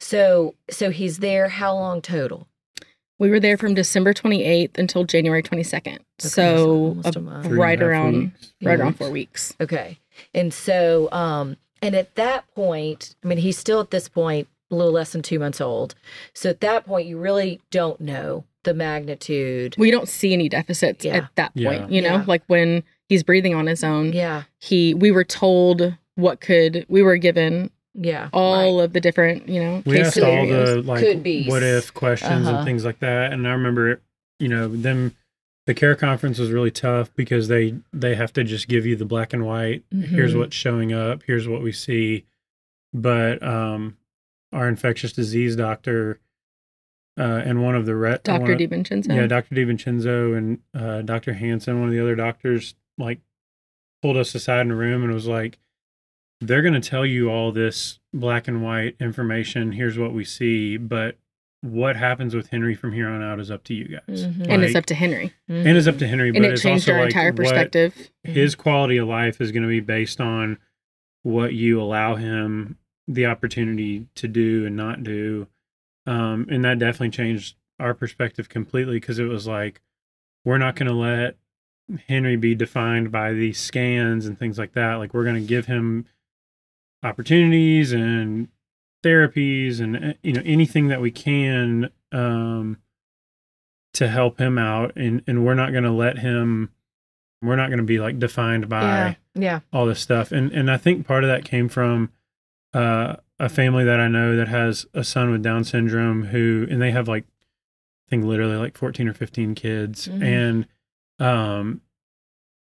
So 0.00 0.54
so 0.70 0.90
he's 0.90 1.18
there 1.18 1.48
how 1.48 1.74
long 1.74 2.00
total? 2.02 2.47
We 3.18 3.30
were 3.30 3.40
there 3.40 3.56
from 3.58 3.74
December 3.74 4.12
28th 4.14 4.78
until 4.78 5.04
January 5.04 5.42
22nd. 5.42 5.98
so 6.18 6.96
so 7.02 7.02
a- 7.04 7.18
a 7.18 7.20
month. 7.20 7.44
Three 7.46 7.52
and 7.52 7.58
right 7.58 7.82
around 7.82 8.16
weeks. 8.18 8.52
right 8.62 8.78
around 8.80 8.94
four 8.96 9.10
weeks. 9.10 9.54
Okay. 9.60 9.98
And 10.34 10.52
so 10.54 11.08
um 11.12 11.56
and 11.82 11.94
at 11.94 12.14
that 12.16 12.44
point, 12.54 13.14
I 13.24 13.28
mean 13.28 13.38
he's 13.38 13.58
still 13.58 13.80
at 13.80 13.90
this 13.90 14.08
point 14.08 14.48
a 14.70 14.74
little 14.74 14.92
less 14.92 15.12
than 15.12 15.22
2 15.22 15.38
months 15.38 15.60
old. 15.60 15.94
So 16.34 16.50
at 16.50 16.60
that 16.60 16.84
point 16.86 17.06
you 17.08 17.18
really 17.18 17.60
don't 17.70 18.00
know 18.00 18.44
the 18.64 18.74
magnitude. 18.74 19.74
We 19.78 19.90
don't 19.90 20.08
see 20.08 20.32
any 20.32 20.48
deficits 20.48 21.04
Yeah. 21.04 21.16
at 21.18 21.30
that 21.36 21.52
Yeah. 21.54 21.78
point, 21.78 21.92
you 21.92 22.02
know, 22.02 22.16
Yeah. 22.16 22.24
like 22.26 22.42
when 22.48 22.82
he's 23.08 23.22
breathing 23.22 23.54
on 23.54 23.66
his 23.66 23.82
own. 23.82 24.12
Yeah. 24.12 24.42
He 24.58 24.94
we 24.94 25.10
were 25.10 25.24
told 25.24 25.94
what 26.16 26.40
could 26.40 26.84
we 26.88 27.02
were 27.02 27.16
given 27.16 27.70
Yeah. 28.00 28.28
all 28.32 28.80
of 28.80 28.92
the 28.92 29.00
different, 29.00 29.48
you 29.48 29.60
know, 29.62 29.82
we 29.84 29.96
case 29.96 30.06
asked 30.08 30.20
all 30.20 30.46
the 30.46 30.82
like 30.82 31.00
Could 31.02 31.22
be's. 31.22 31.48
what 31.48 31.62
if 31.62 31.92
questions 31.92 32.46
Uh-huh. 32.46 32.58
and 32.58 32.64
things 32.66 32.84
like 32.84 33.00
that 33.00 33.32
and 33.32 33.46
i 33.46 33.50
remember 33.52 34.00
you 34.38 34.48
know 34.48 34.68
them 34.68 35.14
the 35.66 35.74
care 35.74 35.94
conference 35.96 36.38
was 36.38 36.50
really 36.52 36.70
tough 36.70 37.10
because 37.16 37.48
they 37.48 37.74
they 37.92 38.14
have 38.14 38.32
to 38.34 38.44
just 38.44 38.68
give 38.68 38.86
you 38.86 38.94
the 38.96 39.04
black 39.04 39.32
and 39.32 39.44
white 39.44 39.82
here's 39.90 40.32
Mhm. 40.34 40.38
what's 40.38 40.54
showing 40.56 40.92
up 40.92 41.22
here's 41.26 41.48
what 41.48 41.60
we 41.62 41.72
see 41.72 42.24
but 42.94 43.42
um 43.42 43.96
our 44.52 44.68
infectious 44.68 45.12
disease 45.12 45.56
doctor 45.56 46.20
uh 47.18 47.42
and 47.44 47.62
one 47.64 47.74
of 47.74 47.84
the 47.84 47.96
re- 47.96 48.18
Dr. 48.22 48.40
one 48.42 48.50
of- 48.52 48.58
DiVincenzo. 48.58 49.14
yeah 49.14 49.26
dr 49.26 49.52
DiVincenzo 49.54 50.36
and 50.38 50.58
uh 50.74 51.02
dr 51.02 51.32
hansen 51.34 51.80
one 51.80 51.88
of 51.88 51.94
the 51.94 52.00
other 52.00 52.14
doctors 52.14 52.74
like 52.96 53.18
pulled 54.02 54.16
us 54.16 54.34
aside 54.34 54.60
in 54.62 54.70
a 54.70 54.76
room 54.76 55.02
and 55.02 55.12
was 55.12 55.26
like 55.26 55.58
they're 56.40 56.62
going 56.62 56.80
to 56.80 56.88
tell 56.88 57.04
you 57.04 57.28
all 57.30 57.50
this 57.52 57.98
black 58.12 58.46
and 58.48 58.62
white 58.62 58.96
information. 59.00 59.72
Here's 59.72 59.98
what 59.98 60.12
we 60.12 60.24
see. 60.24 60.76
But 60.76 61.16
what 61.60 61.96
happens 61.96 62.36
with 62.36 62.48
henry 62.50 62.72
from 62.76 62.92
here 62.92 63.08
on 63.08 63.20
out 63.20 63.40
is 63.40 63.50
up 63.50 63.64
to 63.64 63.74
you 63.74 63.84
guys. 63.88 64.24
Mhm. 64.26 64.46
and 64.48 64.62
it's 64.62 64.76
up 64.76 64.86
to 64.86 64.94
Henry. 64.94 65.32
and 65.48 65.76
it's 65.76 65.88
up 65.88 65.98
to 65.98 66.06
henry 66.06 66.28
And 66.28 66.44
it 66.44 66.52
it's 66.52 66.62
changed 66.62 66.88
also 66.88 66.92
our 66.92 66.98
like 67.00 67.08
entire 67.08 67.30
what 67.30 67.36
perspective. 67.36 68.10
his 68.22 68.54
quality 68.54 68.96
of 68.96 69.08
life 69.08 69.40
is 69.40 69.50
going 69.50 69.64
to 69.64 69.68
be 69.68 69.80
based 69.80 70.20
on 70.20 70.58
what 71.24 71.54
you 71.54 71.80
allow 71.82 72.14
him 72.14 72.78
the 73.08 73.26
opportunity 73.26 74.06
to 74.14 74.28
do 74.28 74.66
and 74.66 74.76
not 74.76 75.02
do. 75.02 75.48
Um, 76.06 76.46
and 76.48 76.64
that 76.64 76.78
definitely 76.78 77.10
changed 77.10 77.56
our 77.80 77.92
perspective 77.92 78.48
completely 78.48 79.00
because 79.00 79.18
it 79.18 79.24
was 79.24 79.48
like 79.48 79.80
we're 80.44 80.58
not 80.58 80.76
going 80.76 80.86
to 80.88 80.94
let 80.94 81.36
henry 82.06 82.36
be 82.36 82.54
defined 82.54 83.10
by 83.10 83.32
these 83.32 83.58
scans 83.58 84.26
and 84.26 84.38
things 84.38 84.58
like 84.60 84.74
that. 84.74 84.94
Like 84.94 85.12
we're 85.12 85.24
going 85.24 85.42
to 85.42 85.48
give 85.48 85.66
him 85.66 86.06
opportunities 87.02 87.92
and 87.92 88.48
therapies 89.04 89.80
and 89.80 89.96
uh, 89.96 90.12
you 90.22 90.32
know 90.32 90.42
anything 90.44 90.88
that 90.88 91.00
we 91.00 91.10
can 91.10 91.90
um, 92.12 92.76
to 93.94 94.08
help 94.08 94.38
him 94.38 94.58
out 94.58 94.92
and 94.96 95.22
and 95.26 95.44
we're 95.44 95.54
not 95.54 95.70
going 95.72 95.84
to 95.84 95.90
let 95.90 96.18
him 96.18 96.70
we're 97.42 97.56
not 97.56 97.68
going 97.68 97.78
to 97.78 97.84
be 97.84 97.98
like 98.00 98.18
defined 98.18 98.68
by 98.68 98.82
Yeah. 98.82 99.14
Yeah. 99.34 99.60
all 99.72 99.86
this 99.86 100.00
stuff 100.00 100.32
and 100.32 100.50
and 100.52 100.68
i 100.70 100.76
think 100.76 101.06
part 101.06 101.22
of 101.22 101.28
that 101.30 101.44
came 101.44 101.68
from 101.68 102.10
uh 102.74 103.14
a 103.38 103.48
family 103.48 103.84
that 103.84 104.00
i 104.00 104.08
know 104.08 104.34
that 104.36 104.48
has 104.48 104.84
a 104.94 105.04
son 105.04 105.30
with 105.30 105.42
down 105.42 105.62
syndrome 105.62 106.24
who 106.26 106.66
and 106.68 106.82
they 106.82 106.90
have 106.90 107.06
like 107.06 107.24
i 107.24 108.10
think 108.10 108.24
literally 108.24 108.56
like 108.56 108.76
14 108.76 109.06
or 109.08 109.14
15 109.14 109.54
kids 109.54 110.08
Mhm. 110.08 110.22
and 110.22 110.66
um 111.24 111.80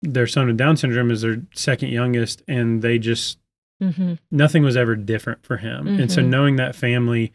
their 0.02 0.28
son 0.28 0.48
with 0.48 0.58
down 0.58 0.76
syndrome 0.78 1.10
is 1.12 1.22
their 1.22 1.42
second 1.54 1.90
youngest 1.90 2.42
and 2.48 2.82
they 2.82 3.00
just 3.00 3.38
Mm-hmm. 3.82 4.14
nothing 4.32 4.64
was 4.64 4.76
ever 4.76 4.96
different 4.96 5.44
for 5.44 5.58
him. 5.58 5.88
And 5.88 6.12
so 6.12 6.22
Mhm. 6.22 6.28
knowing 6.28 6.56
that 6.58 6.76
family 6.76 7.32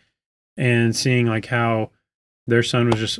and 0.57 0.95
seeing 0.95 1.27
like 1.27 1.47
how 1.47 1.91
their 2.47 2.63
son 2.63 2.91
was 2.91 3.01
just 3.01 3.19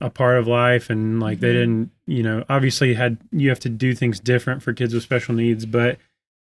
a 0.00 0.10
part 0.10 0.38
of 0.38 0.46
life 0.48 0.90
and 0.90 1.20
like 1.20 1.40
they 1.40 1.50
Mhm. 1.50 1.52
didn't, 1.54 1.90
you 2.06 2.22
know, 2.22 2.44
obviously 2.48 2.94
had 2.94 3.18
you 3.32 3.48
have 3.48 3.60
to 3.60 3.68
do 3.68 3.94
things 3.94 4.18
different 4.20 4.62
for 4.62 4.72
kids 4.72 4.92
with 4.94 5.02
special 5.04 5.34
needs, 5.34 5.66
but 5.66 5.98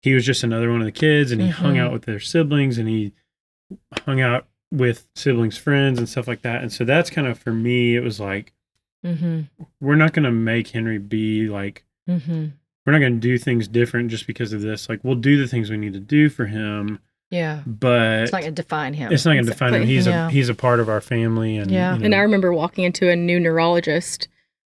he 0.04 0.14
was 0.14 0.26
just 0.26 0.44
another 0.44 0.72
one 0.72 0.80
of 0.82 0.86
the 0.86 0.92
kids 0.92 1.32
and 1.32 1.42
he 1.42 1.50
hung 1.50 1.76
Mhm. 1.76 1.80
out 1.80 1.92
with 1.94 2.04
their 2.04 2.20
siblings 2.20 2.78
and 2.78 2.88
he 2.88 3.12
hung 4.06 4.22
out 4.22 4.48
with 4.72 5.08
siblings 5.16 5.58
friends 5.58 5.98
and 5.98 6.08
stuff 6.08 6.28
like 6.28 6.42
that. 6.44 6.62
And 6.62 6.72
so 6.72 6.86
that's 6.86 7.10
kind 7.10 7.28
of 7.28 7.40
for 7.40 7.52
me 7.54 7.96
it 7.96 8.02
was 8.04 8.20
like 8.20 8.54
Mm-hmm. 9.04 9.42
we're 9.80 9.96
not 9.96 10.14
going 10.14 10.24
to 10.26 10.32
make 10.32 10.70
Henry 10.70 10.98
be 11.00 11.48
like 11.50 11.84
Mm-hmm. 12.10 12.48
We're 12.86 12.94
not 12.94 13.00
going 13.00 13.14
to 13.14 13.20
do 13.20 13.38
things 13.38 13.68
different 13.68 14.10
just 14.12 14.28
because 14.28 14.54
of 14.54 14.62
this. 14.62 14.88
Like 14.90 15.00
we'll 15.04 15.16
do 15.16 15.38
the 15.38 15.48
things 15.48 15.70
we 15.70 15.78
need 15.78 15.94
to 15.94 16.00
do 16.00 16.30
for 16.30 16.46
him, 16.46 17.00
Yeah. 17.32 17.62
but 17.66 18.22
It's 18.22 18.32
not 18.32 18.42
going 18.42 18.54
to 18.56 18.62
define 18.62 18.94
him. 18.94 19.12
it's 19.12 19.26
not 19.26 19.34
going 19.34 19.46
to 19.46 19.52
define 19.52 19.74
him. 19.74 19.84
He's 19.88 20.06
Yeah. 20.08 20.28
a 20.28 20.30
he's 20.30 20.50
a 20.50 20.56
part 20.56 20.80
of 20.80 20.88
our 20.90 21.02
family, 21.02 21.58
and 21.58 21.72
Yeah. 21.72 21.94
you 21.94 22.00
know, 22.00 22.06
And 22.06 22.16
I 22.16 22.20
remember 22.20 22.54
walking 22.54 22.84
into 22.84 23.10
a 23.10 23.16
new 23.16 23.40
neurologist. 23.40 24.28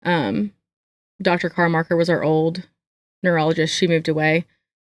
Um, 0.04 0.52
Dr. 1.20 1.48
Carmarker 1.50 1.96
was 1.96 2.08
our 2.10 2.22
old 2.22 2.62
neurologist. 3.22 3.74
She 3.76 3.86
moved 3.86 4.08
away. 4.08 4.44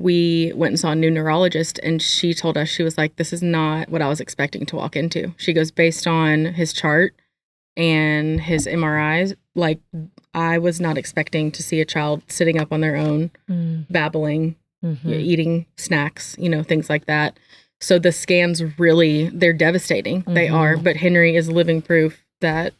We 0.01 0.53
went 0.55 0.73
and 0.73 0.79
saw 0.81 0.91
a 0.93 0.95
new 0.97 1.11
neurologist, 1.11 1.81
and 1.83 2.01
she 2.03 2.33
told 2.35 2.57
us, 2.57 2.69
she 2.69 2.83
was 2.83 2.97
like, 2.99 3.17
This 3.17 3.33
is 3.33 3.43
not 3.43 3.89
what 3.89 4.03
I 4.03 4.09
was 4.09 4.21
expecting 4.21 4.67
to 4.67 4.77
walk 4.77 4.95
into. 4.97 5.35
She 5.39 5.53
goes, 5.53 5.71
Based 5.71 6.07
on 6.07 6.45
his 6.55 6.73
chart 6.73 7.15
and 7.77 8.41
his 8.41 8.67
MRIs, 8.67 9.35
like, 9.55 9.81
I 10.35 10.59
was 10.59 10.81
not 10.81 10.99
expecting 10.99 11.51
to 11.53 11.63
see 11.63 11.81
a 11.81 11.85
child 11.85 12.23
sitting 12.29 12.59
up 12.61 12.73
on 12.73 12.81
their 12.81 12.97
own, 12.97 13.31
Mm-hmm. 13.51 13.93
babbling, 13.93 14.57
Mm-hmm. 14.85 15.11
eating 15.13 15.67
snacks, 15.77 16.37
you 16.39 16.49
know, 16.49 16.63
things 16.63 16.89
like 16.89 17.07
that. 17.07 17.37
So 17.81 17.99
the 17.99 18.13
scans 18.13 18.63
really, 18.79 19.29
they're 19.31 19.53
devastating. 19.53 20.23
They 20.27 20.47
Mhm. 20.49 20.55
are. 20.55 20.77
But 20.77 20.97
Henry 20.97 21.35
is 21.37 21.51
living 21.51 21.83
proof 21.83 22.25
that 22.41 22.75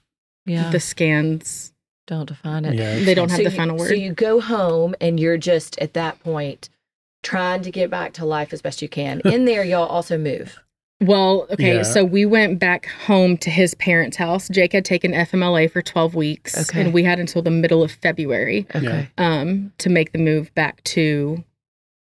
Yeah. 0.47 0.71
the 0.71 0.79
scans 0.81 1.73
don't 2.07 2.27
define 2.27 2.65
it. 2.65 2.75
yeah, 2.75 3.01
they 3.05 3.15
don't 3.15 3.31
have 3.31 3.39
So 3.39 3.45
the 3.45 3.51
you- 3.51 3.57
final 3.57 3.77
word. 3.77 3.89
So 3.89 3.95
you 3.95 4.13
go 4.13 4.41
home 4.41 4.95
and 5.01 5.19
you're 5.19 5.37
just 5.39 5.77
at 5.79 5.93
that 5.95 6.21
point 6.21 6.69
trying 7.25 7.63
to 7.63 7.71
get 7.73 7.91
back 7.91 8.13
to 8.15 8.25
life 8.25 8.53
as 8.53 8.63
best 8.63 8.81
you 8.81 8.89
can. 8.89 9.21
In 9.25 9.45
there, 9.45 9.65
y'all 9.65 9.87
also 9.87 10.17
move. 10.17 10.59
Well, 11.01 11.47
okay, 11.51 11.77
Yeah. 11.77 11.83
so 11.83 12.05
we 12.05 12.27
went 12.27 12.59
back 12.59 12.87
home 13.07 13.37
to 13.39 13.51
his 13.51 13.75
parents' 13.75 14.17
house. 14.17 14.49
Jake 14.49 14.73
had 14.73 14.85
taken 14.85 15.13
FMLA 15.15 15.69
for 15.69 15.81
12 15.83 16.15
weeks, 16.15 16.69
Okay. 16.71 16.81
and 16.81 16.93
we 16.93 17.05
had 17.05 17.21
until 17.21 17.43
the 17.43 17.51
middle 17.51 17.83
of 17.83 17.93
February 17.93 18.67
Okay. 18.75 19.09
um, 19.19 19.73
to 19.79 19.89
make 19.89 20.13
the 20.13 20.19
move 20.19 20.53
back 20.55 20.83
to, 20.85 21.45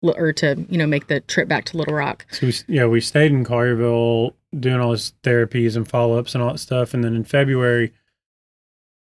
or 0.02 0.32
to 0.32 0.64
you 0.68 0.78
know 0.78 0.86
make 0.86 1.06
the 1.08 1.20
trip 1.20 1.48
back 1.48 1.64
to 1.66 1.76
Little 1.76 1.94
Rock. 1.94 2.26
So 2.30 2.46
we, 2.48 2.54
yeah, 2.66 2.86
we 2.86 3.00
stayed 3.00 3.30
in 3.32 3.44
Collierville 3.44 4.32
doing 4.58 4.80
all 4.80 4.92
his 4.92 5.12
therapies 5.22 5.76
and 5.76 5.86
follow 5.86 6.18
ups 6.18 6.34
and 6.34 6.42
all 6.42 6.52
that 6.52 6.58
stuff, 6.58 6.92
and 6.94 7.04
then 7.04 7.14
in 7.14 7.24
February 7.24 7.92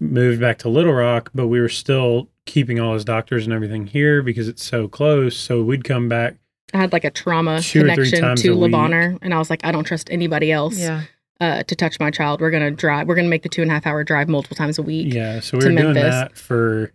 moved 0.01 0.41
back 0.41 0.59
to 0.59 0.69
Little 0.69 0.93
Rock, 0.95 1.31
but 1.35 1.49
we 1.49 1.61
were 1.61 1.69
still 1.69 2.29
keeping 2.47 2.81
all 2.81 2.95
his 2.95 3.05
doctors 3.05 3.45
and 3.45 3.53
everything 3.53 3.87
here 3.87 4.23
because 4.23 4.49
it's 4.49 4.65
so 4.65 4.89
close. 4.89 5.37
So 5.37 5.63
we'd 5.63 5.85
come 5.85 6.09
back. 6.09 6.37
I 6.73 6.79
had 6.79 6.93
like 6.93 7.05
a 7.05 7.11
trauma 7.11 7.61
Two 7.61 7.81
connection 7.81 8.37
to 8.37 8.53
a. 8.53 8.55
Le 8.55 8.69
Bonheur, 8.69 9.17
and 9.23 9.35
I 9.35 9.39
was 9.39 9.51
like, 9.51 9.65
I 9.65 9.73
don't 9.73 9.85
trust 9.85 10.09
anybody 10.11 10.53
else 10.53 10.79
Yeah. 10.79 11.03
uh, 11.41 11.63
to 11.65 11.75
touch 11.75 11.99
my 12.01 12.11
child. 12.11 12.41
We're 12.41 12.51
gonna 12.51 12.71
drive. 12.71 13.09
We're 13.09 13.15
gonna 13.17 13.29
make 13.29 13.43
the 13.43 13.49
two 13.49 13.63
and 13.63 13.71
a 13.71 13.75
half 13.75 13.87
hour 13.87 14.05
drive 14.05 14.29
multiple 14.29 14.57
times 14.57 14.79
a 14.79 14.83
week. 14.83 15.13
Yeah, 15.13 15.41
so 15.41 15.59
we 15.59 15.65
to 15.65 15.71
were 15.71 15.81
doing 15.83 15.95
that 15.95 16.37
for 16.37 16.93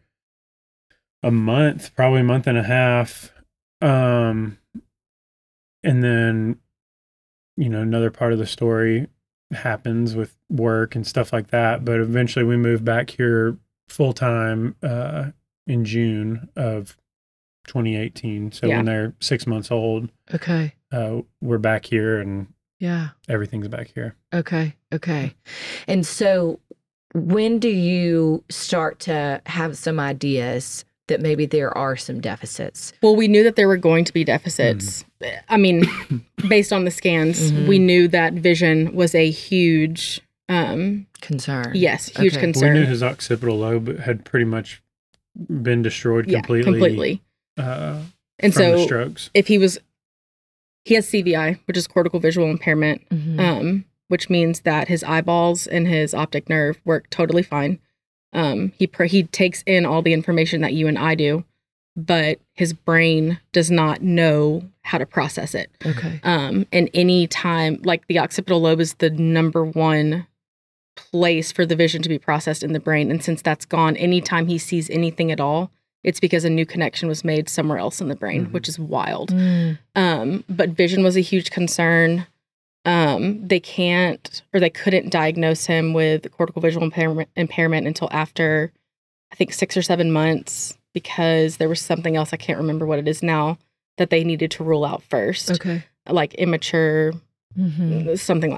a 1.24 1.32
month, 1.32 1.96
probably 1.96 2.22
a 2.22 2.24
month 2.24 2.48
and 2.48 2.58
a 2.58 2.64
half. 2.64 3.32
Um, 3.82 4.58
and 5.84 6.04
then, 6.04 6.60
you 7.58 7.70
know, 7.70 7.82
another 7.82 8.10
part 8.12 8.34
of 8.34 8.40
the 8.40 8.46
story 8.48 9.08
happens 9.52 10.16
with 10.16 10.36
work 10.50 10.96
and 10.96 11.06
stuff 11.06 11.32
like 11.34 11.48
that. 11.48 11.84
But 11.86 12.00
eventually, 12.00 12.46
we 12.46 12.58
moved 12.58 12.86
back 12.86 13.10
here 13.12 13.58
full 13.90 14.14
time 14.14 14.76
uh, 14.82 15.32
in 15.68 15.86
June 15.86 16.50
of 16.56 16.98
2018. 17.68 18.52
So 18.52 18.68
Yeah. 18.68 18.78
when 18.78 18.86
they're 18.86 19.14
six 19.20 19.46
months 19.48 19.72
old, 19.72 20.10
Okay. 20.34 20.74
uh, 20.92 21.22
we're 21.42 21.58
back 21.58 21.86
here 21.86 22.20
and 22.20 22.48
Yeah. 22.80 23.10
everything's 23.30 23.68
back 23.68 23.92
here. 23.94 24.16
Okay. 24.34 24.74
Okay. 24.94 25.34
And 25.88 26.06
so 26.06 26.60
when 27.14 27.60
do 27.60 27.70
you 27.70 28.44
start 28.50 29.00
to 29.02 29.42
have 29.46 29.78
some 29.78 30.00
ideas 30.00 30.84
that 31.08 31.22
maybe 31.22 31.46
there 31.46 31.76
are 31.78 31.96
some 31.96 32.20
deficits? 32.20 32.92
Well, 33.02 33.16
we 33.16 33.28
knew 33.28 33.44
that 33.44 33.56
there 33.56 33.68
were 33.68 33.78
going 33.78 34.06
to 34.06 34.14
be 34.14 34.24
deficits. 34.24 35.06
I 35.48 35.58
mean, 35.58 35.86
based 36.50 36.74
on 36.74 36.84
the 36.86 36.92
scans, 36.92 37.52
Mhm. 37.52 37.68
we 37.68 37.80
knew 37.80 38.08
that 38.10 38.34
vision 38.34 38.94
was 38.96 39.14
a 39.16 39.30
huge, 39.30 40.20
um, 40.50 41.06
Concern. 41.22 41.72
yes, 41.76 42.10
huge 42.18 42.36
Okay. 42.38 42.52
We 42.56 42.70
knew 42.72 42.86
his 42.86 43.02
occipital 43.04 43.60
lobe 43.60 44.00
had 44.00 44.26
pretty 44.26 44.46
much 44.46 44.82
been 45.62 45.82
destroyed 45.82 46.28
yeah, 46.30 46.42
completely. 46.42 47.22
Completely. 47.56 47.84
Uh, 47.98 48.02
And 48.40 48.54
from 48.54 48.64
the 48.72 48.78
so, 48.80 48.86
strokes. 48.86 49.30
if 49.34 49.48
he 49.48 49.58
was, 49.58 49.80
he 50.84 50.96
has 50.96 51.08
CVI, 51.08 51.60
which 51.66 51.78
is 51.78 51.88
cortical 51.88 52.20
visual 52.20 52.50
impairment. 52.50 53.08
Mhm. 53.10 53.40
Um, 53.40 53.86
which 54.08 54.30
means 54.30 54.60
that 54.62 54.88
his 54.88 55.04
eyeballs 55.04 55.66
and 55.66 55.88
his 55.88 56.14
optic 56.14 56.48
nerve 56.48 56.80
work 56.86 57.10
totally 57.10 57.42
fine. 57.42 57.80
Um, 58.34 58.72
he 58.78 58.86
pr- 58.86 59.06
he 59.06 59.24
takes 59.24 59.64
in 59.66 59.84
all 59.84 60.04
the 60.04 60.14
information 60.14 60.62
that 60.62 60.74
you 60.74 60.88
and 60.88 61.00
I 61.00 61.16
do, 61.16 61.44
but 61.96 62.38
his 62.54 62.72
brain 62.74 63.40
does 63.52 63.72
not 63.72 64.04
know 64.04 64.70
how 64.84 65.00
to 65.00 65.08
process 65.08 65.56
it. 65.56 65.72
Okay. 65.84 66.20
Um, 66.22 66.68
and 66.72 66.88
any 66.94 67.26
time, 67.26 67.80
like 67.84 68.06
the 68.08 68.20
occipital 68.20 68.62
lobe 68.62 68.80
is 68.80 68.94
the 68.96 69.10
number 69.10 69.66
one 69.66 70.28
place 70.96 71.52
for 71.52 71.66
the 71.66 71.76
vision 71.76 72.04
to 72.04 72.10
be 72.10 72.20
processed 72.20 72.62
in 72.64 72.74
the 72.74 72.80
brain. 72.80 73.10
And 73.10 73.24
since 73.24 73.42
that's 73.42 73.66
gone, 73.66 73.98
anytime 73.98 74.46
he 74.46 74.60
sees 74.60 74.88
anything 74.92 75.32
at 75.32 75.40
all, 75.40 75.72
it's 76.06 76.20
because 76.20 76.46
a 76.46 76.50
new 76.50 76.66
connection 76.66 77.08
was 77.10 77.26
made 77.26 77.50
somewhere 77.50 77.80
else 77.80 78.00
in 78.00 78.08
the 78.10 78.16
brain, 78.16 78.46
Mhm. 78.46 78.52
which 78.52 78.70
is 78.70 78.78
wild. 78.78 79.32
Mm. 79.34 79.78
Um, 79.96 80.44
but 80.48 80.70
vision 80.70 81.04
was 81.04 81.18
a 81.18 81.22
huge 81.22 81.50
concern. 81.50 82.28
Um, 82.86 83.46
they 83.48 83.60
can't 83.60 84.44
or 84.54 84.60
they 84.60 84.70
couldn't 84.70 85.10
diagnose 85.10 85.66
him 85.66 85.94
with 85.94 86.32
cortical 86.32 86.62
visual 86.62 86.84
impairment, 86.86 87.28
impairment 87.36 87.88
until 87.88 88.08
after, 88.12 88.72
I 89.32 89.36
think, 89.36 89.52
six 89.52 89.76
or 89.76 89.82
seven 89.82 90.12
months 90.12 90.78
because 90.94 91.58
there 91.58 91.68
was 91.68 91.82
something 91.82 92.16
else 92.16 92.32
I 92.32 92.38
can't 92.38 92.60
remember 92.60 92.86
what 92.86 93.00
it 93.00 93.08
is 93.08 93.24
now 93.24 93.58
that 93.98 94.12
they 94.12 94.24
needed 94.24 94.52
to 94.52 94.64
rule 94.64 94.86
out 94.86 95.02
first, 95.04 95.50
Okay. 95.54 95.84
like 96.08 96.36
immature 96.36 97.14
Mhm. 97.58 98.20
something 98.20 98.56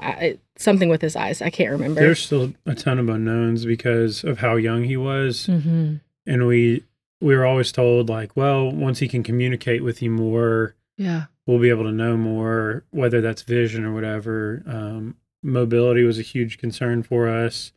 something 0.56 0.88
with 0.90 1.00
his 1.00 1.14
eyes. 1.16 1.40
I 1.40 1.48
can't 1.50 1.70
remember. 1.70 2.00
There's 2.00 2.18
still 2.18 2.52
a 2.66 2.74
ton 2.74 2.98
of 2.98 3.08
unknowns 3.08 3.64
because 3.64 4.24
of 4.24 4.38
how 4.38 4.56
young 4.56 4.82
he 4.84 4.96
was, 4.98 5.46
Mhm. 5.46 6.00
and 6.26 6.46
we 6.46 6.82
we 7.20 7.36
were 7.36 7.44
always 7.46 7.72
told 7.72 8.08
like, 8.08 8.36
well, 8.36 8.70
once 8.70 8.98
he 9.00 9.08
can 9.08 9.22
communicate 9.22 9.82
with 9.82 10.00
you 10.02 10.10
more, 10.10 10.74
Yeah. 10.96 11.24
we'll 11.46 11.58
be 11.58 11.70
able 11.70 11.84
to 11.84 11.92
know 11.92 12.16
more, 12.16 12.84
whether 12.90 13.20
that's 13.20 13.42
vision 13.42 13.84
or 13.84 13.92
whatever. 13.92 14.62
Um, 14.66 15.16
mobility 15.42 16.02
was 16.04 16.18
a 16.18 16.22
huge 16.22 16.58
concern 16.58 17.02
for 17.02 17.28
us. 17.28 17.72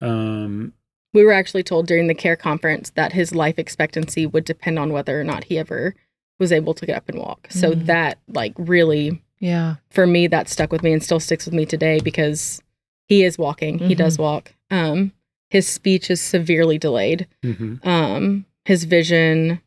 Um, 0.00 0.74
we 1.14 1.24
were 1.24 1.32
actually 1.32 1.62
told 1.62 1.86
during 1.86 2.06
the 2.06 2.14
care 2.14 2.36
conference 2.36 2.90
that 2.90 3.12
his 3.12 3.34
life 3.34 3.58
expectancy 3.58 4.26
would 4.26 4.44
depend 4.44 4.78
on 4.78 4.92
whether 4.92 5.18
or 5.20 5.24
not 5.24 5.44
he 5.44 5.58
ever 5.58 5.94
was 6.38 6.52
able 6.52 6.74
to 6.74 6.86
get 6.86 6.96
up 6.96 7.08
and 7.08 7.18
walk. 7.18 7.48
So 7.50 7.72
Mm. 7.72 7.86
that 7.86 8.18
like 8.28 8.52
really 8.56 9.20
Yeah. 9.40 9.76
for 9.90 10.06
me 10.06 10.26
that 10.28 10.48
stuck 10.48 10.70
with 10.70 10.82
me 10.84 10.92
and 10.92 11.02
still 11.02 11.18
sticks 11.18 11.46
with 11.46 11.54
me 11.54 11.66
today 11.66 11.98
because 12.02 12.62
he 13.06 13.24
is 13.24 13.38
walking. 13.38 13.78
He 13.78 13.94
Mhm. 13.94 13.98
does 13.98 14.18
walk. 14.18 14.54
Um 14.70 15.12
his 15.50 15.66
speech 15.66 16.10
is 16.10 16.20
severely 16.20 16.78
delayed. 16.78 17.26
mhm. 17.42 17.84
Um 17.84 18.44
his 18.68 18.84
vision 18.84 19.60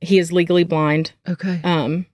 he 0.00 0.18
is 0.18 0.30
legally 0.30 0.62
blind. 0.64 1.12
Okay. 1.28 1.60
Um 1.64 2.06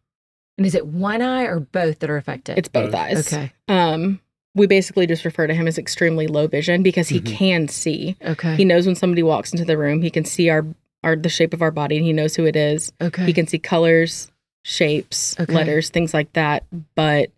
And 0.56 0.66
is 0.66 0.74
it 0.74 0.86
one 0.86 1.20
eye 1.20 1.44
or 1.44 1.60
both 1.60 1.98
that 1.98 2.08
are 2.10 2.16
affected? 2.16 2.56
it's 2.58 2.68
both 2.68 2.92
Both. 2.92 3.00
eyes. 3.00 3.32
okay. 3.32 3.52
Um 3.68 4.20
we 4.54 4.66
basically 4.68 5.06
just 5.08 5.24
refer 5.24 5.46
to 5.48 5.54
him 5.54 5.66
as 5.66 5.78
extremely 5.78 6.28
low 6.28 6.46
vision 6.46 6.82
because 6.84 7.08
he 7.08 7.20
Mhm. 7.20 7.36
can 7.36 7.68
see. 7.68 8.16
Okay. 8.24 8.54
He 8.54 8.64
knows 8.64 8.86
when 8.86 8.94
somebody 8.94 9.22
walks 9.24 9.52
into 9.52 9.64
the 9.64 9.76
room. 9.76 10.00
He 10.00 10.10
can 10.10 10.24
see 10.24 10.48
our 10.48 10.64
our 11.02 11.16
the 11.16 11.28
shape 11.28 11.52
of 11.52 11.60
our 11.60 11.70
body 11.72 11.96
and 11.98 12.06
he 12.06 12.12
knows 12.14 12.34
who 12.36 12.46
it 12.46 12.56
is. 12.56 12.92
okay. 13.00 13.26
He 13.26 13.32
can 13.34 13.46
see 13.46 13.58
colors, 13.58 14.30
shapes, 14.62 15.34
Okay. 15.38 15.52
letters, 15.52 15.90
things 15.90 16.14
like 16.14 16.32
that. 16.34 16.64
But 16.94 17.30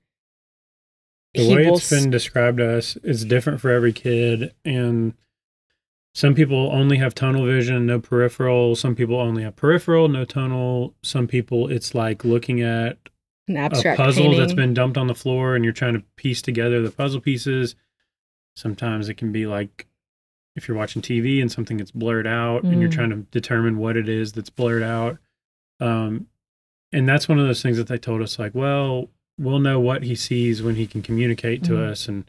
the 1.35 1.43
he 1.43 1.55
way 1.57 1.67
will 1.67 1.77
it's 1.79 1.91
been 1.91 2.11
described 2.11 2.59
to 2.59 2.77
us 2.79 2.97
is 3.03 3.25
different 3.25 3.61
for 3.61 3.71
every 3.71 3.93
kid 3.93 4.53
and 4.65 5.15
some 6.17 6.35
people 6.35 6.71
only 6.73 6.97
have 6.97 7.15
tunnel 7.15 7.45
vision 7.45 7.85
no 7.85 8.01
peripheral 8.01 8.75
some 8.75 8.95
people 8.95 9.17
only 9.21 9.43
have 9.43 9.55
peripheral 9.55 10.09
no 10.09 10.25
tunnel 10.25 10.95
some 11.03 11.27
people 11.27 11.69
it's 11.69 11.95
like 11.95 12.25
looking 12.25 12.63
at 12.63 12.97
an 13.49 13.57
a 13.57 13.61
abstract 13.61 13.99
puzzle 13.99 14.23
painting. 14.25 14.39
that's 14.41 14.55
been 14.55 14.73
dumped 14.73 14.97
on 14.97 15.09
the 15.09 15.15
floor 15.15 15.55
and 15.55 15.63
you're 15.65 15.75
trying 15.75 15.93
to 15.95 16.03
piece 16.17 16.41
together 16.41 16.81
the 16.81 16.91
puzzle 16.91 17.21
pieces 17.21 17.75
sometimes 18.55 19.09
it 19.09 19.15
can 19.15 19.31
be 19.31 19.47
like 19.47 19.87
if 20.55 20.67
you're 20.67 20.77
watching 20.77 21.03
tv 21.03 21.41
and 21.43 21.53
something 21.53 21.77
gets 21.77 21.91
blurred 21.91 22.27
out 22.27 22.63
and 22.65 22.81
you're 22.81 22.89
Mm. 22.91 22.95
trying 22.95 23.11
to 23.11 23.17
determine 23.31 23.77
what 23.77 23.97
it 23.97 24.09
is 24.09 24.33
that's 24.33 24.49
blurred 24.51 24.83
out 24.83 25.19
um, 25.81 26.29
and 26.93 27.07
that's 27.07 27.29
one 27.29 27.39
of 27.39 27.47
those 27.47 27.61
things 27.63 27.77
that 27.77 27.89
they 27.89 27.99
told 27.99 28.23
us 28.23 28.39
like 28.39 28.55
well 28.55 29.11
we'll 29.39 29.59
know 29.59 29.79
what 29.79 30.03
he 30.05 30.15
sees 30.15 30.63
when 30.63 30.77
he 30.77 30.87
can 30.87 31.03
communicate 31.03 31.63
to 31.65 31.73
Mm. 31.73 31.91
us 31.91 32.09
and 32.09 32.25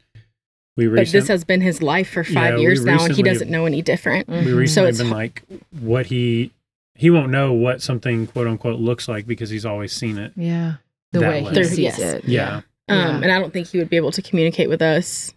we 0.77 0.87
but 0.87 1.07
this 1.09 1.27
has 1.27 1.43
been 1.43 1.59
his 1.61 1.81
life 1.81 2.09
for 2.09 2.23
five 2.23 2.51
Yeah, 2.51 2.55
we 2.55 2.61
years 2.61 2.85
now, 2.85 3.03
and 3.03 3.13
he 3.13 3.23
doesn't 3.23 3.49
know 3.51 3.65
any 3.65 3.81
different. 3.81 4.29
we 4.29 4.35
Mhm. 4.37 4.55
recently 4.57 4.89
it's 4.89 4.99
been 4.99 5.09
like 5.09 5.41
what 5.81 6.05
he 6.05 6.51
he 6.95 7.09
won't 7.09 7.29
know 7.29 7.51
what 7.53 7.81
something 7.81 8.27
quote 8.27 8.47
unquote 8.47 8.79
looks 8.79 9.07
like 9.07 9.27
because 9.27 9.49
he's 9.49 9.65
always 9.65 9.91
seen 9.91 10.17
it 10.17 10.31
Yeah. 10.37 10.75
The 11.11 11.19
way 11.21 11.27
way. 11.27 11.43
he 11.43 11.49
There- 11.51 11.63
sees 11.65 11.79
yes. 11.79 11.99
it. 11.99 12.25
yeah, 12.25 12.61
Um, 12.89 12.97
Yeah. 12.97 13.15
and 13.23 13.31
I 13.31 13.39
don't 13.39 13.51
think 13.53 13.67
he 13.67 13.77
would 13.79 13.89
be 13.89 13.97
able 13.97 14.11
to 14.11 14.21
communicate 14.21 14.69
with 14.69 14.81
us. 14.81 15.33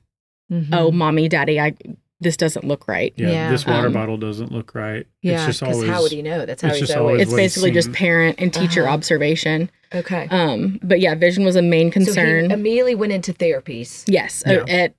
Mhm. 0.53 0.69
Oh, 0.73 0.91
mommy, 0.91 1.29
daddy, 1.29 1.59
I 1.61 1.75
this 2.23 2.37
doesn't 2.37 2.67
look 2.67 2.87
right. 2.87 3.15
yeah 3.17 3.31
Yeah. 3.31 3.51
this 3.51 3.65
water 3.67 3.87
Um, 3.87 3.95
bottle 3.95 4.19
doesn't 4.19 4.53
look 4.53 4.75
right 4.75 5.07
Yeah. 5.23 5.35
it's 5.37 5.47
just 5.47 5.61
Because 5.61 5.77
always 5.77 5.91
how 5.91 6.03
would 6.03 6.13
he 6.13 6.21
know? 6.23 6.45
That's 6.45 6.61
how 6.61 6.69
it's 6.69 6.79
he's 6.79 6.89
just 6.89 6.99
always. 6.99 7.13
always 7.15 7.29
It's 7.29 7.35
basically 7.35 7.71
just 7.71 7.93
parent 7.93 8.37
and 8.39 8.53
teacher 8.53 8.83
Uh-huh. 8.85 8.93
observation. 8.95 9.71
okay. 9.95 10.29
Um, 10.31 10.79
but 10.83 11.01
yeah, 11.01 11.15
vision 11.15 11.45
was 11.45 11.57
a 11.57 11.63
main 11.63 11.91
concern. 11.91 12.45
So 12.45 12.49
he 12.49 12.53
immediately 12.61 12.95
went 12.95 13.13
into 13.13 13.33
therapies. 13.33 14.05
yes, 14.07 14.43
Yeah. 14.47 14.65
at 14.69 14.93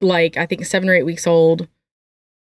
like 0.00 0.36
I 0.36 0.46
think 0.46 0.64
seven 0.66 0.88
or 0.88 0.94
eight 0.94 1.04
weeks 1.04 1.26
old. 1.26 1.68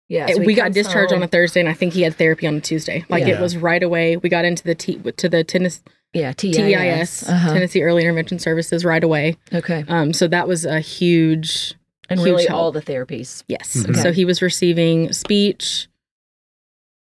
Yeah. 0.10 0.28
So 0.28 0.42
we 0.42 0.54
got 0.54 0.64
comes 0.66 0.76
discharged 0.76 1.14
on 1.14 1.24
a 1.24 1.28
Thursday, 1.28 1.60
and 1.60 1.70
I 1.70 1.74
think 1.74 1.94
he 1.94 2.02
had 2.02 2.16
therapy 2.16 2.46
on 2.46 2.56
a 2.56 2.62
Tuesday. 2.62 3.06
Like 3.10 3.26
Yeah. 3.26 3.36
it 3.38 3.42
was 3.42 3.58
right 3.58 3.82
away. 3.82 4.18
We 4.18 4.30
got 4.30 4.46
into 4.46 4.64
the 4.64 4.76
T 4.76 4.96
to 5.18 5.30
the 5.30 5.44
tennis 5.44 5.82
Yeah. 6.14 6.34
TIS. 6.34 6.56
TEIS 6.58 7.30
Uh-huh. 7.30 7.54
Tennessee 7.54 7.82
Early 7.82 8.04
Intervention 8.04 8.38
Services 8.38 8.86
right 8.86 9.04
away. 9.04 9.38
Okay. 9.54 9.84
Um, 9.88 10.14
so 10.14 10.28
that 10.28 10.48
was 10.48 10.66
a 10.66 10.80
huge 10.82 11.74
And 12.10 12.20
huge 12.20 12.26
really 12.26 12.46
help. 12.48 12.60
all 12.60 12.72
the 12.72 12.82
therapies. 12.82 13.44
yes. 13.48 13.76
Mhm. 13.78 13.96
So 14.02 14.12
he 14.12 14.26
was 14.26 14.42
receiving 14.42 15.12
speech, 15.14 15.88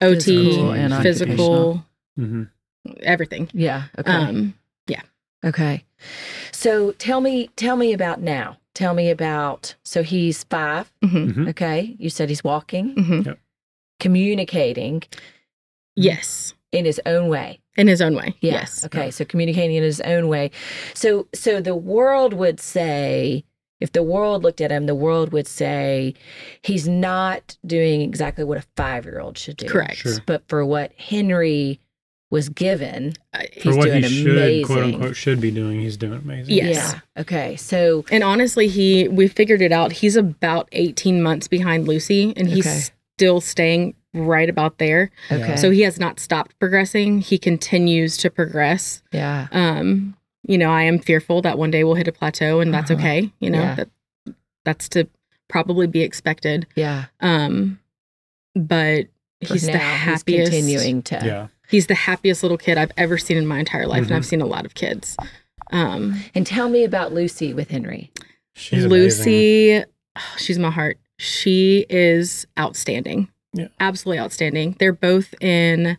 OT, 0.01 0.19
Physical 0.25 0.71
and 0.73 0.95
physical, 1.03 1.85
hmm 2.17 2.43
everything. 3.03 3.49
Yeah. 3.53 3.85
Okay. 3.99 4.13
Um, 4.13 4.55
Okay. 5.45 5.85
So 6.51 6.93
tell 6.93 7.21
me 7.21 7.51
tell 7.57 7.77
me 7.77 7.93
about 7.93 8.21
now. 8.21 8.57
Tell 8.77 8.93
me 8.93 9.09
about 9.11 9.75
so 9.85 10.03
he's 10.03 10.45
5, 10.45 10.93
mhm, 11.03 11.33
Mhm. 11.33 11.49
okay? 11.49 11.97
You 11.99 12.11
said 12.11 12.29
he's 12.29 12.45
walking, 12.45 12.95
mhm. 12.95 13.37
communicating 14.01 15.03
Yes, 15.97 16.53
in 16.73 16.85
his 16.85 17.01
own 17.07 17.29
way. 17.29 17.61
in 17.79 17.89
his 17.89 18.01
own 18.03 18.15
way. 18.15 18.35
Yeah. 18.41 18.53
Yes. 18.53 18.85
Okay. 18.85 19.11
So 19.11 19.25
communicating 19.25 19.77
in 19.77 19.83
his 19.83 20.01
own 20.03 20.29
way. 20.29 20.51
So 20.95 21.27
so 21.35 21.61
the 21.61 21.75
world 21.77 22.33
would 22.35 22.61
say 22.61 23.45
if 23.81 23.93
the 23.93 24.03
world 24.03 24.43
looked 24.43 24.61
at 24.63 24.71
him, 24.71 24.87
the 24.87 24.95
world 24.95 25.33
would 25.33 25.47
say 25.47 26.15
he's 26.63 26.87
not 26.89 27.57
doing 27.67 28.01
exactly 28.03 28.45
what 28.45 28.57
a 28.59 28.65
5-year-old 28.77 29.37
should 29.39 29.57
do. 29.59 29.69
Correct. 29.69 29.97
Sure. 29.97 30.17
But 30.27 30.43
for 30.49 30.65
what 30.65 30.93
Henry 30.99 31.79
was 32.31 32.49
given, 32.49 33.15
Uh, 33.33 33.41
he's 33.53 33.63
for 33.63 33.77
what 33.77 33.85
doing 33.87 34.03
he 34.03 34.09
should 34.23 34.37
amazing. 34.37 34.65
quote 34.67 34.85
unquote 34.85 35.17
should 35.17 35.41
be 35.41 35.51
doing 35.51 35.81
he's 35.81 35.97
doing 35.97 36.19
amazing 36.21 36.55
Yes. 36.55 36.93
Yeah. 36.95 37.21
Okay. 37.23 37.57
So 37.57 38.05
And 38.11 38.25
honestly, 38.25 38.67
he 38.69 39.07
we 39.09 39.29
figured 39.29 39.63
it 39.63 39.71
out. 39.73 39.93
He's 39.93 40.17
about 40.17 40.69
18 40.73 41.23
months 41.23 41.47
behind 41.49 41.87
Lucy, 41.87 42.33
and 42.37 42.49
he's 42.49 42.67
Okay. 42.67 42.81
still 43.17 43.41
staying 43.41 43.95
right 44.13 44.49
about 44.49 44.79
there. 44.79 45.11
okay. 45.31 45.57
So 45.57 45.71
he 45.71 45.83
has 45.83 46.01
not 46.01 46.19
stopped 46.19 46.59
progressing. 46.59 47.21
He 47.21 47.39
continues 47.39 48.17
to 48.19 48.31
progress. 48.31 49.03
yeah. 49.13 49.47
Um, 49.53 50.17
you 50.49 50.57
know, 50.59 50.71
I 50.71 50.83
am 50.83 50.99
fearful 51.01 51.43
that 51.43 51.59
one 51.59 51.71
day 51.73 51.83
we'll 51.85 51.95
hit 51.97 52.07
a 52.09 52.13
plateau, 52.13 52.61
and 52.61 52.73
that's 52.73 52.91
Uh-huh. 52.91 53.01
okay. 53.01 53.33
You 53.41 53.51
know, 53.51 53.61
Yeah. 53.61 53.75
that 53.77 53.89
that's 54.65 54.89
to 54.91 55.07
probably 55.49 55.87
be 55.87 56.01
expected. 56.03 56.67
Yeah. 56.77 57.05
Um, 57.21 57.79
but 58.55 59.07
For 59.47 59.55
he's 59.55 59.67
the 59.67 59.79
happiest. 59.79 60.53
He's 60.53 60.65
continuing 60.65 61.03
to. 61.03 61.21
yeah 61.25 61.47
He's 61.69 61.87
the 61.87 61.95
happiest 61.95 62.43
little 62.43 62.59
kid 62.59 62.79
I've 62.79 62.93
ever 62.97 63.19
seen 63.19 63.37
in 63.37 63.47
my 63.47 63.59
entire 63.59 63.87
life, 63.87 64.03
and 64.03 64.11
Mhm. 64.11 64.17
I've 64.17 64.27
seen 64.27 64.41
a 64.41 64.47
lot 64.47 64.65
of 64.67 64.75
kids. 64.75 65.17
Um, 65.73 66.23
And 66.35 66.47
tell 66.47 66.69
me 66.69 66.85
about 66.85 67.13
Lucy 67.13 67.53
with 67.53 67.71
Henry. 67.71 68.11
she's. 68.55 68.87
Lucy, 68.87 69.83
oh, 70.17 70.21
she's 70.39 70.59
my 70.59 70.71
heart. 70.71 70.99
She 71.19 71.87
is 71.91 72.47
outstanding. 72.59 73.29
Yeah. 73.53 73.69
Absolutely 73.81 74.21
outstanding. 74.21 74.77
They're 74.79 74.93
both 74.93 75.35
in 75.41 75.97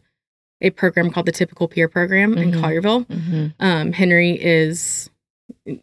a 0.62 0.70
program 0.72 1.12
called 1.12 1.26
the 1.26 1.32
Typical 1.32 1.68
Peer 1.68 1.88
Program 1.88 2.38
in 2.38 2.52
Mhm. 2.52 2.62
Collierville. 2.62 3.06
Mm-hmm. 3.08 3.48
Um, 3.60 3.94
Henry 3.94 4.32
is 4.42 5.10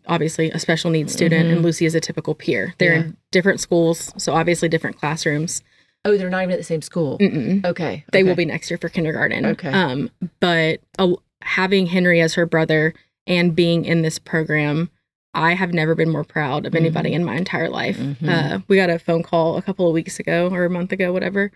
obviously 0.07 0.51
a 0.51 0.59
special 0.59 0.91
needs 0.91 1.13
student, 1.13 1.51
and 1.51 1.63
Lucy 1.63 1.85
is 1.87 1.95
a 1.95 2.01
typical 2.01 2.35
peer. 2.35 2.75
They're 2.79 2.95
Yeah. 2.95 3.01
in 3.01 3.17
different 3.33 3.61
schools, 3.61 4.13
so 4.17 4.33
obviously 4.35 4.69
different 4.69 4.99
classrooms. 4.99 5.63
Oh, 6.05 6.17
they're 6.17 6.31
not 6.31 6.43
even 6.43 6.53
at 6.53 6.59
the 6.59 6.65
same 6.65 6.83
school. 6.83 7.19
Mm-mm. 7.19 7.65
Okay. 7.65 8.05
They 8.13 8.23
will 8.25 8.35
be 8.35 8.45
next 8.45 8.71
year 8.71 8.79
for 8.79 8.89
kindergarten. 8.89 9.47
Okay. 9.47 9.69
Um, 9.71 10.11
but 10.41 10.81
uh, 10.99 11.15
having 11.43 11.87
Henry 11.87 12.21
as 12.21 12.35
her 12.35 12.47
brother 12.47 12.93
and 13.27 13.55
being 13.57 13.85
in 13.85 14.03
this 14.03 14.19
program, 14.19 14.91
I 15.33 15.55
have 15.55 15.73
never 15.73 15.95
been 15.95 16.11
more 16.11 16.25
proud 16.25 16.67
of 16.67 16.75
anybody 16.75 17.11
Mhm. 17.11 17.15
in 17.15 17.25
my 17.25 17.37
entire 17.37 17.69
life. 17.71 17.97
Mhm. 17.99 18.29
Uh, 18.29 18.59
we 18.69 18.77
got 18.77 18.91
a 18.91 18.99
phone 18.99 19.23
call 19.23 19.57
a 19.57 19.63
couple 19.63 19.87
of 19.89 19.95
weeks 19.95 20.21
ago 20.21 20.49
or 20.53 20.65
a 20.65 20.71
month 20.71 20.93
ago, 20.93 21.13
whatever, 21.13 21.51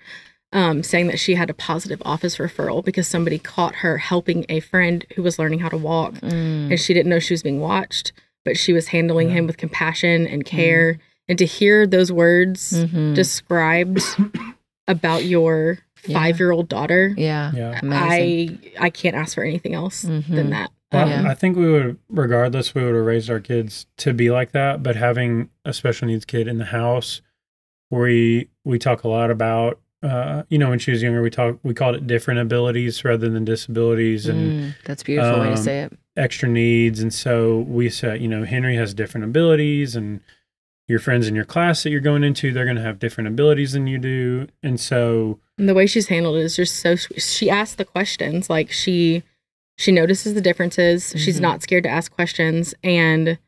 um, 0.52 0.82
saying 0.82 1.08
that 1.08 1.18
she 1.18 1.34
had 1.34 1.50
a 1.50 1.54
positive 1.54 2.00
office 2.06 2.38
referral 2.38 2.82
because 2.84 3.06
somebody 3.06 3.38
caught 3.38 3.76
her 3.76 3.98
helping 3.98 4.46
a 4.48 4.60
friend 4.60 5.04
who 5.14 5.22
was 5.22 5.38
learning 5.38 5.58
how 5.60 5.68
to 5.68 5.76
walk 5.76 6.14
Mm. 6.14 6.70
and 6.70 6.80
she 6.80 6.94
didn't 6.94 7.10
know 7.10 7.18
she 7.18 7.34
was 7.34 7.42
being 7.42 7.60
watched. 7.60 8.12
but 8.44 8.56
she 8.56 8.72
was 8.72 8.88
handling 8.88 9.28
Yeah. 9.28 9.34
him 9.34 9.46
with 9.46 9.58
compassion 9.58 10.26
and 10.26 10.42
care. 10.46 10.98
And 11.28 11.38
to 11.38 11.44
hear 11.44 11.86
those 11.86 12.10
words 12.10 12.72
Mhm. 12.72 13.14
described 13.14 14.00
about 14.88 15.24
your 15.24 15.78
Yeah. 16.06 16.18
five 16.18 16.38
year 16.38 16.50
old 16.52 16.68
daughter, 16.68 17.12
yeah. 17.16 17.52
Yeah. 17.54 17.78
Amazing. 17.82 18.58
I 18.78 18.86
I 18.86 18.90
can't 18.90 19.16
ask 19.16 19.34
for 19.34 19.44
anything 19.44 19.74
else 19.74 20.04
Mhm. 20.04 20.26
than 20.28 20.50
that. 20.50 20.70
Well, 20.92 21.02
Um, 21.04 21.10
Yeah. 21.10 21.30
I 21.30 21.34
think 21.34 21.56
we 21.56 21.70
would, 21.70 21.98
regardless, 22.08 22.74
we 22.74 22.82
would 22.82 22.94
have 22.94 23.04
raised 23.04 23.28
our 23.28 23.40
kids 23.40 23.86
to 23.98 24.14
be 24.14 24.30
like 24.30 24.52
that. 24.52 24.82
But 24.82 24.96
having 24.96 25.50
a 25.66 25.72
special 25.74 26.06
needs 26.08 26.24
kid 26.24 26.48
in 26.48 26.56
the 26.58 26.66
house, 26.66 27.20
we 27.90 28.48
we 28.64 28.78
talk 28.78 29.02
a 29.04 29.08
lot 29.08 29.30
about, 29.30 29.80
uh, 30.02 30.42
you 30.48 30.58
know, 30.58 30.68
when 30.70 30.78
she 30.78 30.90
was 30.92 31.02
younger, 31.02 31.20
we 31.22 31.30
talk 31.30 31.58
we 31.62 31.74
called 31.74 31.96
it 31.96 32.06
different 32.06 32.40
abilities 32.40 33.04
rather 33.04 33.28
than 33.28 33.44
disabilities 33.44 34.26
and 34.26 34.52
Mm, 34.52 34.74
that's 34.84 35.02
a 35.02 35.04
beautiful 35.04 35.40
way 35.40 35.46
to 35.46 35.50
um, 35.52 35.56
say 35.56 35.80
it. 35.82 35.92
extra 36.16 36.48
needs. 36.48 37.00
And 37.00 37.12
so 37.12 37.58
we 37.60 37.88
said, 37.90 38.20
you 38.22 38.28
know, 38.28 38.44
Henry 38.44 38.76
has 38.76 38.94
different 38.94 39.24
abilities, 39.24 39.96
and 39.96 40.20
your 40.88 40.98
friends 40.98 41.28
in 41.28 41.34
your 41.34 41.44
class 41.44 41.82
that 41.82 41.90
you're 41.90 42.00
going 42.00 42.24
into, 42.24 42.50
they're 42.52 42.64
going 42.64 42.76
to 42.76 42.82
have 42.82 42.98
different 42.98 43.28
abilities 43.28 43.72
than 43.72 43.86
you 43.86 43.98
do. 43.98 44.48
And 44.62 44.80
so, 44.80 45.38
And 45.58 45.68
the 45.68 45.74
way 45.74 45.86
she's 45.86 46.08
handled 46.08 46.36
it 46.36 46.42
is 46.44 46.56
just 46.56 46.76
so 46.76 46.96
sweet. 46.96 47.20
She 47.22 47.50
asks 47.50 47.74
the 47.76 47.84
questions 47.84 48.48
like 48.50 48.72
she 48.72 49.22
she 49.76 49.92
notices 49.92 50.34
the 50.34 50.40
differences. 50.40 51.12
She's 51.16 51.38
Mhm. 51.38 51.42
not 51.42 51.62
scared 51.62 51.84
to 51.84 51.88
ask 51.90 52.10
questions. 52.10 52.74
And 52.82 53.38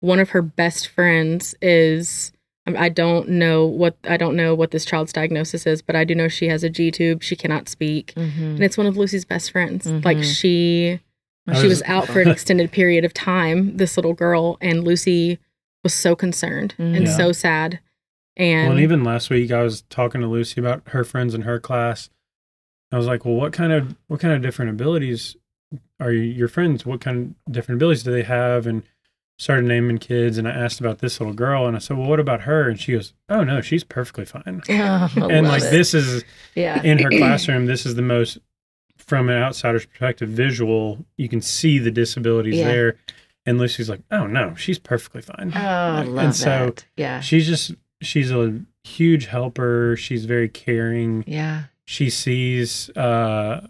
one 0.00 0.18
of 0.18 0.30
her 0.30 0.42
best 0.42 0.88
friends 0.88 1.54
is 1.62 2.32
I 2.66 2.86
I 2.86 2.88
don't 2.88 3.28
know 3.28 3.64
what 3.66 3.96
I 4.04 4.16
don't 4.16 4.34
know 4.36 4.54
what 4.54 4.70
this 4.72 4.84
child's 4.84 5.12
diagnosis 5.12 5.66
is, 5.66 5.82
but 5.82 5.94
I 5.94 6.02
do 6.04 6.14
know 6.14 6.28
she 6.28 6.48
has 6.48 6.64
a 6.64 6.70
G 6.70 6.90
tube. 6.90 7.22
She 7.22 7.36
cannot 7.36 7.68
speak, 7.68 8.14
Mhm. 8.16 8.54
and 8.56 8.64
it's 8.64 8.76
one 8.78 8.86
of 8.86 8.96
Lucy's 8.96 9.24
best 9.24 9.52
friends. 9.52 9.86
Like 9.86 10.18
Mhm. 10.18 10.34
she 10.40 11.00
I 11.46 11.54
she 11.54 11.68
was- 11.68 11.78
was 11.78 11.82
out 11.86 12.08
for 12.08 12.20
an 12.20 12.28
extended 12.36 12.72
period 12.72 13.04
of 13.04 13.14
time. 13.14 13.76
This 13.76 13.96
little 13.96 14.14
girl 14.14 14.56
and 14.60 14.82
Lucy 14.82 15.38
was 15.86 15.94
so 15.94 16.14
concerned 16.16 16.74
and 16.78 16.94
Mhm. 16.96 17.06
Yeah. 17.06 17.16
so 17.16 17.32
sad. 17.32 17.78
And, 18.36 18.68
well, 18.68 18.76
and 18.76 18.80
even 18.82 19.02
last 19.04 19.30
week, 19.30 19.50
I 19.50 19.62
was 19.62 19.82
talking 19.88 20.20
to 20.20 20.26
Lucy 20.26 20.60
about 20.60 20.82
her 20.88 21.04
friends 21.04 21.32
in 21.34 21.42
her 21.42 21.58
class. 21.58 22.10
I 22.92 22.96
was 22.98 23.06
like, 23.06 23.24
well, 23.24 23.34
what 23.34 23.52
kind 23.52 23.72
of 23.72 23.96
what 24.08 24.20
kind 24.20 24.34
of 24.34 24.42
different 24.42 24.70
abilities 24.72 25.36
are 26.00 26.12
you, 26.12 26.22
your 26.22 26.48
friends? 26.48 26.84
What 26.84 27.00
kind 27.00 27.34
of 27.46 27.52
different 27.52 27.78
abilities 27.78 28.02
do 28.02 28.12
they 28.12 28.22
have? 28.24 28.66
And 28.66 28.82
started 29.38 29.66
naming 29.66 29.98
kids. 29.98 30.38
And 30.38 30.46
I 30.48 30.50
asked 30.52 30.80
about 30.80 30.98
this 31.00 31.20
little 31.20 31.34
girl, 31.34 31.66
and 31.66 31.76
I 31.76 31.78
said, 31.78 31.96
well, 31.98 32.08
what 32.08 32.20
about 32.20 32.42
her? 32.42 32.68
And 32.70 32.80
she 32.80 32.92
goes, 32.92 33.12
oh 33.28 33.44
no, 33.44 33.60
she's 33.60 33.84
perfectly 33.84 34.24
fine. 34.24 34.62
Oh, 34.70 35.08
and 35.30 35.46
like 35.46 35.62
it. 35.62 35.70
this 35.70 35.92
is 35.94 36.24
yeah. 36.54 36.82
in 36.82 36.98
her 37.00 37.10
classroom. 37.18 37.66
This 37.66 37.84
is 37.86 37.94
the 37.96 38.02
most 38.02 38.38
from 38.98 39.28
an 39.28 39.36
outsider's 39.42 39.86
perspective 39.86 40.28
visual. 40.28 41.04
You 41.16 41.28
can 41.28 41.40
see 41.40 41.78
the 41.78 41.90
disabilities 41.90 42.56
Yeah. 42.56 42.68
there. 42.68 42.96
And 43.46 43.58
Lucy's 43.58 43.88
like, 43.88 44.00
oh 44.10 44.26
no, 44.26 44.54
she's 44.56 44.78
perfectly 44.78 45.22
fine. 45.22 45.52
Oh, 45.54 45.58
I 45.60 46.00
And 46.00 46.14
love 46.16 46.34
so 46.34 46.44
that. 46.66 46.84
Yeah. 46.96 47.20
She's 47.20 47.46
just 47.46 47.72
she's 48.02 48.30
a 48.32 48.60
huge 48.84 49.26
helper. 49.26 49.96
She's 49.96 50.24
very 50.24 50.48
caring. 50.48 51.22
Yeah. 51.26 51.64
She 51.84 52.10
sees 52.10 52.90
uh 52.96 53.68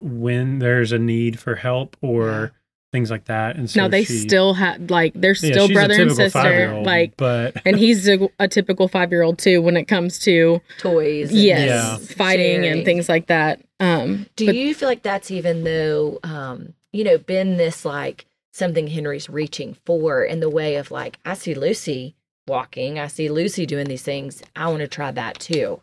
when 0.00 0.58
there's 0.58 0.92
a 0.92 0.98
need 0.98 1.38
for 1.38 1.54
help 1.54 1.96
or 2.02 2.26
Yeah. 2.28 2.48
things 2.92 3.10
like 3.10 3.24
that. 3.26 3.56
And 3.56 3.70
so 3.70 3.82
now 3.82 3.88
they 3.88 4.04
she, 4.04 4.18
still 4.18 4.54
have 4.54 4.90
like 4.90 5.12
they're 5.14 5.34
still 5.34 5.66
she's 5.68 5.70
a 5.76 5.78
brother 5.78 6.02
and 6.02 6.12
sister. 6.12 6.80
Like 6.84 7.16
but 7.16 7.56
and 7.64 7.76
he's 7.78 8.08
a, 8.08 8.28
a 8.38 8.48
typical 8.48 8.88
five 8.88 9.10
year 9.12 9.22
old 9.22 9.38
too 9.38 9.62
when 9.62 9.76
it 9.76 9.84
comes 9.84 10.18
to 10.20 10.60
Toys. 10.78 11.30
and 11.30 11.38
yes 11.38 11.68
Yeah. 11.68 11.96
fighting 12.16 12.62
sharing. 12.62 12.72
and 12.78 12.84
things 12.84 13.08
like 13.08 13.26
that. 13.28 13.60
Um, 13.78 14.26
Do 14.36 14.46
but 14.46 14.54
you 14.56 14.74
feel 14.74 14.88
like 14.88 15.02
that's 15.02 15.30
even 15.30 15.62
though, 15.64 16.18
um, 16.22 16.72
you 16.92 17.04
know, 17.04 17.18
been 17.18 17.56
this 17.56 17.84
like 17.84 18.26
something 18.56 18.86
Henry's 18.86 19.28
reaching 19.28 19.76
for 19.84 20.24
in 20.24 20.40
the 20.40 20.48
way 20.48 20.76
of 20.76 20.90
like, 20.90 21.18
I 21.24 21.34
see 21.34 21.54
Lucy 21.54 22.14
walking, 22.48 22.98
I 22.98 23.06
see 23.06 23.28
Lucy 23.28 23.66
doing 23.66 23.86
these 23.86 24.02
things. 24.02 24.42
I 24.54 24.68
want 24.68 24.80
to 24.80 24.88
try 24.88 25.10
that 25.10 25.38
too. 25.38 25.82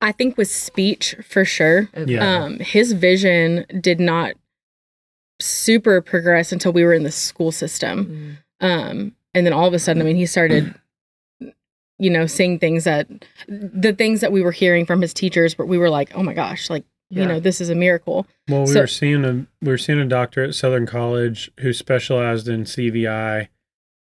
I 0.00 0.12
think 0.12 0.36
with 0.36 0.50
speech 0.50 1.14
for 1.22 1.44
sure. 1.44 1.88
Okay. 1.94 2.14
Yeah. 2.14 2.42
Um, 2.42 2.58
his 2.58 2.92
vision 2.92 3.64
did 3.80 4.00
not 4.00 4.32
super 5.40 6.00
progress 6.00 6.52
until 6.52 6.72
we 6.72 6.84
were 6.84 6.94
in 6.94 7.04
the 7.04 7.12
school 7.12 7.52
system. 7.52 8.38
Mm. 8.60 8.66
Um, 8.66 9.16
and 9.34 9.46
then 9.46 9.52
all 9.52 9.66
of 9.66 9.74
a 9.74 9.78
sudden, 9.78 10.02
I 10.02 10.04
mean, 10.04 10.16
he 10.16 10.26
started, 10.26 10.74
you 11.98 12.10
know, 12.10 12.26
seeing 12.26 12.58
things 12.58 12.84
that 12.84 13.06
the 13.46 13.92
things 13.92 14.20
that 14.20 14.32
we 14.32 14.42
were 14.42 14.52
hearing 14.52 14.84
from 14.84 15.00
his 15.00 15.14
teachers, 15.14 15.54
but 15.54 15.68
we 15.68 15.78
were 15.78 15.90
like, 15.90 16.10
oh 16.14 16.22
my 16.22 16.34
gosh, 16.34 16.68
like, 16.68 16.84
Yeah. 17.10 17.22
you 17.22 17.28
know, 17.28 17.40
this 17.40 17.60
is 17.60 17.68
a 17.70 17.74
miracle. 17.74 18.26
well, 18.48 18.60
we 18.62 18.72
So- 18.72 18.80
were 18.82 18.86
seeing 18.86 19.24
a 19.24 19.32
we 19.60 19.68
were 19.68 19.78
seeing 19.78 19.98
a 19.98 20.06
doctor 20.06 20.44
at 20.44 20.54
Southern 20.54 20.86
College 20.86 21.50
who 21.60 21.72
specialized 21.72 22.48
in 22.48 22.64
CVI, 22.64 23.48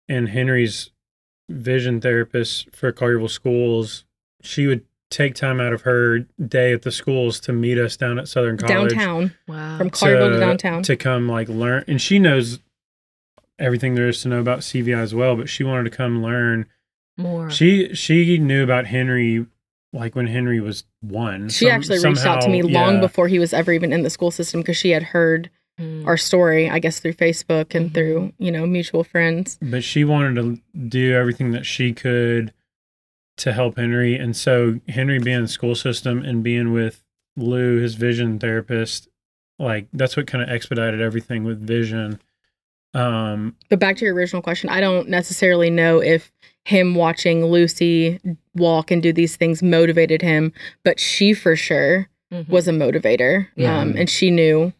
and 0.07 0.29
Henry's 0.29 0.91
vision 1.49 1.99
therapist 1.99 2.69
for 2.75 2.91
Collierville 2.93 3.29
schools. 3.29 4.05
She 4.41 4.67
would 4.67 4.85
take 5.09 5.35
time 5.35 5.59
out 5.59 5.73
of 5.73 5.81
her 5.81 6.19
day 6.45 6.71
at 6.71 6.83
the 6.83 6.91
schools 6.91 7.39
to 7.41 7.51
meet 7.51 7.77
us 7.77 7.97
down 7.97 8.17
at 8.17 8.27
Southern 8.29 8.57
College. 8.57 8.91
Downtown, 8.93 9.33
Wow. 9.47 9.77
from 9.77 9.89
Collierville 9.89 10.33
to 10.33 10.39
downtown. 10.39 10.83
to 10.83 10.95
come 10.95 11.27
like 11.27 11.49
learn 11.49 11.83
and 11.87 12.01
she 12.01 12.17
knows 12.19 12.59
everything 13.59 13.95
there 13.95 14.07
is 14.07 14.21
to 14.21 14.29
know 14.29 14.39
about 14.39 14.59
CVI 14.59 14.99
as 15.01 15.13
well 15.13 15.35
but 15.35 15.49
she 15.49 15.63
wanted 15.65 15.83
to 15.89 15.95
come 15.95 16.23
learn 16.23 16.65
More. 17.17 17.49
she 17.51 17.93
she 17.93 18.37
knew 18.37 18.63
about 18.63 18.85
Henry 18.87 19.45
like 19.93 20.15
when 20.15 20.27
Henry 20.27 20.59
was 20.61 20.83
one 21.01 21.49
she 21.49 21.65
Some- 21.65 21.73
actually 21.73 21.99
reached 21.99 22.25
out 22.25 22.41
to 22.41 22.49
me 22.49 22.61
long 22.61 22.95
yeah. 22.95 22.99
before 23.01 23.27
he 23.27 23.39
was 23.39 23.53
ever 23.53 23.71
even 23.73 23.91
in 23.91 24.03
the 24.03 24.09
school 24.09 24.31
system 24.31 24.61
because 24.61 24.77
she 24.77 24.91
had 24.91 25.03
heard 25.03 25.49
Mm. 25.79 26.05
our 26.05 26.17
story, 26.17 26.69
I 26.69 26.79
guess, 26.79 26.99
through 26.99 27.13
Facebook 27.13 27.73
and 27.73 27.89
Mhm. 27.89 27.93
through, 27.93 28.33
you 28.37 28.51
know, 28.51 28.67
mutual 28.67 29.03
friends. 29.05 29.57
but 29.61 29.83
she 29.85 30.03
wanted 30.03 30.35
to 30.35 30.61
do 30.89 31.13
everything 31.13 31.51
that 31.51 31.65
she 31.65 31.93
could 31.93 32.51
to 33.37 33.53
help 33.53 33.77
Henry 33.77 34.15
and 34.15 34.35
so 34.35 34.79
Henry 34.89 35.17
being 35.17 35.37
in 35.37 35.41
the 35.43 35.47
school 35.47 35.73
system 35.73 36.23
and 36.23 36.43
being 36.43 36.73
with 36.73 37.03
Lou 37.37 37.77
his 37.79 37.95
vision 37.95 38.37
therapist 38.37 39.07
like 39.57 39.87
that's 39.93 40.17
what 40.17 40.27
kind 40.27 40.43
of 40.43 40.49
expedited 40.49 40.99
everything 41.01 41.43
with 41.45 41.59
vision 41.65 42.19
um 42.93 43.55
But 43.69 43.79
back 43.79 43.95
to 43.97 44.05
your 44.05 44.13
original 44.13 44.41
question, 44.41 44.69
I 44.69 44.81
don't 44.81 45.07
necessarily 45.07 45.69
know 45.69 45.99
if 46.01 46.31
him 46.65 46.95
watching 46.95 47.45
Lucy 47.45 48.19
walk 48.55 48.91
and 48.91 49.01
do 49.01 49.11
these 49.11 49.35
things 49.35 49.63
motivated 49.63 50.21
him, 50.21 50.53
but 50.83 50.99
she 50.99 51.33
for 51.33 51.55
sure 51.55 52.07
Mhm. 52.31 52.47
was 52.49 52.67
a 52.67 52.71
motivator. 52.71 53.47
Yeah. 53.55 53.79
Um, 53.79 53.95
and 53.97 54.09
she 54.09 54.29
knew, 54.31 54.71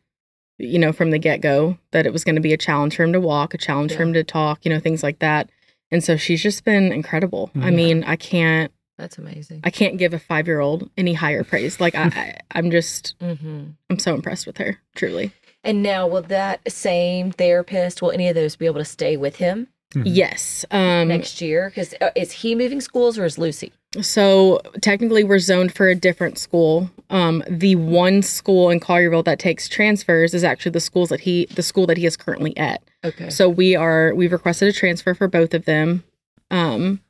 you 0.57 0.77
know, 0.79 0.93
from 0.93 1.11
the 1.11 1.17
get 1.17 1.41
go 1.41 1.77
that 1.91 2.05
it 2.05 2.13
was 2.13 2.23
going 2.23 2.35
to 2.35 2.41
be 2.41 2.53
a 2.53 2.57
challenge 2.57 2.95
for 2.95 3.03
him 3.03 3.13
to 3.13 3.19
walk, 3.21 3.53
a 3.53 3.57
challenge 3.57 3.93
for 3.93 4.03
him 4.03 4.13
to 4.13 4.23
talk, 4.23 4.63
you 4.63 4.69
know, 4.71 4.79
things 4.79 5.01
like 5.03 5.19
that. 5.19 5.49
And 5.89 6.03
so 6.03 6.15
she's 6.17 6.41
just 6.41 6.63
been 6.63 6.91
incredible. 6.91 7.51
I 7.55 7.69
Mhm. 7.69 7.73
mean, 7.73 8.03
I 8.05 8.15
can't, 8.15 8.71
That's 8.97 9.17
amazing. 9.17 9.61
I 9.63 9.71
can't 9.71 9.97
give 9.97 10.13
a 10.13 10.19
five 10.19 10.45
year 10.47 10.59
old 10.59 10.89
any 10.95 11.13
higher 11.13 11.43
praise. 11.43 11.79
Like 11.81 11.95
I, 11.95 12.03
I, 12.03 12.35
I'm 12.51 12.69
just, 12.69 13.15
hmm 13.19 13.63
I'm 13.89 13.97
so 13.99 14.13
impressed 14.13 14.45
with 14.45 14.57
her, 14.59 14.77
truly. 14.95 15.31
And 15.63 15.81
now, 15.83 16.07
will 16.07 16.21
that 16.23 16.61
same 16.71 17.31
therapist, 17.31 18.01
will 18.01 18.11
any 18.11 18.27
of 18.29 18.35
those 18.35 18.55
be 18.55 18.65
able 18.67 18.79
to 18.79 18.85
stay 18.85 19.17
with 19.17 19.37
him 19.37 19.67
mhm. 19.93 20.03
Yes. 20.05 20.65
Um, 20.71 21.07
next 21.07 21.41
year? 21.41 21.69
Because 21.69 21.93
uh, 22.01 22.09
is 22.15 22.31
he 22.31 22.55
moving 22.55 22.81
schools 22.81 23.17
or 23.17 23.25
is 23.25 23.37
Lucy? 23.37 23.71
So 24.01 24.61
technically, 24.81 25.23
we're 25.23 25.39
zoned 25.39 25.73
for 25.73 25.89
a 25.89 25.95
different 25.95 26.37
school. 26.37 26.89
Um, 27.09 27.43
the 27.49 27.75
one 27.75 28.21
school 28.21 28.69
in 28.69 28.79
Collierville 28.79 29.25
that 29.25 29.37
takes 29.37 29.67
transfers 29.67 30.33
is 30.33 30.43
actually 30.45 30.71
the 30.71 30.79
schools 30.79 31.09
that 31.09 31.21
he, 31.21 31.45
the 31.47 31.63
school 31.63 31.85
that 31.87 31.97
he 31.97 32.05
is 32.05 32.15
currently 32.15 32.55
at. 32.55 32.81
Okay. 33.03 33.29
So 33.29 33.49
we 33.49 33.75
are, 33.75 34.15
we've 34.15 34.31
requested 34.31 34.69
a 34.69 34.71
transfer 34.71 35.13
for 35.13 35.27
both 35.27 35.53
of 35.53 35.65
them, 35.65 36.05
um, 36.51 37.01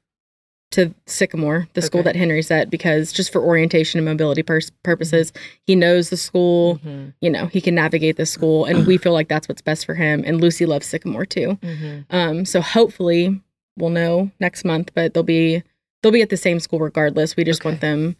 to 0.72 0.94
Sycamore, 1.06 1.68
the 1.74 1.82
school 1.82 2.02
that 2.04 2.16
Henry's 2.16 2.50
at, 2.50 2.70
because 2.70 3.12
just 3.12 3.32
for 3.32 3.42
orientation 3.42 3.98
and 3.98 4.06
mobility 4.06 4.42
pers- 4.42 4.72
purposes, 4.84 5.34
he 5.68 5.76
knows 5.76 6.10
the 6.10 6.18
school. 6.18 6.80
Mhm. 6.86 7.14
You 7.22 7.30
know, 7.30 7.48
he 7.48 7.60
can 7.62 7.76
navigate 7.76 8.16
the 8.16 8.26
school, 8.26 8.66
and 8.66 8.88
we 8.88 8.98
feel 8.98 9.12
like 9.14 9.28
that's 9.28 9.50
what's 9.50 9.62
best 9.62 9.86
for 9.86 9.96
him. 9.96 10.24
And 10.26 10.40
Lucy 10.42 10.66
loves 10.66 10.88
Sycamore 10.88 11.26
too. 11.26 11.58
Mhm. 11.62 12.06
Um, 12.10 12.46
so 12.46 12.62
hopefully 12.62 13.42
we'll 13.78 13.90
know 13.90 14.32
next 14.40 14.64
month, 14.66 14.92
but 14.96 15.14
they'll 15.14 15.24
be 15.24 15.64
they'll 16.02 16.12
be 16.12 16.22
at 16.24 16.30
the 16.30 16.38
same 16.38 16.60
school 16.60 16.80
regardless. 16.80 17.36
We 17.36 17.44
just 17.44 17.62
Okay. 17.62 17.70
want 17.70 17.82
them. 17.82 18.16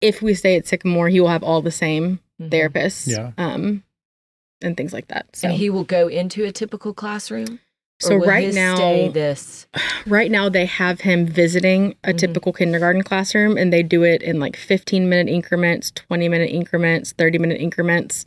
If 0.00 0.20
we 0.22 0.34
stay 0.34 0.56
at 0.56 0.66
Sycamore, 0.66 1.08
he 1.08 1.20
will 1.20 1.28
have 1.28 1.44
all 1.44 1.62
the 1.62 1.70
same 1.70 2.18
Mhm. 2.42 2.50
therapists, 2.50 3.06
Yeah. 3.06 3.30
um, 3.38 3.84
and 4.60 4.76
things 4.76 4.92
like 4.92 5.06
that. 5.08 5.26
So 5.36 5.48
And 5.48 5.56
he 5.56 5.70
will 5.70 5.84
go 5.84 6.08
into 6.08 6.44
a 6.44 6.50
typical 6.52 6.92
classroom. 6.92 7.60
Or 8.02 8.08
so 8.08 8.18
will 8.18 8.26
right 8.26 8.44
his 8.46 8.54
now, 8.56 8.74
stay 8.76 9.08
this. 9.08 9.66
right 10.06 10.30
now 10.30 10.48
they 10.48 10.66
have 10.66 11.00
him 11.02 11.26
visiting 11.26 11.94
a 12.04 12.12
Mhm. 12.12 12.18
typical 12.18 12.52
kindergarten 12.52 13.02
classroom, 13.02 13.56
and 13.56 13.72
they 13.72 13.82
do 13.82 14.02
it 14.02 14.22
in 14.22 14.40
like 14.40 14.56
fifteen 14.56 15.08
minute 15.08 15.30
increments, 15.32 15.90
twenty 15.92 16.28
minute 16.28 16.50
increments, 16.50 17.12
thirty 17.12 17.38
minute 17.38 17.60
increments. 17.60 18.24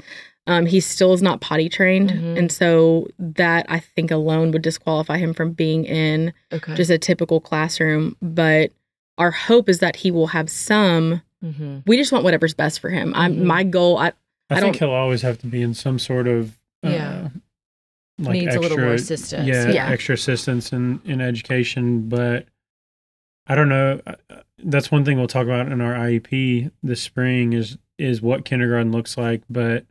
Um, 0.50 0.66
he 0.66 0.80
still 0.80 1.12
is 1.14 1.22
not 1.22 1.42
potty 1.42 1.68
trained, 1.68 2.10
Mhm. 2.12 2.38
and 2.38 2.52
so 2.52 3.08
that 3.20 3.66
I 3.68 3.80
think 3.80 4.12
alone 4.12 4.52
would 4.52 4.62
disqualify 4.62 5.18
him 5.18 5.34
from 5.34 5.52
being 5.52 5.84
in 5.84 6.32
Okay. 6.54 6.74
just 6.76 6.90
a 6.90 6.98
typical 6.98 7.42
classroom. 7.42 8.16
But 8.22 8.72
our 9.18 9.32
hope 9.32 9.68
is 9.68 9.80
that 9.80 9.98
he 9.98 10.12
will 10.12 10.28
have 10.28 10.50
some. 10.50 11.22
hmm 11.44 11.80
We 11.86 11.98
just 11.98 12.12
want 12.14 12.24
whatever's 12.24 12.54
best 12.54 12.80
for 12.80 12.90
him. 12.90 13.12
I'm 13.16 13.36
Mhm. 13.36 13.44
my 13.44 13.64
goal. 13.64 13.98
I 13.98 14.14
I, 14.50 14.56
I 14.56 14.62
think 14.62 14.78
don't- 14.78 14.90
he'll 14.90 14.96
always 14.96 15.24
have 15.24 15.38
to 15.40 15.48
be 15.48 15.62
in 15.62 15.74
some 15.74 16.00
sort 16.00 16.26
of 16.28 16.52
uh, 16.86 16.90
Yeah. 16.90 17.28
Like 18.20 18.34
Needs 18.34 18.48
extra, 18.48 18.60
a 18.60 18.64
little 18.64 18.78
more 18.80 18.94
assistance. 18.94 19.48
Yeah, 19.48 19.70
Yeah. 19.70 19.90
extra 19.90 20.16
assistance 20.16 20.74
in 20.74 21.00
in 21.06 21.22
education, 21.22 22.10
but 22.10 22.48
I 23.48 23.56
don't 23.56 23.70
know. 23.70 24.02
Uh, 24.08 24.16
That's 24.64 24.90
one 24.92 25.06
thing 25.06 25.18
we'll 25.20 25.28
talk 25.28 25.44
about 25.46 25.72
in 25.72 25.82
our 25.82 25.94
IEP 25.94 26.72
this 26.82 27.02
spring 27.02 27.54
is 27.54 27.78
is 28.00 28.22
what 28.22 28.44
kindergarten 28.46 28.92
looks 28.92 29.18
like, 29.18 29.44
but 29.50 29.86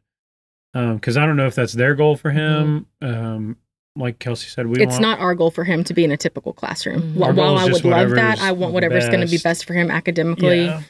um 0.74 0.97
because 0.97 1.16
I 1.16 1.24
don't 1.24 1.37
know 1.37 1.47
if 1.47 1.55
that's 1.55 1.72
their 1.72 1.95
goal 1.95 2.16
for 2.16 2.31
him. 2.31 2.87
Um, 3.01 3.57
like 3.95 4.18
Kelcie 4.18 4.51
said, 4.51 4.66
we 4.66 4.83
it's 4.83 4.91
want, 4.95 5.03
not 5.03 5.18
our 5.20 5.35
goal 5.37 5.51
for 5.53 5.62
him 5.64 5.85
to 5.85 5.95
be 5.95 6.03
in 6.05 6.11
a 6.11 6.16
typical 6.16 6.53
classroom. 6.53 7.01
Mhm. 7.01 7.14
Wh- 7.14 7.37
While 7.37 7.57
I 7.57 7.64
would 7.64 7.85
love 7.85 8.11
that, 8.11 8.41
I 8.41 8.53
want 8.53 8.74
whatever's 8.74 9.07
going 9.09 9.20
to 9.20 9.27
be 9.27 9.37
best. 9.37 9.45
best 9.45 9.64
for 9.66 9.72
him 9.74 9.91
academically 9.91 10.64
Yeah. 10.66 10.83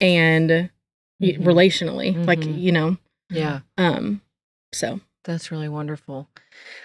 and 0.00 0.50
y- 0.50 1.36
Mhm. 1.38 1.38
relationally. 1.42 2.26
Like 2.26 2.40
Mhm. 2.40 2.60
you 2.60 2.70
know, 2.72 2.96
Yeah. 3.30 3.60
um. 3.78 4.20
So 4.74 5.00
That's 5.24 5.50
really 5.50 5.68
wonderful. 5.68 6.28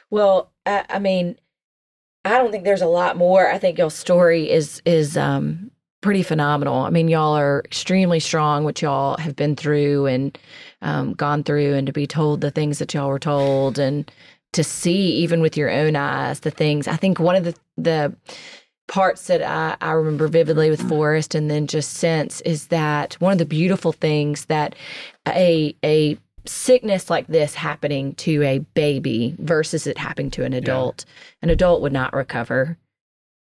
Well, 0.09 0.51
I, 0.65 0.85
I 0.89 0.99
mean, 0.99 1.38
I 2.23 2.38
don't 2.38 2.51
think 2.51 2.63
there's 2.63 2.81
a 2.81 2.88
lot 2.88 3.17
more. 3.17 3.49
I 3.49 3.57
think 3.57 3.77
y'all's 3.77 3.93
story 3.95 4.49
is 4.49 4.81
is 4.85 5.17
um 5.17 5.71
pretty 6.01 6.23
phenomenal. 6.23 6.81
I 6.81 6.89
mean, 6.89 7.07
y'all 7.07 7.35
are 7.35 7.61
extremely 7.65 8.19
strong, 8.19 8.63
what 8.63 8.81
y'all 8.81 9.17
have 9.17 9.35
been 9.35 9.55
through 9.55 10.05
and 10.05 10.38
um, 10.81 11.13
gone 11.13 11.43
through, 11.43 11.73
and 11.73 11.88
to 11.88 11.93
be 11.93 12.05
told 12.05 12.41
the 12.41 12.51
things 12.51 12.79
that 12.79 12.93
y'all 12.93 13.09
were 13.09 13.19
told, 13.19 13.79
and 13.79 14.09
to 14.53 14.63
see 14.63 15.11
even 15.15 15.41
with 15.41 15.57
your 15.57 15.69
own 15.69 15.95
eyes 15.95 16.41
the 16.41 16.51
things. 16.51 16.88
I 16.88 16.95
think 16.95 17.19
one 17.19 17.35
of 17.35 17.43
the 17.43 17.55
the 17.77 18.15
parts 18.88 19.27
that 19.27 19.41
I, 19.41 19.75
I 19.81 19.91
remember 19.91 20.27
vividly 20.27 20.69
with 20.69 20.88
Forrest, 20.88 21.35
and 21.35 21.49
then 21.49 21.67
just 21.67 21.95
since 21.95 22.41
is 22.41 22.67
that 22.67 23.15
one 23.15 23.33
of 23.33 23.39
the 23.39 23.45
beautiful 23.45 23.91
things 23.91 24.45
that 24.45 24.75
a 25.27 25.75
a 25.83 26.17
sickness 26.48 27.10
like 27.10 27.28
this 27.28 27.54
happening 27.56 28.16
to 28.16 28.41
a 28.43 28.60
baby 28.60 29.36
versus 29.39 29.88
it 29.88 29.98
happening 29.98 30.32
to 30.32 30.43
an 30.43 30.54
adult. 30.54 31.06
An 31.41 31.50
adult 31.50 31.82
would 31.82 31.93
not 31.93 32.14
recover. 32.14 32.78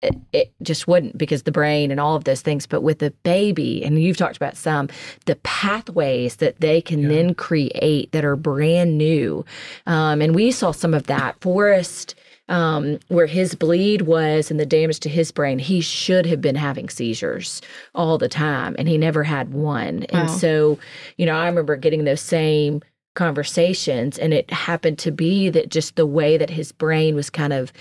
It, 0.02 0.14
it 0.32 0.52
just 0.62 0.86
wouldn't 0.86 1.16
because 1.16 1.44
the 1.44 1.52
brain 1.52 1.90
and 1.90 1.98
all 1.98 2.16
of 2.16 2.24
those 2.24 2.42
things. 2.42 2.66
But 2.66 2.82
with 2.82 3.02
a 3.02 3.10
baby, 3.22 3.82
and 3.82 4.00
you've 4.00 4.18
talked 4.18 4.36
about 4.36 4.56
some, 4.56 4.88
the 5.24 5.36
pathways 5.36 6.36
that 6.36 6.60
they 6.60 6.82
can 6.82 7.00
Yeah. 7.02 7.08
then 7.08 7.34
create 7.34 8.12
that 8.12 8.24
are 8.24 8.36
brand 8.36 8.98
new. 8.98 9.44
Um, 9.86 10.20
and 10.20 10.34
we 10.34 10.50
saw 10.50 10.72
some 10.72 10.92
of 10.92 11.06
that. 11.06 11.40
Forrest, 11.40 12.14
um, 12.48 12.98
where 13.08 13.26
his 13.26 13.54
bleed 13.54 14.02
was 14.02 14.50
and 14.50 14.60
the 14.60 14.66
damage 14.66 15.00
to 15.00 15.08
his 15.08 15.32
brain, 15.32 15.58
he 15.58 15.80
should 15.80 16.26
have 16.26 16.40
been 16.42 16.54
having 16.56 16.88
seizures 16.90 17.62
all 17.94 18.18
the 18.18 18.28
time, 18.28 18.76
and 18.78 18.88
he 18.88 18.98
never 18.98 19.24
had 19.24 19.52
one. 19.54 20.04
And 20.10 20.30
so, 20.30 20.78
you 21.16 21.24
know, 21.26 21.34
I 21.36 21.46
remember 21.46 21.74
getting 21.74 22.04
those 22.04 22.20
same 22.20 22.82
conversations, 23.16 24.18
and 24.18 24.32
it 24.32 24.48
happened 24.52 24.98
to 25.00 25.10
be 25.10 25.50
that 25.50 25.68
just 25.70 25.96
the 25.96 26.06
way 26.06 26.36
that 26.36 26.50
his 26.50 26.70
brain 26.70 27.16
was 27.16 27.28
kind 27.30 27.52
of, 27.52 27.72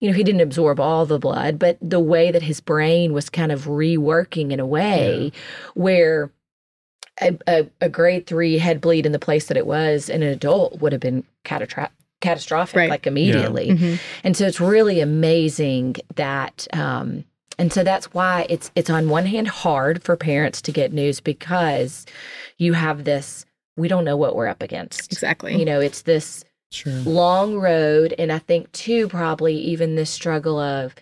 you 0.00 0.10
know, 0.10 0.14
he 0.16 0.22
didn't 0.22 0.42
absorb 0.42 0.78
all 0.78 1.06
the 1.06 1.18
blood, 1.18 1.58
but 1.58 1.78
the 1.80 2.00
way 2.00 2.30
that 2.30 2.42
his 2.42 2.60
brain 2.60 3.14
was 3.14 3.30
kind 3.30 3.50
of 3.52 3.64
reworking 3.64 4.52
in 4.52 4.60
a 4.60 4.66
way 4.66 5.32
where 5.74 6.30
a, 7.22 7.38
a, 7.46 7.66
a 7.80 7.88
grade 7.88 8.26
three 8.26 8.58
head 8.58 8.80
bleed 8.80 9.06
in 9.06 9.12
the 9.12 9.18
place 9.18 9.46
that 9.46 9.56
it 9.56 9.66
was 9.66 10.08
in 10.08 10.22
an 10.22 10.28
adult 10.28 10.80
would 10.80 10.92
have 10.92 11.00
been 11.00 11.24
catastrophic. 11.44 11.92
Catastrophic, 12.20 12.76
Right. 12.76 12.90
like 12.90 13.06
immediately. 13.06 13.68
mhm. 13.70 13.98
And 14.24 14.36
so 14.36 14.46
it's 14.46 14.60
really 14.60 15.00
amazing 15.00 15.96
that 16.16 16.66
um 16.74 17.24
and 17.58 17.72
so 17.72 17.82
that's 17.84 18.12
why 18.14 18.46
it's 18.50 18.70
it's 18.74 18.90
on 18.90 19.08
one 19.08 19.26
hand 19.26 19.48
hard 19.48 20.02
for 20.02 20.16
parents 20.16 20.60
to 20.62 20.72
get 20.72 20.92
news 20.92 21.20
because 21.20 22.06
you 22.58 22.72
have 22.74 23.04
this 23.04 23.44
we 23.76 23.88
don't 23.88 24.04
know 24.04 24.16
what 24.16 24.34
we're 24.36 24.46
up 24.48 24.62
against. 24.62 25.12
exactly. 25.12 25.56
You 25.58 25.64
know, 25.64 25.80
it's 25.80 26.02
this 26.02 26.44
Sure. 26.72 26.92
long 27.04 27.56
road 27.56 28.14
and 28.16 28.30
I 28.30 28.38
think 28.38 28.70
too 28.70 29.08
probably 29.08 29.56
even 29.56 29.96
this 29.96 30.10
struggle 30.10 30.58
of 30.58 30.94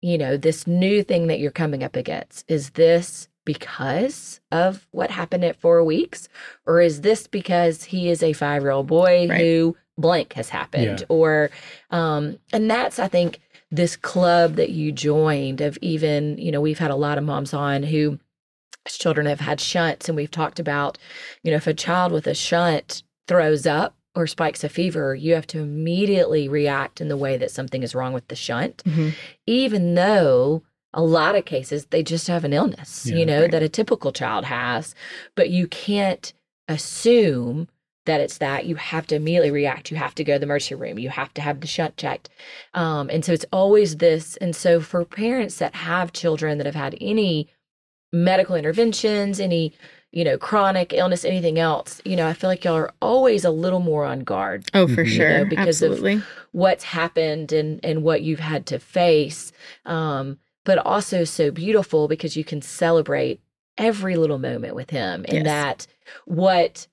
you 0.00 0.16
know, 0.16 0.36
this 0.36 0.64
new 0.66 1.02
thing 1.02 1.26
that 1.26 1.40
you're 1.40 1.50
coming 1.50 1.82
up 1.82 1.96
against. 1.96 2.44
Is 2.48 2.70
this 2.70 3.28
because 3.44 4.40
of 4.52 4.86
what 4.92 5.10
happened 5.10 5.44
at 5.44 5.56
4 5.56 5.82
weeks 5.82 6.28
or 6.66 6.80
is 6.80 7.00
this 7.00 7.26
because 7.26 7.82
he 7.84 8.08
is 8.08 8.22
a 8.22 8.32
5-year-old 8.32 8.86
boy 8.86 9.26
Right. 9.28 9.40
who 9.40 9.76
blank 9.96 10.34
has 10.34 10.48
happened 10.50 11.00
Yeah. 11.00 11.06
or 11.08 11.50
um 11.90 12.38
and 12.52 12.70
that's 12.70 12.98
I 13.00 13.08
think 13.08 13.40
this 13.70 13.96
club 13.96 14.54
that 14.54 14.70
you 14.70 14.92
joined 14.92 15.60
of 15.60 15.76
even, 15.82 16.38
you 16.38 16.52
know, 16.52 16.60
we've 16.60 16.78
had 16.78 16.90
a 16.92 16.96
lot 16.96 17.18
of 17.18 17.24
moms 17.24 17.52
on 17.52 17.82
who 17.82 18.18
children 18.96 19.26
have 19.26 19.40
had 19.40 19.60
shunts 19.60 20.08
and 20.08 20.16
we've 20.16 20.30
talked 20.30 20.58
about, 20.60 20.96
you 21.42 21.50
know, 21.50 21.56
if 21.56 21.66
a 21.66 21.74
child 21.74 22.12
with 22.12 22.26
a 22.26 22.34
shunt 22.34 23.02
throws 23.26 23.66
up 23.66 23.96
or 24.14 24.26
spikes 24.26 24.64
a 24.64 24.68
fever, 24.68 25.14
you 25.14 25.34
have 25.34 25.46
to 25.48 25.58
immediately 25.60 26.48
react 26.48 27.00
in 27.00 27.08
the 27.08 27.16
way 27.16 27.36
that 27.36 27.50
something 27.50 27.82
is 27.82 27.94
wrong 27.94 28.12
with 28.12 28.26
the 28.28 28.34
shunt, 28.36 28.82
Mhm. 28.86 29.12
even 29.46 29.94
though 29.94 30.62
a 30.94 31.02
lot 31.02 31.36
of 31.36 31.44
cases 31.44 31.86
they 31.90 32.02
just 32.02 32.26
have 32.28 32.44
an 32.44 32.52
illness, 32.54 33.04
Yeah. 33.06 33.16
you 33.16 33.26
know, 33.26 33.42
Right. 33.42 33.50
that 33.50 33.62
a 33.62 33.68
typical 33.68 34.10
child 34.10 34.46
has, 34.46 34.94
but 35.34 35.50
you 35.50 35.66
can't 35.68 36.32
assume 36.68 37.68
that 38.06 38.20
it's 38.22 38.38
that 38.38 38.64
you 38.64 38.76
have 38.76 39.06
to 39.06 39.14
immediately 39.16 39.50
react 39.50 39.90
you 39.90 39.96
have 39.98 40.14
to 40.14 40.24
go 40.24 40.34
to 40.34 40.38
the 40.38 40.44
emergency 40.46 40.74
room 40.74 40.98
you 40.98 41.10
have 41.10 41.32
to 41.34 41.42
have 41.42 41.60
the 41.60 41.66
shunt 41.66 41.94
checked 41.98 42.30
um, 42.72 43.10
and 43.10 43.22
so 43.24 43.32
it's 43.34 43.44
always 43.52 43.96
this 43.98 44.36
and 44.38 44.56
so 44.56 44.80
for 44.80 45.04
parents 45.04 45.58
that 45.58 45.74
have 45.74 46.12
children 46.12 46.56
that 46.56 46.64
have 46.66 46.74
had 46.74 46.96
any 47.00 47.48
medical 48.12 48.54
interventions 48.56 49.38
any 49.40 49.72
you 50.12 50.24
know 50.24 50.38
chronic 50.38 50.92
illness 50.94 51.24
anything 51.24 51.58
else 51.58 52.00
you 52.04 52.16
know 52.16 52.26
i 52.26 52.32
feel 52.32 52.48
like 52.48 52.64
y'all 52.64 52.74
are 52.74 52.92
always 53.02 53.44
a 53.44 53.50
little 53.50 53.80
more 53.80 54.04
on 54.06 54.20
guard 54.20 54.64
Oh, 54.72 54.86
for 54.88 55.04
Mhm. 55.04 55.08
Sure. 55.16 55.38
know, 55.40 55.44
because 55.44 55.82
of- 55.82 55.92
Absolutely. 55.92 56.22
what's 56.52 56.84
happened 56.84 57.52
and 57.52 57.78
and 57.84 58.02
what 58.02 58.22
you've 58.22 58.40
had 58.40 58.64
to 58.66 58.78
face 58.78 59.52
um 59.84 60.38
but 60.64 60.78
also 60.78 61.24
so 61.24 61.50
beautiful 61.50 62.08
because 62.08 62.36
you 62.36 62.44
can 62.44 62.62
celebrate 62.62 63.40
every 63.76 64.16
little 64.16 64.38
moment 64.38 64.74
with 64.74 64.90
him 64.90 65.24
and 65.28 65.44
Yes. 65.44 65.44
that 65.44 65.86
what 66.24 66.86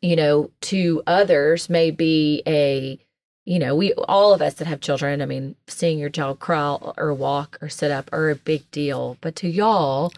you 0.00 0.16
know 0.16 0.50
to 0.62 1.02
others 1.06 1.68
may 1.68 1.90
be 1.90 2.42
a 2.46 2.98
you 3.44 3.58
know 3.58 3.74
we 3.74 3.92
all 3.94 4.32
of 4.34 4.40
us 4.42 4.54
that 4.54 4.66
have 4.66 4.80
children 4.80 5.20
i 5.20 5.26
mean 5.26 5.54
seeing 5.66 5.98
your 5.98 6.08
child 6.10 6.38
crawl 6.38 6.94
or 6.96 7.12
walk 7.12 7.58
or 7.60 7.68
sit 7.68 7.90
up 7.90 8.08
are 8.12 8.30
a 8.30 8.36
big 8.36 8.68
deal 8.70 9.16
but 9.20 9.36
to 9.36 9.48
y'all 9.48 10.12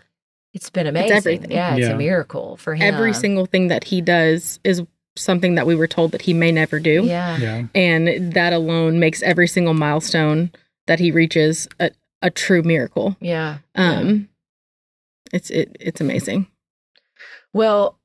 it's 0.54 0.70
been 0.70 0.86
amazing 0.86 1.16
everything. 1.16 1.50
yeah 1.50 1.74
it's 1.76 1.86
Yeah. 1.88 1.94
a 1.94 1.96
miracle 1.98 2.56
for 2.56 2.74
him 2.74 2.82
Every 2.94 3.12
single 3.12 3.46
thing 3.46 3.68
that 3.68 3.84
he 3.84 4.00
does 4.00 4.58
is 4.64 4.82
something 5.16 5.54
that 5.56 5.66
we 5.66 5.74
were 5.74 5.86
told 5.86 6.12
that 6.12 6.22
he 6.22 6.32
may 6.34 6.52
never 6.52 6.78
do. 6.78 7.02
yeah 7.04 7.36
Yeah. 7.38 7.64
And 7.74 8.32
that 8.34 8.52
alone 8.52 9.00
makes 9.00 9.22
every 9.22 9.48
single 9.48 9.74
milestone 9.74 10.50
that 10.86 10.98
he 11.00 11.10
reaches 11.10 11.66
a, 11.80 11.90
a 12.22 12.30
true 12.30 12.62
miracle. 12.62 13.16
yeah 13.20 13.58
Um 13.74 14.28
it's 15.32 15.50
it 15.50 15.76
it's 15.80 16.00
amazing. 16.00 16.46
Well, 17.52 17.98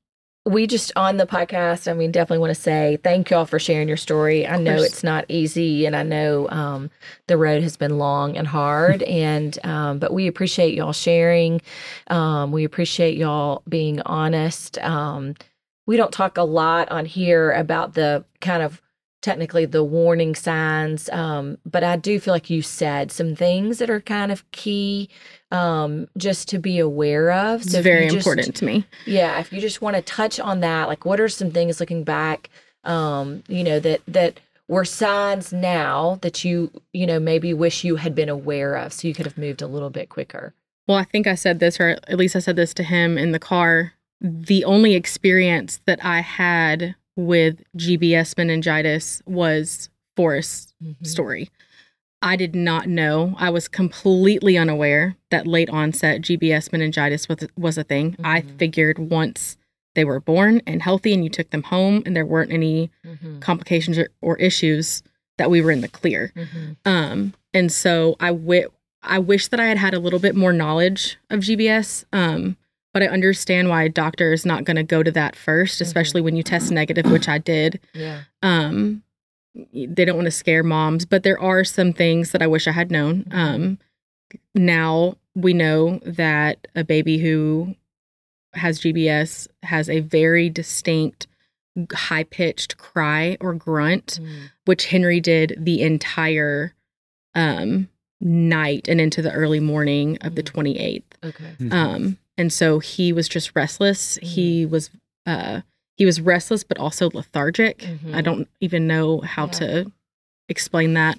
we 0.44 0.66
just 0.66 0.90
on 0.96 1.18
the 1.18 1.26
podcast, 1.26 1.88
I 1.88 1.94
mean, 1.94 2.10
definitely 2.10 2.38
want 2.40 2.54
to 2.54 2.60
say 2.60 2.98
thank 3.04 3.30
y'all 3.30 3.44
for 3.44 3.60
sharing 3.60 3.86
your 3.86 3.96
story. 3.96 4.46
I 4.46 4.56
know 4.56 4.76
it's 4.76 5.04
not 5.04 5.24
easy 5.28 5.86
and 5.86 5.94
I 5.94 6.02
know 6.02 6.48
um, 6.50 6.90
the 7.28 7.36
road 7.36 7.62
has 7.62 7.76
been 7.76 7.98
long 7.98 8.36
and 8.36 8.46
hard 8.46 9.02
and 9.04 9.56
um, 9.64 10.00
but 10.00 10.12
we 10.12 10.26
appreciate 10.26 10.74
y'all 10.74 10.92
sharing. 10.92 11.62
Um, 12.08 12.50
we 12.50 12.64
appreciate 12.64 13.16
y'all 13.16 13.62
being 13.68 14.00
honest. 14.02 14.78
Um, 14.78 15.36
we 15.86 15.96
don't 15.96 16.12
talk 16.12 16.38
a 16.38 16.42
lot 16.42 16.90
on 16.90 17.06
here 17.06 17.52
about 17.52 17.94
the 17.94 18.24
kind 18.40 18.62
of 18.62 18.81
technically 19.22 19.64
the 19.64 19.82
warning 19.84 20.34
signs 20.34 21.08
um, 21.10 21.56
but 21.64 21.82
i 21.82 21.96
do 21.96 22.20
feel 22.20 22.34
like 22.34 22.50
you 22.50 22.60
said 22.60 23.10
some 23.10 23.34
things 23.34 23.78
that 23.78 23.88
are 23.88 24.00
kind 24.00 24.30
of 24.30 24.48
key 24.50 25.08
um, 25.50 26.08
just 26.18 26.48
to 26.48 26.58
be 26.58 26.78
aware 26.78 27.30
of 27.32 27.62
It's 27.62 27.72
So 27.72 27.78
if 27.78 27.84
very 27.84 28.04
just- 28.08 28.16
important 28.26 28.54
to 28.56 28.64
me. 28.64 28.84
yeah 29.06 29.38
if 29.40 29.52
you 29.52 29.60
just 29.60 29.80
want 29.80 29.96
to 29.96 30.02
touch 30.02 30.38
on 30.40 30.60
that 30.60 30.88
like 30.88 31.04
what 31.04 31.20
are 31.20 31.28
some 31.28 31.50
things 31.50 31.80
looking 31.80 32.04
back 32.04 32.50
um 32.84 33.42
you 33.48 33.62
know 33.64 33.78
that 33.80 34.00
that 34.08 34.40
were 34.68 34.84
signs 34.84 35.52
now 35.52 36.18
that 36.22 36.44
you 36.44 36.70
you 36.92 37.06
know 37.06 37.20
maybe 37.20 37.54
wish 37.54 37.84
you 37.84 37.96
had 37.96 38.14
been 38.14 38.28
aware 38.28 38.74
of 38.76 38.92
so 38.92 39.06
you 39.06 39.14
could 39.14 39.26
have 39.26 39.38
moved 39.38 39.62
a 39.62 39.66
little 39.66 39.90
bit 39.90 40.08
quicker 40.08 40.54
Well, 40.88 40.96
I 40.98 41.04
think 41.04 41.26
I 41.28 41.36
said 41.36 41.60
this, 41.60 41.78
or 41.78 41.90
at 42.08 42.16
least 42.18 42.34
I 42.34 42.40
said 42.40 42.56
this 42.56 42.74
to 42.74 42.82
him 42.82 43.16
in 43.16 43.30
the 43.30 43.38
car. 43.38 43.92
The 44.20 44.64
only 44.64 44.94
experience 44.94 45.80
that 45.86 46.04
I 46.04 46.20
had 46.22 46.96
with 47.16 47.62
GBS 47.76 48.36
meningitis 48.36 49.22
was 49.26 49.88
Forrest's 50.16 50.72
story. 51.02 51.50
I 52.20 52.36
did 52.36 52.54
not 52.54 52.86
know. 52.88 53.34
I 53.38 53.50
was 53.50 53.66
completely 53.68 54.56
unaware 54.56 55.16
that 55.30 55.46
late 55.46 55.68
onset 55.70 56.20
GBS 56.20 56.70
meningitis 56.70 57.28
was, 57.28 57.46
was 57.56 57.76
a 57.78 57.84
thing. 57.84 58.16
I 58.22 58.42
Mhm. 58.42 58.58
figured 58.58 58.98
once 58.98 59.56
they 59.94 60.04
were 60.04 60.20
born 60.20 60.62
and 60.66 60.80
healthy 60.82 61.12
and 61.12 61.24
you 61.24 61.30
took 61.30 61.50
them 61.50 61.64
home 61.64 62.02
and 62.06 62.14
there 62.16 62.24
weren't 62.24 62.52
any 62.52 62.90
Mhm. 63.04 63.40
complications 63.40 63.98
or, 63.98 64.08
or 64.20 64.36
issues 64.38 65.02
that 65.36 65.50
we 65.50 65.60
were 65.60 65.70
in 65.72 65.80
the 65.80 65.88
clear. 65.88 66.32
Mhm. 66.36 66.76
Um, 66.84 67.34
and 67.52 67.70
so 67.72 68.16
I 68.20 68.28
I 69.04 69.18
wish 69.18 69.48
that 69.48 69.58
I 69.58 69.66
had 69.66 69.78
had 69.78 69.94
a 69.94 69.98
little 69.98 70.20
bit 70.20 70.36
more 70.36 70.52
knowledge 70.52 71.16
of 71.28 71.40
GBS. 71.40 72.04
Um, 72.12 72.56
but 72.92 73.02
I 73.02 73.06
understand 73.06 73.68
why 73.68 73.84
a 73.84 73.88
doctor 73.88 74.32
is 74.32 74.44
not 74.46 74.64
going 74.64 74.76
to 74.76 74.82
go 74.82 75.02
to 75.02 75.10
that 75.12 75.34
1st 75.36 75.78
Mhm. 75.78 75.80
especially 75.82 76.20
when 76.20 76.36
you 76.36 76.42
test 76.42 76.70
negative, 76.70 77.10
which 77.10 77.28
I 77.28 77.38
did. 77.38 77.80
yeah 77.94 78.22
Um, 78.42 79.02
they 79.74 80.04
don't 80.04 80.16
want 80.16 80.26
to 80.26 80.30
scare 80.30 80.62
moms, 80.62 81.04
but 81.04 81.22
there 81.22 81.38
are 81.38 81.62
some 81.64 81.92
things 81.92 82.30
that 82.32 82.42
I 82.42 82.46
wish 82.46 82.66
I 82.66 82.72
had 82.72 82.90
known. 82.90 83.26
Um, 83.30 83.78
now 84.54 85.16
we 85.34 85.52
know 85.52 85.98
that 86.04 86.66
a 86.74 86.84
baby 86.84 87.18
who 87.18 87.74
has 88.54 88.80
GBS 88.80 89.48
has 89.62 89.88
a 89.88 90.00
very 90.00 90.48
distinct 90.50 91.26
high 91.94 92.24
pitched 92.24 92.76
cry 92.76 93.36
or 93.40 93.54
grunt, 93.54 94.18
Mm. 94.22 94.50
which 94.66 94.86
Henry 94.86 95.20
did 95.20 95.56
the 95.58 95.80
entire 95.82 96.74
um, 97.34 97.88
night 98.20 98.88
and 98.88 99.00
into 99.00 99.22
the 99.22 99.32
early 99.32 99.58
morning 99.58 100.18
of 100.20 100.34
the 100.34 100.42
Mm. 100.42 100.46
28th. 100.52 101.16
Okay. 101.24 101.44
Mhm. 101.58 101.72
Um, 101.72 102.18
and 102.38 102.52
so 102.52 102.78
he 102.78 103.12
was 103.12 103.28
just 103.28 103.54
restless. 103.54 104.16
He 104.22 104.64
was 104.66 104.90
uh, 105.26 105.60
he 105.96 106.04
was 106.06 106.20
restless, 106.20 106.64
but 106.64 106.78
also 106.78 107.10
lethargic. 107.14 107.78
Mhm. 107.78 108.14
I 108.14 108.20
don't 108.22 108.48
even 108.60 108.86
know 108.86 109.20
how 109.20 109.44
Yeah. 109.46 109.50
to 109.52 109.92
explain 110.48 110.94
that. 110.94 111.18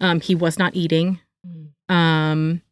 Um, 0.00 0.20
he 0.20 0.34
was 0.34 0.58
not 0.58 0.74
eating 0.76 1.20
Mm. 1.46 1.94
um, 1.94 2.62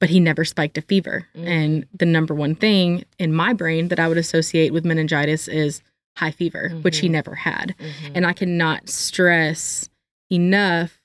but 0.00 0.08
he 0.10 0.20
never 0.20 0.44
spiked 0.44 0.78
a 0.78 0.82
fever. 0.82 1.26
Mhm. 1.34 1.46
And 1.46 1.86
the 1.98 2.06
number 2.06 2.34
one 2.34 2.54
thing 2.54 3.04
in 3.18 3.32
my 3.32 3.52
brain 3.52 3.88
that 3.88 3.98
I 3.98 4.06
would 4.08 4.18
associate 4.18 4.72
with 4.72 4.84
meningitis 4.84 5.48
is 5.48 5.82
high 6.16 6.30
fever, 6.30 6.70
which 6.82 6.98
he 6.98 7.08
Mhm. 7.08 7.12
never 7.12 7.34
had. 7.34 7.74
Mhm. 7.78 8.12
And 8.14 8.26
I 8.26 8.32
cannot 8.32 8.88
stress 8.88 9.88
enough 10.30 11.00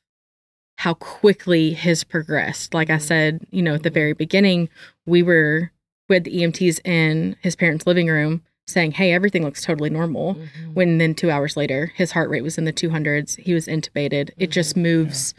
how 0.77 0.93
quickly 0.93 1.73
his 1.73 2.03
progressed. 2.03 2.73
Like 2.73 2.89
I 2.89 2.97
Mhm. 2.97 3.01
said, 3.01 3.41
you 3.51 3.61
know, 3.61 3.73
at 3.75 3.83
the 3.83 3.89
very 3.89 4.13
beginning, 4.13 4.69
we 5.05 5.23
were 5.23 5.71
we 6.09 6.15
had 6.15 6.23
the 6.25 6.35
EMTs 6.41 6.79
in 6.85 7.35
his 7.41 7.55
parents' 7.55 7.87
living 7.87 8.07
room 8.07 8.41
saying, 8.67 8.91
Hey, 8.93 9.13
everything 9.13 9.43
looks 9.43 9.63
totally 9.63 9.89
normal. 9.89 10.35
Mhm. 10.35 10.73
When 10.73 10.97
then 10.97 11.15
two 11.15 11.31
hours 11.31 11.55
later, 11.55 11.91
his 11.95 12.11
heart 12.11 12.29
rate 12.29 12.43
was 12.43 12.57
in 12.57 12.65
the 12.65 12.73
200s. 12.73 13.35
He 13.37 13.53
was 13.53 13.67
intubated. 13.67 14.31
It 14.37 14.49
just 14.51 14.75
moves 14.75 15.33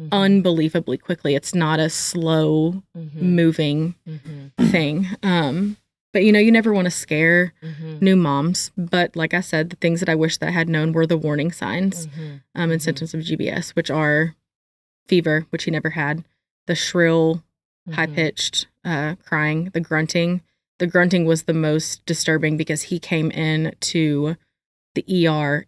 Mhm. 0.00 0.08
unbelievably 0.12 0.98
quickly. 0.98 1.34
It's 1.34 1.54
not 1.54 1.78
a 1.80 1.90
slow 1.90 2.82
Mhm. 2.96 3.14
moving 3.22 3.94
Mhm. 4.08 4.70
thing. 4.70 5.08
Um, 5.22 5.76
but 6.12 6.24
you 6.24 6.32
know, 6.32 6.38
you 6.38 6.50
never 6.52 6.72
want 6.72 6.86
to 6.86 6.90
scare 6.90 7.52
Mhm. 7.62 8.00
new 8.02 8.16
moms. 8.16 8.70
But 8.76 9.14
like 9.16 9.34
I 9.34 9.40
said, 9.40 9.70
the 9.70 9.76
things 9.76 10.00
that 10.00 10.08
I 10.08 10.14
wish 10.14 10.38
that 10.38 10.48
I 10.48 10.52
had 10.52 10.68
known 10.68 10.92
were 10.92 11.06
the 11.06 11.16
warning 11.18 11.52
signs 11.52 12.08
um, 12.54 12.70
and 12.70 12.82
symptoms 12.82 13.14
of 13.14 13.20
GBS, 13.22 13.70
which 13.76 13.90
are 13.90 14.34
fever, 15.06 15.46
which 15.50 15.64
he 15.64 15.70
never 15.70 15.90
had, 15.90 16.24
the 16.66 16.74
shrill, 16.74 17.42
high 17.90 18.06
pitched 18.06 18.66
uh, 18.84 19.14
crying, 19.24 19.70
the 19.72 19.80
grunting. 19.80 20.42
The 20.78 20.86
grunting 20.86 21.24
was 21.26 21.44
the 21.44 21.54
most 21.54 22.04
disturbing 22.06 22.56
because 22.56 22.82
he 22.82 22.98
came 22.98 23.30
in 23.30 23.74
to 23.80 24.36
the 24.94 25.26
ER 25.26 25.66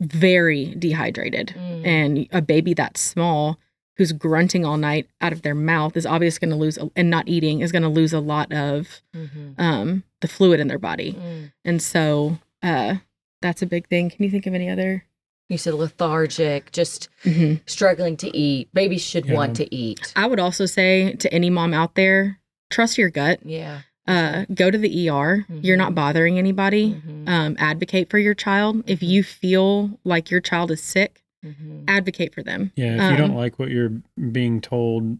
very 0.00 0.74
dehydrated 0.74 1.54
Mm. 1.56 1.86
and 1.86 2.28
a 2.32 2.42
baby 2.42 2.74
that 2.74 2.96
small 2.98 3.58
who's 3.96 4.12
grunting 4.12 4.64
all 4.64 4.76
night 4.76 5.08
out 5.20 5.32
of 5.32 5.42
their 5.42 5.54
mouth 5.54 5.96
is 5.96 6.04
obviously 6.06 6.46
going 6.46 6.56
to 6.56 6.60
lose 6.60 6.78
a- 6.78 6.90
and 6.96 7.10
not 7.10 7.28
eating 7.28 7.60
is 7.60 7.70
going 7.72 7.82
to 7.82 7.88
lose 7.88 8.12
a 8.12 8.18
lot 8.20 8.52
of 8.52 9.02
Mhm. 9.14 9.54
um, 9.58 10.02
the 10.20 10.26
fluid 10.28 10.58
in 10.60 10.66
their 10.68 10.78
body 10.78 11.12
Mm. 11.12 11.52
and 11.64 11.82
so 11.82 12.38
uh, 12.62 12.96
that's 13.40 13.62
a 13.62 13.66
big 13.66 13.86
thing 13.88 14.10
can 14.10 14.24
you 14.24 14.30
think 14.30 14.46
of 14.46 14.54
any 14.54 14.68
other 14.68 15.04
You 15.48 15.56
said 15.56 15.74
lethargic, 15.74 16.72
just 16.72 17.08
Mhm. 17.24 17.60
struggling 17.66 18.16
to 18.18 18.36
eat. 18.36 18.68
Babies 18.74 19.02
should 19.02 19.26
Yeah. 19.26 19.34
want 19.34 19.56
to 19.56 19.74
eat. 19.74 20.12
i 20.14 20.26
would 20.26 20.38
also 20.40 20.66
say 20.66 21.14
to 21.14 21.32
any 21.32 21.48
mom 21.50 21.72
out 21.74 21.94
there 21.94 22.38
trust 22.70 22.98
your 22.98 23.08
gut 23.10 23.40
Yeah. 23.44 23.80
uh, 24.06 24.44
go 24.54 24.70
to 24.70 24.76
the 24.78 25.08
er 25.08 25.46
you're 25.62 25.76
not 25.76 25.92
Mhm. 25.92 25.94
bothering 25.94 26.38
anybody 26.38 27.00
Mhm. 27.06 27.28
um, 27.28 27.56
advocate 27.58 28.10
for 28.10 28.18
your 28.18 28.34
child 28.34 28.82
if 28.86 29.00
Mhm. 29.00 29.08
you 29.08 29.22
feel 29.22 29.98
like 30.04 30.30
your 30.30 30.40
child 30.40 30.70
is 30.70 30.82
sick 30.82 31.22
Mhm. 31.44 31.84
advocate 31.88 32.34
for 32.34 32.42
them 32.42 32.72
Yeah, 32.76 33.06
if 33.06 33.10
you 33.12 33.16
don't 33.16 33.30
Um, 33.30 33.36
like 33.36 33.58
what 33.58 33.70
you're 33.70 33.92
being 34.32 34.60
told, 34.60 35.18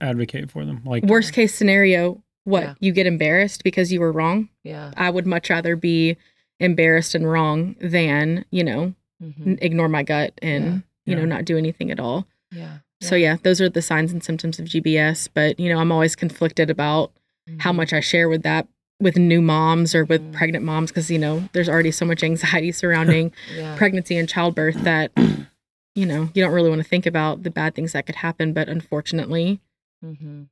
advocate 0.00 0.50
for 0.50 0.64
them. 0.66 0.82
Like 0.84 1.04
worst 1.04 1.32
case 1.32 1.54
scenario 1.54 2.22
what 2.44 2.62
Yeah. 2.64 2.74
you 2.80 2.92
get 2.92 3.06
embarrassed 3.06 3.64
because 3.64 3.90
you 3.92 4.00
were 4.00 4.12
wrong 4.12 4.50
Yeah. 4.62 4.92
I 4.96 5.08
would 5.08 5.26
much 5.26 5.48
rather 5.48 5.74
be 5.76 6.16
embarrassed 6.60 7.14
and 7.14 7.30
wrong 7.30 7.76
than, 7.80 8.44
you 8.50 8.62
know, 8.64 8.94
Mhm. 9.22 9.58
ignore 9.62 9.88
my 9.88 10.02
gut 10.02 10.32
and, 10.42 10.64
Yeah. 10.64 10.80
you 11.06 11.14
know, 11.16 11.22
Yeah. 11.22 11.28
not 11.28 11.44
do 11.44 11.56
anything 11.58 11.90
at 11.90 12.00
all. 12.00 12.26
Yeah. 12.50 12.78
So, 13.00 13.16
yeah, 13.16 13.36
those 13.42 13.60
are 13.60 13.68
the 13.68 13.82
signs 13.82 14.12
and 14.12 14.22
symptoms 14.22 14.58
of 14.58 14.64
GBS. 14.66 15.28
But, 15.28 15.60
you 15.60 15.68
know, 15.68 15.78
I'm 15.78 15.92
always 15.92 16.16
conflicted 16.16 16.70
about 16.70 17.12
how 17.58 17.72
Mhm. 17.72 17.76
much 17.76 17.92
I 17.92 18.00
share 18.00 18.28
with 18.28 18.42
that 18.42 18.66
with 19.00 19.16
new 19.16 19.42
moms 19.42 19.94
or 19.94 20.04
with 20.04 20.22
Mhm. 20.22 20.32
pregnant 20.32 20.64
moms 20.64 20.90
because, 20.90 21.10
you 21.10 21.18
know, 21.18 21.48
there's 21.52 21.68
already 21.68 21.90
so 21.90 22.06
much 22.06 22.22
anxiety 22.22 22.72
surrounding 22.72 23.32
Yeah. 23.56 23.76
pregnancy 23.76 24.16
and 24.16 24.28
childbirth 24.28 24.76
that, 24.84 25.10
you 25.94 26.06
know, 26.06 26.30
you 26.32 26.42
don't 26.42 26.52
really 26.54 26.70
want 26.70 26.80
to 26.82 26.88
think 26.88 27.04
about 27.04 27.42
the 27.42 27.50
bad 27.50 27.74
things 27.74 27.92
that 27.92 28.06
could 28.06 28.14
happen. 28.16 28.52
But 28.52 28.68
unfortunately, 28.68 29.60
Mhm. 30.02 30.46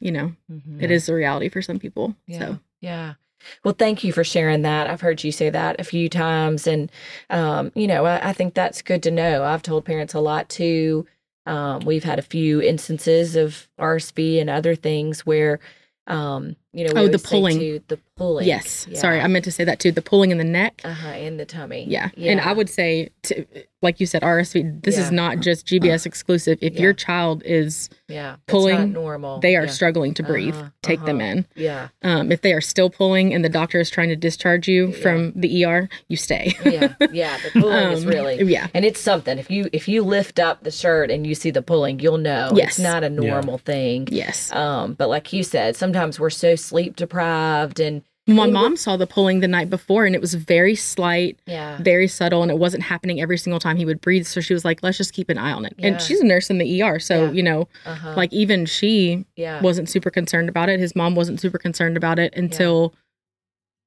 you 0.00 0.10
know, 0.12 0.34
Mhm. 0.52 0.82
it 0.82 0.90
is 0.90 1.06
the 1.06 1.14
reality 1.14 1.48
for 1.48 1.62
some 1.62 1.78
people. 1.78 2.16
Yeah. 2.26 2.38
So, 2.38 2.58
Yeah. 2.80 3.14
Well, 3.64 3.74
thank 3.78 4.04
you 4.04 4.12
for 4.12 4.24
sharing 4.24 4.62
that. 4.62 4.88
I've 4.88 5.00
heard 5.00 5.22
you 5.24 5.32
say 5.32 5.50
that 5.50 5.80
a 5.80 5.84
few 5.84 6.08
times. 6.08 6.66
And, 6.66 6.90
um, 7.30 7.72
you 7.74 7.86
know, 7.86 8.04
I, 8.04 8.30
I 8.30 8.32
think 8.32 8.54
that's 8.54 8.82
good 8.82 9.02
to 9.04 9.10
know. 9.10 9.44
I've 9.44 9.62
told 9.62 9.84
parents 9.84 10.14
a 10.14 10.20
lot 10.20 10.48
too. 10.48 11.06
Um, 11.46 11.80
we've 11.80 12.04
had 12.04 12.18
a 12.18 12.22
few 12.22 12.60
instances 12.62 13.36
of 13.36 13.68
RSV 13.78 14.40
and 14.40 14.48
other 14.48 14.74
things 14.74 15.26
where, 15.26 15.60
um, 16.06 16.56
you 16.74 16.86
know, 16.86 16.92
we 16.94 17.00
Oh, 17.00 17.08
the 17.08 17.18
always 17.18 17.22
say, 17.22 17.28
pulling. 17.30 17.58
too, 17.58 17.80
the 17.88 17.98
pulling. 18.16 18.46
yes. 18.46 18.86
Sorry, 18.94 19.20
I 19.20 19.26
meant 19.28 19.44
to 19.46 19.50
say 19.52 19.64
that 19.64 19.78
too. 19.80 19.92
The 19.92 20.02
pulling 20.02 20.30
in 20.30 20.38
the 20.38 20.44
neck. 20.44 20.80
uh-huh, 20.84 21.08
in 21.10 21.36
the 21.36 21.44
tummy. 21.44 21.84
Yeah. 21.88 22.10
And 22.16 22.40
I 22.40 22.52
would 22.52 22.68
say, 22.68 23.10
to, 23.24 23.44
like 23.82 24.00
you 24.00 24.06
said, 24.06 24.22
RSV, 24.22 24.82
this 24.82 24.96
Yeah. 24.96 25.02
is 25.04 25.10
not 25.10 25.40
just 25.40 25.66
GBS 25.66 26.06
exclusive. 26.06 26.58
If 26.60 26.74
Yeah. 26.74 26.80
your 26.82 26.92
child 26.94 27.42
is, 27.44 27.90
yeah, 28.08 28.34
it's 28.34 28.38
not 28.38 28.46
pulling, 28.46 28.92
normal. 28.92 29.40
they 29.40 29.56
are 29.56 29.64
yeah. 29.64 29.70
struggling 29.70 30.14
to 30.14 30.22
breathe, 30.22 30.54
Uh-huh, 30.54 30.70
take 30.82 31.04
them 31.04 31.18
uh-huh. 31.20 31.28
in. 31.30 31.46
Yeah. 31.56 31.88
Um, 32.02 32.30
if 32.32 32.40
they 32.42 32.52
are 32.52 32.60
still 32.60 32.88
pulling 32.90 33.34
and 33.34 33.44
the 33.44 33.48
doctor 33.48 33.78
is 33.80 33.90
trying 33.90 34.08
to 34.10 34.16
discharge 34.16 34.68
you 34.68 34.88
Yeah. 34.88 34.96
from 35.02 35.32
the 35.36 35.64
ER, 35.64 35.88
you 36.08 36.16
stay. 36.16 36.54
Yeah. 36.64 36.94
Yeah. 37.12 37.36
The 37.44 37.50
pulling 37.60 37.92
is 37.92 38.04
Um, 38.04 38.08
really. 38.10 38.42
Yeah. 38.44 38.68
And 38.74 38.84
it's 38.84 39.00
something. 39.00 39.38
If 39.38 39.50
you 39.50 39.68
if 39.72 39.86
you 39.88 40.02
lift 40.02 40.38
up 40.38 40.62
the 40.62 40.70
shirt 40.70 41.10
and 41.10 41.26
you 41.26 41.34
see 41.34 41.50
the 41.50 41.62
pulling, 41.62 41.98
you'll 42.00 42.18
know 42.18 42.52
Yes. 42.54 42.70
it's 42.70 42.78
not 42.78 43.02
a 43.04 43.10
normal 43.10 43.58
thing. 43.58 44.08
Yes. 44.10 44.50
Um, 44.52 44.94
but 44.94 45.08
like 45.08 45.32
you 45.32 45.42
said, 45.42 45.76
sometimes 45.76 46.18
we're 46.20 46.30
so 46.30 46.54
sleep 46.64 46.96
deprived 46.96 47.78
and 47.80 48.02
My 48.26 48.46
mom 48.46 48.76
saw 48.76 48.96
the 48.96 49.06
pulling 49.06 49.40
the 49.40 49.48
night 49.48 49.68
before 49.68 50.06
and 50.06 50.14
it 50.14 50.20
was 50.20 50.32
very 50.32 50.74
slight, 50.74 51.38
yeah, 51.46 51.76
very 51.82 52.08
subtle, 52.08 52.42
and 52.42 52.50
it 52.50 52.58
wasn't 52.58 52.82
happening 52.82 53.20
every 53.20 53.36
single 53.36 53.60
time 53.60 53.76
he 53.76 53.84
would 53.84 54.00
breathe. 54.00 54.24
So 54.26 54.40
she 54.40 54.54
was 54.54 54.64
like, 54.64 54.82
let's 54.82 54.96
just 54.96 55.12
keep 55.12 55.28
an 55.28 55.36
eye 55.36 55.52
on 55.52 55.66
it. 55.66 55.74
Yeah. 55.76 55.88
And 55.88 56.00
she's 56.00 56.20
a 56.20 56.24
nurse 56.24 56.48
in 56.48 56.56
the 56.58 56.82
ER. 56.82 56.98
So, 56.98 57.24
Yeah. 57.26 57.30
you 57.32 57.42
know, 57.42 57.68
uh-huh. 57.84 58.14
like 58.16 58.32
even 58.32 58.64
she 58.64 59.26
yeah, 59.36 59.60
wasn't 59.60 59.90
super 59.90 60.10
concerned 60.10 60.48
about 60.48 60.70
it. 60.70 60.80
His 60.80 60.96
mom 60.96 61.14
wasn't 61.14 61.38
super 61.38 61.58
concerned 61.58 61.96
about 61.98 62.18
it 62.18 62.32
until. 62.34 62.94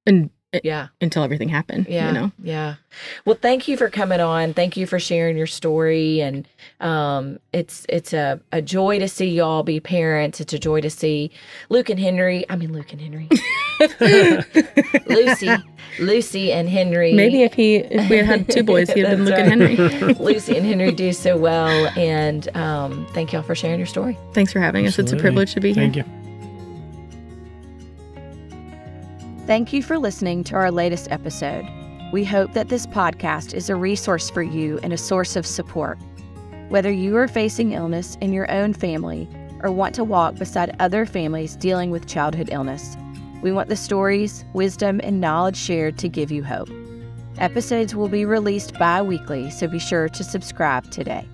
And 0.05 0.29
yeah, 0.63 0.87
until 1.01 1.23
everything 1.23 1.49
happened. 1.49 1.87
yeah, 1.89 2.07
You 2.07 2.13
know? 2.13 2.31
yeah. 2.41 2.75
Well, 3.25 3.37
thank 3.39 3.67
you 3.67 3.77
for 3.77 3.89
coming 3.89 4.19
on. 4.19 4.53
Thank 4.53 4.75
you 4.77 4.87
for 4.87 4.99
sharing 4.99 5.37
your 5.37 5.47
story, 5.47 6.21
and 6.21 6.47
um, 6.79 7.39
it's 7.53 7.85
it's 7.89 8.13
a, 8.13 8.39
a 8.51 8.61
joy 8.61 8.99
to 8.99 9.07
see 9.07 9.29
y'all 9.29 9.63
be 9.63 9.79
parents. 9.79 10.39
It's 10.41 10.53
a 10.53 10.59
joy 10.59 10.81
to 10.81 10.89
see 10.89 11.31
Luke 11.69 11.89
and 11.89 11.99
Henry. 11.99 12.45
I 12.49 12.55
mean, 12.55 12.73
Luke 12.73 12.91
and 12.91 13.01
Henry, 13.01 13.29
Lucy, 15.05 15.49
Lucy 15.99 16.51
and 16.51 16.67
Henry. 16.69 17.13
Maybe 17.13 17.43
if 17.43 17.53
he 17.53 17.75
if 17.77 18.09
we 18.09 18.17
had 18.17 18.25
had 18.25 18.49
two 18.49 18.63
boys, 18.63 18.89
he'd 18.89 19.05
have 19.05 19.17
been 19.17 19.25
luke 19.25 19.37
looking 19.37 19.59
right. 19.59 19.77
Henry. 19.91 20.13
Lucy 20.19 20.57
and 20.57 20.65
Henry 20.65 20.91
do 20.91 21.13
so 21.13 21.37
well, 21.37 21.87
and 21.97 22.55
um, 22.55 23.05
thank 23.13 23.33
y'all 23.33 23.43
for 23.43 23.55
sharing 23.55 23.79
your 23.79 23.87
story. 23.87 24.17
Thanks 24.33 24.51
for 24.51 24.59
having 24.59 24.87
us. 24.87 24.97
It's 24.97 25.11
a 25.11 25.17
privilege 25.17 25.53
to 25.53 25.59
be 25.59 25.73
here. 25.73 25.83
Thank 25.83 25.97
you. 25.97 26.16
Thank 29.47 29.71
you 29.71 29.81
for 29.81 29.97
listening 29.97 30.43
to 30.43 30.55
our 30.57 30.69
latest 30.69 31.09
episode. 31.09 31.65
We 32.11 32.25
hope 32.25 32.51
that 32.51 32.67
this 32.67 32.85
podcast 32.85 33.53
is 33.53 33.69
a 33.69 33.77
resource 33.77 34.29
for 34.29 34.43
you 34.43 34.77
and 34.83 34.91
a 34.91 34.97
source 34.97 35.37
of 35.37 35.45
support. 35.45 35.97
Whether 36.67 36.91
you 36.91 37.15
are 37.15 37.29
facing 37.29 37.71
illness 37.71 38.17
in 38.19 38.33
your 38.33 38.51
own 38.51 38.73
family 38.73 39.25
or 39.61 39.71
want 39.71 39.95
to 39.95 40.03
walk 40.03 40.35
beside 40.35 40.75
other 40.81 41.05
families 41.05 41.55
dealing 41.55 41.91
with 41.91 42.07
childhood 42.07 42.49
illness, 42.51 42.97
we 43.41 43.53
want 43.53 43.69
the 43.69 43.77
stories, 43.77 44.43
wisdom, 44.53 44.99
and 45.01 45.21
knowledge 45.21 45.55
shared 45.55 45.97
to 45.99 46.09
give 46.09 46.29
you 46.29 46.43
hope. 46.43 46.69
Episodes 47.37 47.95
will 47.95 48.09
be 48.09 48.25
released 48.25 48.77
bi 48.77 49.01
weekly, 49.01 49.49
so 49.49 49.65
be 49.65 49.79
sure 49.79 50.09
to 50.09 50.25
subscribe 50.25 50.91
today. 50.91 51.25